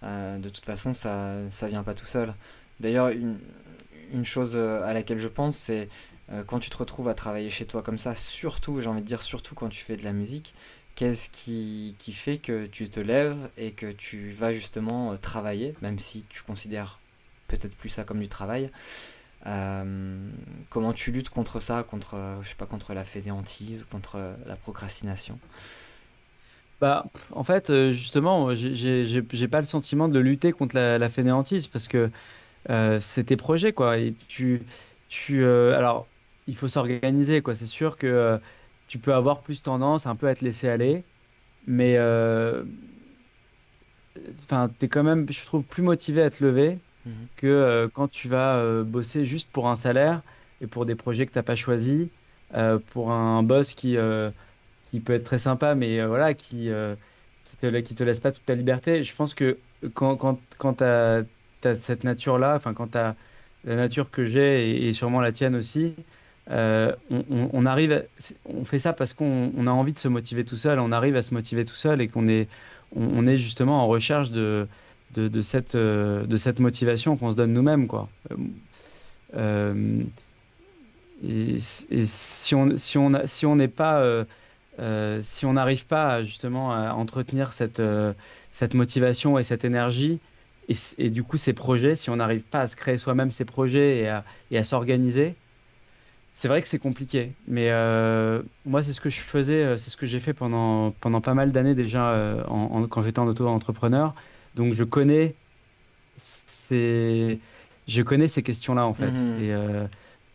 Euh, 0.03 0.37
de 0.37 0.49
toute 0.49 0.65
façon, 0.65 0.93
ça 0.93 1.35
ça 1.49 1.67
vient 1.67 1.83
pas 1.83 1.93
tout 1.93 2.05
seul. 2.05 2.33
D'ailleurs, 2.79 3.09
une, 3.09 3.39
une 4.13 4.25
chose 4.25 4.53
euh, 4.55 4.81
à 4.83 4.93
laquelle 4.93 5.19
je 5.19 5.27
pense, 5.27 5.57
c'est 5.57 5.89
euh, 6.31 6.43
quand 6.43 6.59
tu 6.59 6.69
te 6.69 6.77
retrouves 6.77 7.07
à 7.09 7.13
travailler 7.13 7.49
chez 7.49 7.65
toi 7.65 7.81
comme 7.81 7.97
ça, 7.97 8.15
surtout, 8.15 8.81
j'ai 8.81 8.87
envie 8.87 9.01
de 9.01 9.07
dire 9.07 9.21
surtout 9.21 9.55
quand 9.55 9.69
tu 9.69 9.83
fais 9.83 9.97
de 9.97 10.03
la 10.03 10.13
musique, 10.13 10.53
qu'est-ce 10.95 11.29
qui, 11.29 11.95
qui 11.99 12.13
fait 12.13 12.37
que 12.37 12.65
tu 12.67 12.89
te 12.89 12.99
lèves 12.99 13.49
et 13.57 13.71
que 13.71 13.91
tu 13.91 14.31
vas 14.31 14.53
justement 14.53 15.17
travailler, 15.17 15.75
même 15.81 15.99
si 15.99 16.25
tu 16.29 16.43
considères 16.43 16.99
peut-être 17.47 17.75
plus 17.75 17.89
ça 17.89 18.03
comme 18.03 18.19
du 18.19 18.27
travail. 18.27 18.71
comment 20.69 20.93
tu 20.93 21.11
luttes 21.11 21.29
contre 21.29 21.59
ça, 21.59 21.83
contre, 21.83 22.17
je 22.43 22.49
sais 22.49 22.55
pas, 22.55 22.65
contre 22.65 22.93
la 22.93 23.05
fainéantise, 23.05 23.85
contre 23.89 24.35
la 24.45 24.55
procrastination? 24.55 25.39
Bah, 26.79 27.11
en 27.31 27.43
fait, 27.43 27.69
euh, 27.69 27.91
justement, 27.91 28.53
j'ai 28.55 29.47
pas 29.47 29.59
le 29.59 29.65
sentiment 29.65 30.09
de 30.09 30.19
lutter 30.19 30.51
contre 30.51 30.75
la, 30.75 30.97
la 30.99 31.09
fainéantise 31.09 31.67
parce 31.67 31.87
que 31.87 32.11
euh, 32.69 32.99
c'est 33.01 33.25
tes 33.25 33.37
projets, 33.37 33.73
quoi. 33.73 33.97
Et 33.99 34.15
tu, 34.27 34.65
tu, 35.07 35.43
euh, 35.43 35.75
alors, 35.77 36.11
il 36.47 36.57
faut 36.57 36.67
s'organiser, 36.69 37.41
quoi. 37.43 37.55
C'est 37.55 37.67
sûr 37.67 37.97
que 37.97 38.41
tu 38.87 38.99
peux 38.99 39.13
avoir 39.15 39.43
plus 39.43 39.63
tendance 39.63 40.07
un 40.07 40.15
peu 40.17 40.27
à 40.29 40.35
te 40.35 40.45
laisser 40.45 40.69
aller, 40.69 41.07
mais 41.67 41.97
enfin, 44.43 44.69
tu 44.79 44.85
es 44.85 44.89
quand 44.89 45.03
même, 45.03 45.31
je 45.31 45.45
trouve, 45.45 45.65
plus 45.65 45.83
motivé 45.83 46.21
à 46.21 46.29
te 46.29 46.43
lever 46.43 46.81
mmh 47.05 47.27
que 47.35 47.89
quand 47.93 48.07
tu 48.09 48.29
vas 48.29 48.83
bosser 48.83 49.25
juste 49.25 49.51
pour 49.51 49.69
un 49.69 49.75
salaire 49.75 50.23
et 50.61 50.67
pour 50.67 50.85
des 50.85 50.95
projets 50.95 51.25
que 51.27 51.31
t'as 51.33 51.43
pas 51.43 51.55
choisis, 51.55 52.09
pour 52.87 53.11
un 53.11 53.43
boss 53.43 53.73
qui 53.75 53.97
qui 54.97 55.03
peut 55.03 55.13
être 55.13 55.23
très 55.23 55.39
sympa, 55.39 55.75
mais 55.75 55.99
euh, 55.99 56.07
voilà, 56.07 56.33
qui, 56.33 56.69
euh, 56.69 56.95
qui, 57.43 57.55
te, 57.57 58.03
laisse 58.03 58.19
pas 58.19 58.31
toute 58.31 58.45
ta 58.45 58.55
liberté. 58.55 59.03
Je 59.03 59.15
pense 59.15 59.33
que 59.33 59.57
quand, 59.93 60.15
quand, 60.15 60.39
quand 60.57 60.75
tu 60.75 60.83
as, 60.83 61.23
cette 61.61 62.03
nature-là, 62.03 62.55
enfin, 62.55 62.73
quand 62.73 62.91
tu 62.91 62.97
as 62.97 63.15
la 63.65 63.75
nature 63.75 64.09
que 64.09 64.25
j'ai 64.25 64.87
et, 64.87 64.93
sûrement 64.93 65.21
la 65.21 65.31
tienne 65.31 65.55
aussi, 65.55 65.93
euh, 66.49 66.93
on, 67.29 67.65
arrive, 67.65 68.05
on 68.45 68.63
fait 68.63 68.79
ça 68.79 68.93
parce 68.93 69.13
qu'on 69.13 69.51
on 69.55 69.67
a 69.67 69.71
envie 69.71 69.93
de 69.93 69.99
se 69.99 70.07
motiver 70.07 70.45
tout 70.45 70.55
seul, 70.55 70.79
on 70.79 70.91
arrive 70.91 71.15
à 71.15 71.21
se 71.21 71.33
motiver 71.33 71.65
tout 71.65 71.75
seul 71.75 71.99
et 72.01 72.07
qu'on 72.07 72.27
est, 72.27 72.47
on, 72.95 73.27
est 73.27 73.37
justement 73.37 73.83
en 73.83 73.87
recherche 73.87 74.31
de, 74.31 74.67
de, 75.15 75.41
cette, 75.41 75.75
de 75.75 76.37
cette 76.37 76.59
motivation 76.59 77.17
qu'on 77.17 77.31
se 77.31 77.35
donne 77.35 77.51
nous-mêmes, 77.51 77.87
quoi. 77.87 78.07
et, 81.27 81.57
si 81.59 82.55
on 82.55 82.77
si 82.77 82.97
on 82.97 83.11
si 83.25 83.45
n'est 83.47 83.67
pas 83.67 84.25
si 85.21 85.45
on 85.45 85.53
n'arrive 85.53 85.85
pas 85.85 86.23
justement 86.23 86.73
à 86.73 86.93
entretenir 86.93 87.53
cette, 87.53 87.79
euh, 87.79 88.13
cette 88.51 88.73
motivation 88.73 89.39
et 89.39 89.43
cette 89.43 89.65
énergie, 89.65 90.19
et, 90.97 91.09
du 91.09 91.23
coup 91.23 91.37
ces 91.37 91.53
projets, 91.53 91.95
si 91.95 92.09
on 92.09 92.17
n'arrive 92.17 92.41
pas 92.41 92.61
à 92.61 92.67
se 92.67 92.75
créer 92.75 92.97
soi-même 92.97 93.31
ces 93.31 93.45
projets 93.45 93.99
et 93.99 94.09
à, 94.09 94.23
et 94.51 94.57
à 94.57 94.63
s'organiser, 94.63 95.35
c'est 96.33 96.47
vrai 96.47 96.61
que 96.61 96.67
c'est 96.67 96.77
compliqué. 96.79 97.31
Mais 97.47 97.71
euh, 97.71 98.43
moi, 98.65 98.83
c'est 98.83 98.93
ce 98.93 99.01
que 99.01 99.09
je 99.09 99.21
faisais, 99.21 99.77
c'est 99.77 99.89
ce 99.89 99.97
que 99.97 100.05
j'ai 100.05 100.19
fait 100.19 100.33
pendant, 100.33 100.91
pendant 100.91 101.21
pas 101.21 101.33
mal 101.33 101.51
d'années 101.51 101.73
déjà 101.73 102.45
en, 102.47 102.85
quand 102.87 103.01
j'étais 103.01 103.19
en 103.19 103.27
auto-entrepreneur. 103.27 104.13
Donc 104.55 104.73
je 104.73 104.83
connais 104.83 105.33
ces, 106.17 107.39
je 107.87 108.01
connais 108.03 108.27
ces 108.27 108.43
questions-là 108.43 108.85
en 108.85 108.93
fait. 108.93 109.09
Mmh. 109.09 109.41
Et 109.41 109.55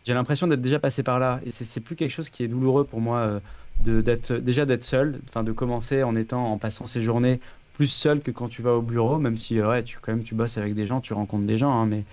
j'ai 0.05 0.13
l'impression 0.13 0.47
d'être 0.47 0.61
déjà 0.61 0.79
passé 0.79 1.03
par 1.03 1.19
là. 1.19 1.39
Et 1.45 1.51
c'est 1.51 1.79
plus 1.79 1.95
quelque 1.95 2.11
chose 2.11 2.29
qui 2.29 2.43
est 2.43 2.49
douloureux 2.49 2.83
pour 2.83 2.99
moi 2.99 3.39
d'être 3.79 4.33
déjà 4.33 4.65
d'être 4.65 4.83
seul, 4.83 5.19
enfin 5.27 5.43
de 5.43 5.51
commencer 5.51 6.03
en 6.03 6.15
étant 6.15 6.51
en 6.51 6.57
passant 6.57 6.85
ces 6.85 7.01
journées 7.01 7.39
plus 7.73 7.87
seul 7.87 8.21
que 8.21 8.31
quand 8.31 8.47
tu 8.47 8.61
vas 8.61 8.73
au 8.73 8.81
bureau, 8.81 9.17
même 9.17 9.37
si 9.37 9.61
ouais, 9.61 9.83
tu 9.83 9.97
quand 10.01 10.13
même 10.13 10.23
tu 10.23 10.35
bosses 10.35 10.57
avec 10.57 10.75
des 10.75 10.85
gens, 10.85 11.01
tu 11.01 11.13
rencontres 11.13 11.45
des 11.45 11.57
gens, 11.57 11.71
hein, 11.71 11.85
mais 11.85 12.03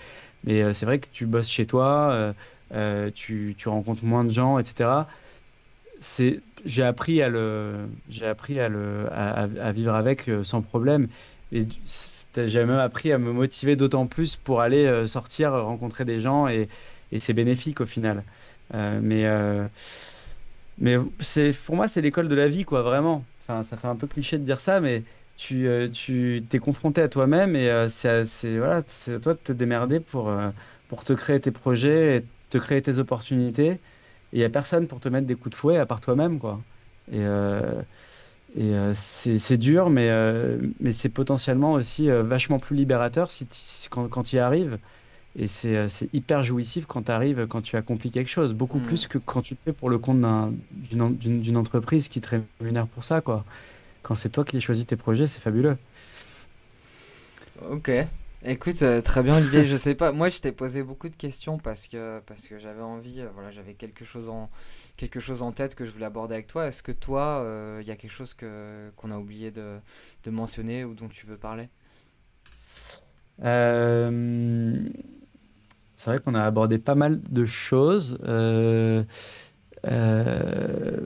mais 0.45 0.63
euh, 0.63 0.73
c'est 0.73 0.87
vrai 0.87 0.99
que 0.99 1.07
tu 1.13 1.27
bosses 1.27 1.51
chez 1.51 1.67
toi, 1.67 2.11
euh, 2.13 2.33
euh, 2.73 3.11
tu, 3.15 3.55
tu, 3.59 3.69
rencontres 3.69 4.05
moins 4.05 4.25
de 4.25 4.31
gens, 4.31 4.59
etc. 4.59 4.91
C'est 6.01 6.41
j'ai 6.65 6.83
appris 6.83 7.23
à 7.23 7.29
le 7.29 7.75
j'ai 8.09 8.27
appris 8.27 8.59
à 8.59 8.69
le 8.69 9.07
à, 9.13 9.73
vivre 9.73 9.95
avec 9.95 10.31
sans 10.43 10.63
problème 10.63 11.09
et 11.53 11.67
j'ai 12.37 12.65
même 12.65 12.79
appris 12.79 13.13
à 13.13 13.19
me 13.19 13.33
motiver 13.33 13.77
d'autant 13.77 14.07
plus 14.07 14.37
pour 14.37 14.61
aller 14.63 15.07
sortir 15.07 15.53
rencontrer 15.53 16.05
des 16.05 16.21
gens 16.21 16.49
et, 16.49 16.69
et 17.13 17.21
c'est 17.21 17.33
bénéfique 17.33 17.81
au 17.81 17.87
final 17.87 18.25
mais 18.73 19.27
mais 20.81 20.97
c'est 21.21 21.53
pour 21.53 21.77
moi, 21.77 21.89
c'est 21.89 22.01
l'école 22.01 22.29
de 22.29 22.35
la 22.35 22.49
vie, 22.49 22.65
quoi, 22.65 22.83
vraiment. 22.83 23.25
Enfin, 23.43 23.65
ça 23.65 23.77
fait 23.77 23.89
un 23.89 23.97
peu 23.97 24.07
cliché 24.07 24.39
de 24.39 24.45
dire 24.45 24.61
ça, 24.61 24.81
mais 24.81 25.05
tu, 25.37 25.67
euh, 25.69 25.89
tu 25.91 26.47
t'es 26.49 26.59
confronté 26.59 27.03
à 27.03 27.09
toi-même 27.09 27.57
et 27.57 27.71
euh, 27.71 27.89
c'est, 27.89 28.25
voilà, 28.59 28.83
c'est 28.87 29.21
toi 29.21 29.35
de 29.35 29.39
te 29.39 29.53
démerder 29.53 30.01
pour, 30.01 30.29
euh, 30.31 30.51
pour 30.89 31.05
te 31.05 31.13
créer 31.13 31.41
tes 31.41 31.51
projets, 31.51 32.19
et 32.19 32.27
te 32.51 32.59
créer 32.59 32.83
tes 32.83 32.99
opportunités. 32.99 33.71
Et 33.73 33.81
il 34.33 34.39
n'y 34.39 34.45
a 34.45 34.51
personne 34.51 34.87
pour 34.89 35.01
te 35.01 35.09
mettre 35.09 35.27
des 35.27 35.35
coups 35.37 35.51
de 35.51 35.57
fouet 35.57 35.77
à 35.79 35.87
part 35.87 36.01
toi-même, 36.01 36.39
quoi. 36.39 36.61
Et, 37.13 37.23
et 38.57 38.73
c'est, 38.95 39.39
c'est 39.39 39.57
dur, 39.59 39.91
mais, 39.91 40.11
mais 40.81 40.93
c'est 40.93 41.09
potentiellement 41.09 41.73
aussi 41.73 42.09
vachement 42.11 42.59
plus 42.59 42.77
libérateur 42.77 43.31
si, 43.31 43.47
quand, 43.91 44.09
quand 44.09 44.33
y 44.33 44.39
arrives. 44.39 44.79
Et 45.37 45.47
euh, 45.67 45.89
c'est 45.89 46.13
hyper 46.13 46.43
jouissif 46.43 46.87
quand 46.87 47.05
tu 47.05 47.13
arrives, 47.13 47.47
quand 47.47 47.63
tu 47.63 47.77
accomplis 47.77 48.11
quelque 48.11 48.31
chose, 48.31 48.53
beaucoup 48.53 48.79
mm. 48.79 48.85
plus 48.85 49.07
que 49.07 49.19
quand 49.19 49.43
tu 49.43 49.55
te 49.55 49.61
fais 49.61 49.73
pour 49.73 49.89
le 49.89 49.99
compte 49.99 50.21
d'une 50.21 51.57
entreprise 51.57 52.09
qui 52.09 52.21
te 52.21 52.41
rémunère 52.61 52.89
pour 52.89 53.05
ça. 53.05 53.21
Quoi. 53.21 53.45
Quand 54.03 54.15
c'est 54.15 54.31
toi 54.31 54.45
qui 54.45 54.57
as 54.57 54.61
choisi 54.61 54.87
tes 54.87 54.97
projets, 54.97 55.27
c'est 55.27 55.41
fabuleux. 55.41 55.77
Ok. 57.71 57.91
Écoute, 58.43 58.83
euh, 58.83 59.03
très 59.03 59.23
bien 59.23 59.37
Olivier, 59.37 59.67
je 59.67 59.77
sais 59.77 59.95
pas, 59.95 60.13
moi 60.13 60.31
je 60.31 60.39
t'ai 60.39 60.51
posé 60.51 60.83
beaucoup 60.83 61.11
de 61.11 61.15
questions 61.15 61.59
parce 61.59 61.89
que, 61.89 62.21
parce 62.25 62.49
que 62.49 62.57
j'avais 62.57 62.81
envie, 62.81 63.21
euh, 63.21 63.29
voilà, 63.35 63.51
j'avais 63.51 63.75
quelque, 63.75 64.07
chose 64.07 64.31
en, 64.31 64.49
quelque 64.97 65.21
chose 65.21 65.43
en 65.43 65.53
tête 65.53 65.75
que 65.75 65.85
je 65.85 65.91
voulais 65.91 66.07
aborder 66.07 66.35
avec 66.35 66.47
toi. 66.47 66.67
Est-ce 66.67 66.83
que 66.83 66.91
toi, 66.91 67.47
il 67.81 67.87
y 67.87 67.91
a 67.91 67.97
quelque 67.97 68.11
chose 68.11 68.35
qu'on 68.35 69.11
a 69.11 69.17
oublié 69.19 69.53
de, 69.53 69.79
de, 70.25 70.31
mentionner 70.31 70.85
ou 70.85 70.95
dont 70.95 71.09
tu 71.09 71.27
veux 71.27 71.37
parler? 71.37 71.69
Euh... 73.45 74.89
C'est 76.01 76.09
vrai 76.09 76.19
qu'on 76.19 76.35
a 76.35 76.43
abordé 76.43 76.79
pas 76.79 76.95
mal 76.95 77.21
de 77.21 77.45
choses. 77.45 78.19
Euh, 78.25 79.03
euh, 79.87 80.97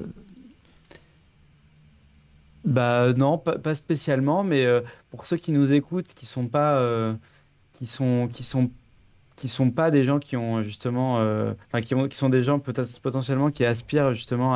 bah 2.64 3.12
non, 3.12 3.36
pas, 3.36 3.74
spécialement, 3.74 4.44
mais 4.44 4.64
euh, 4.64 4.82
pour 5.10 5.26
ceux 5.26 5.36
qui 5.36 5.50
nous 5.50 5.72
écoutent, 5.72 6.14
qui 6.14 6.26
sont 6.26 6.46
pas, 6.46 6.80
qui 7.72 7.86
sont, 7.86 8.28
qui 8.32 8.44
sont, 8.44 8.70
qui 9.34 9.48
sont 9.48 9.72
pas 9.72 9.90
des 9.90 10.04
gens 10.04 10.20
qui 10.20 10.36
ont 10.36 10.62
justement, 10.62 11.18
qui, 11.82 11.96
qui, 12.08 12.16
sont 12.16 12.28
des 12.28 12.42
gens 12.42 12.60
potentiellement 12.60 13.50
qui 13.50 13.64
aspirent 13.64 14.14
justement 14.14 14.54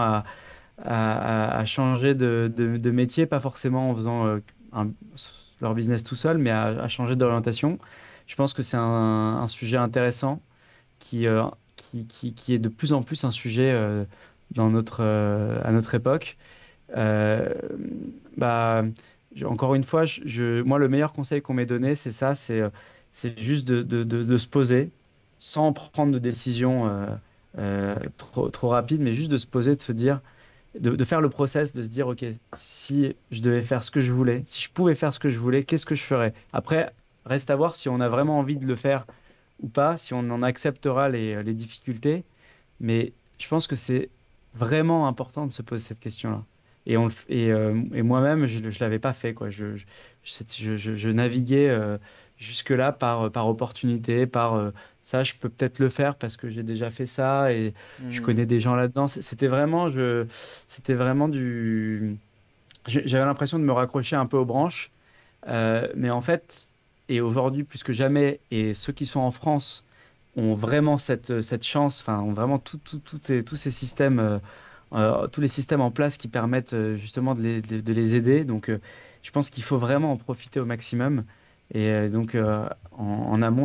à, 0.79 1.65
changer 1.65 2.15
de, 2.15 2.91
métier, 2.93 3.27
pas 3.27 3.41
forcément 3.41 3.91
en 3.91 3.95
faisant 3.97 4.39
leur 5.61 5.75
business 5.75 6.05
tout 6.05 6.15
seul, 6.15 6.39
mais 6.39 6.53
à, 6.53 6.87
changer 6.87 7.17
d'orientation 7.17 7.81
je 8.29 8.37
pense 8.37 8.53
que 8.53 8.63
c'est 8.63 8.77
un, 8.77 9.49
sujet 9.49 9.79
intéressant 9.79 10.41
euh, 11.15 11.51
qui, 11.77 12.05
qui, 12.07 12.35
qui, 12.35 12.55
est 12.55 12.59
de 12.59 12.69
plus 12.69 12.93
en 12.93 13.03
plus 13.03 13.25
un 13.25 13.31
sujet 13.31 13.73
euh, 13.73 14.05
dans 14.53 14.71
notre, 14.71 15.03
euh, 15.03 15.61
à 15.65 15.73
notre 15.73 15.95
époque. 15.95 16.37
bah, 18.37 18.85
encore 19.45 19.75
une 19.75 19.85
fois, 19.85 20.05
je, 20.05 20.63
moi, 20.63 20.79
le 20.79 20.89
meilleur 20.89 21.13
conseil 21.13 21.43
qu'on 21.43 21.55
m'ait 21.55 21.67
donné, 21.67 21.95
c'est 21.95 22.13
ça, 22.13 22.35
c'est 22.35 22.63
juste 23.39 23.67
de, 23.67 23.83
de, 23.83 24.05
de, 24.05 24.37
se 24.37 24.47
poser 24.47 24.91
sans 25.39 25.73
prendre 25.73 26.13
de 26.13 26.19
décision 26.19 27.09
trop, 28.19 28.51
trop 28.51 28.69
rapide, 28.69 29.01
mais 29.01 29.15
juste 29.15 29.31
de 29.31 29.37
se 29.39 29.47
poser, 29.47 29.75
de 29.75 29.81
se 29.81 29.93
dire, 29.93 30.21
de, 30.79 30.95
de, 30.97 31.05
faire 31.05 31.23
le 31.23 31.31
process, 31.31 31.75
de 31.75 31.83
se 31.83 31.89
dire, 31.89 32.09
OK, 32.09 32.25
si 32.53 33.15
je 33.31 33.41
devais 33.41 33.63
faire 33.63 33.83
ce 33.85 33.91
que 33.91 34.01
je 34.03 34.13
voulais, 34.13 34.43
si 34.47 34.63
je 34.65 34.71
pouvais 34.71 34.95
faire 34.95 35.15
ce 35.15 35.19
que 35.19 35.31
je 35.31 35.39
voulais, 35.39 35.65
qu'est-ce 35.65 35.87
que 35.87 35.95
je 35.95 36.03
ferais? 36.03 36.35
Après, 36.53 36.93
Reste 37.29 37.51
à 37.51 37.57
voir 37.57 37.77
si 37.77 37.89
on 37.89 38.01
a 38.01 38.09
vraiment 38.09 38.39
envie 38.39 38.57
de 38.57 38.67
le 38.67 38.77
faire 38.77 39.07
ou 39.61 39.69
pas, 39.69 39.97
si 39.97 40.15
on 40.15 40.21
en 40.31 40.43
acceptera 40.43 41.09
les, 41.09 41.43
les 41.43 41.55
difficultés. 41.55 42.25
Mais 42.81 43.13
je 43.39 43.49
pense 43.49 43.67
que 43.67 43.77
c'est 43.77 44.09
vraiment 44.55 45.07
important 45.07 45.47
de 45.47 45.53
se 45.53 45.63
poser 45.63 45.85
cette 45.85 46.01
question-là. 46.01 46.43
Et, 46.87 46.97
on, 46.97 47.09
et, 47.29 47.53
euh, 47.53 47.81
et 47.93 48.03
moi-même, 48.03 48.47
je 48.47 48.61
ne 48.61 48.71
l'avais 48.81 48.99
pas 48.99 49.13
fait. 49.13 49.35
Quoi. 49.35 49.51
Je, 49.51 49.77
je, 49.77 50.77
je, 50.77 50.95
je 50.95 51.09
naviguais 51.11 51.69
euh, 51.69 51.99
jusque-là 52.39 52.93
par, 52.93 53.31
par 53.31 53.47
opportunité, 53.47 54.27
par 54.27 54.55
euh, 54.55 54.71
ça, 55.03 55.23
je 55.23 55.35
peux 55.35 55.51
peut-être 55.51 55.81
le 55.81 55.91
faire 55.91 56.15
parce 56.15 56.37
que 56.37 56.49
j'ai 56.49 56.63
déjà 56.63 56.91
fait 56.91 57.07
ça 57.07 57.53
et 57.53 57.75
je 58.09 58.21
mmh. 58.21 58.25
connais 58.25 58.47
des 58.47 58.61
gens 58.61 58.75
là-dedans. 58.75 59.07
C'était 59.07 59.49
vraiment, 59.49 59.91
je, 59.91 60.27
c'était 60.67 60.95
vraiment 60.95 61.29
du, 61.29 62.17
j'avais 62.87 63.25
l'impression 63.25 63.59
de 63.59 63.65
me 63.65 63.73
raccrocher 63.73 64.17
un 64.17 64.27
peu 64.27 64.39
aux 64.39 64.47
branches. 64.47 64.91
mais 65.47 66.11
en 66.11 66.21
fait, 66.21 66.68
et 67.09 67.21
aujourd'hui 67.21 67.65
plus 67.65 67.83
que 67.83 67.93
jamais, 67.93 68.41
et 68.51 68.75
ceux 68.75 68.93
qui 68.93 69.07
sont 69.07 69.21
en 69.21 69.31
France 69.31 69.85
ont 70.37 70.55
vraiment 70.55 70.99
cette, 70.99 71.63
chance, 71.63 72.01
enfin, 72.01 72.21
ont 72.21 72.33
vraiment 72.33 72.59
tous 72.59 73.57
ces 73.57 73.71
systèmes, 73.71 74.41
tous 74.93 75.41
les 75.41 75.49
systèmes 75.49 75.81
en 75.81 75.91
place 75.91 76.17
qui 76.17 76.29
permettent 76.29 76.77
justement 76.95 77.35
de 77.35 77.43
les, 77.43 77.61
de, 77.61 77.93
les 77.93 78.15
aider. 78.15 78.45
Donc, 78.45 78.71
je 79.23 79.31
pense 79.31 79.51
qu'il 79.51 79.65
faut 79.65 79.79
vraiment 79.79 80.13
en 80.13 80.17
profiter 80.17 80.61
au 80.61 80.65
maximum. 80.65 81.25
Et 81.75 82.09
donc, 82.09 82.37
en, 82.97 83.43
amont, 83.43 83.65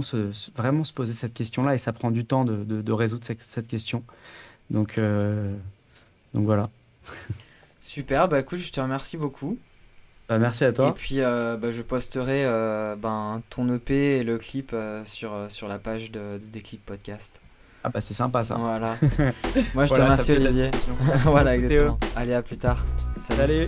vraiment 0.55 0.83
se 0.83 0.93
poser 0.93 1.13
cette 1.13 1.33
question-là, 1.33 1.75
et 1.75 1.77
ça 1.77 1.93
prend 1.93 2.09
du 2.09 2.25
temps 2.25 2.45
de, 2.45 2.91
résoudre 2.91 3.23
cette, 3.23 3.41
cette, 3.41 3.67
question. 3.67 4.03
Donc, 4.71 4.99
donc 6.33 6.45
voilà. 6.45 6.69
Super, 7.79 8.29
bah 8.29 8.39
écoute, 8.39 8.59
je 8.59 8.71
te 8.71 8.79
remercie 8.79 9.17
beaucoup. 9.17 9.59
Bah, 10.29 10.37
merci 10.37 10.63
à 10.63 10.71
toi. 10.71 10.89
Et 10.89 10.91
puis 10.91 11.19
euh, 11.19 11.57
bah, 11.57 11.71
je 11.71 11.81
posterai 11.81 12.45
euh, 12.45 12.95
ben, 12.95 13.41
ton 13.49 13.67
EP 13.73 14.19
et 14.19 14.23
le 14.23 14.37
clip 14.37 14.71
euh, 14.73 15.03
sur, 15.05 15.31
sur 15.49 15.67
la 15.67 15.79
page 15.79 16.11
de, 16.11 16.39
de 16.39 16.45
Déclic 16.51 16.83
Podcast. 16.85 17.41
Ah 17.83 17.89
bah 17.89 17.99
c'est 18.05 18.13
sympa 18.13 18.43
ça. 18.43 18.55
Voilà. 18.55 18.97
Moi 19.75 19.85
je 19.85 19.93
te 19.93 20.01
remercie 20.01 20.31
Olivier. 20.31 20.71
voilà 21.23 21.57
exactement. 21.57 21.99
Allez 22.15 22.33
à 22.33 22.41
plus 22.41 22.57
tard. 22.57 22.85
Salut. 23.19 23.67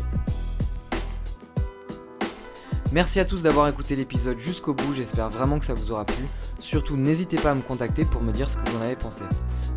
Merci 2.96 3.20
à 3.20 3.26
tous 3.26 3.44
d'avoir 3.44 3.68
écouté 3.68 3.98
l'épisode 3.98 4.40
jusqu'au 4.40 4.74
bout, 4.74 4.94
j'espère 4.94 5.30
vraiment 5.30 5.60
que 5.60 5.66
ça 5.66 5.74
vous 5.74 5.92
aura 5.92 6.06
plu. 6.06 6.24
Surtout 6.60 6.96
n'hésitez 6.96 7.36
pas 7.36 7.52
à 7.52 7.54
me 7.54 7.62
contacter 7.62 8.06
pour 8.06 8.22
me 8.22 8.32
dire 8.32 8.48
ce 8.48 8.56
que 8.56 8.70
vous 8.70 8.78
en 8.78 8.82
avez 8.82 8.96
pensé. 8.96 9.26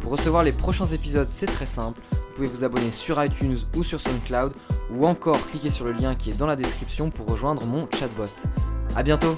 Pour 0.01 0.13
recevoir 0.13 0.45
les 0.45 0.53
prochains 0.53 0.87
épisodes, 0.87 1.29
c'est 1.29 1.47
très 1.47 1.67
simple 1.67 2.01
pouvez 2.39 2.49
vous 2.49 2.63
abonner 2.63 2.93
sur 2.93 3.23
iTunes 3.23 3.57
ou 3.77 3.83
sur 3.83 4.01
SoundCloud 4.01 4.53
ou 4.93 5.07
encore 5.07 5.45
cliquer 5.49 5.71
sur 5.71 5.85
le 5.85 5.91
lien 5.91 6.15
qui 6.15 6.31
est 6.31 6.39
dans 6.39 6.47
la 6.47 6.55
description 6.55 7.11
pour 7.11 7.27
rejoindre 7.27 7.65
mon 7.65 7.89
chatbot. 7.91 8.31
A 8.95 9.03
bientôt 9.03 9.37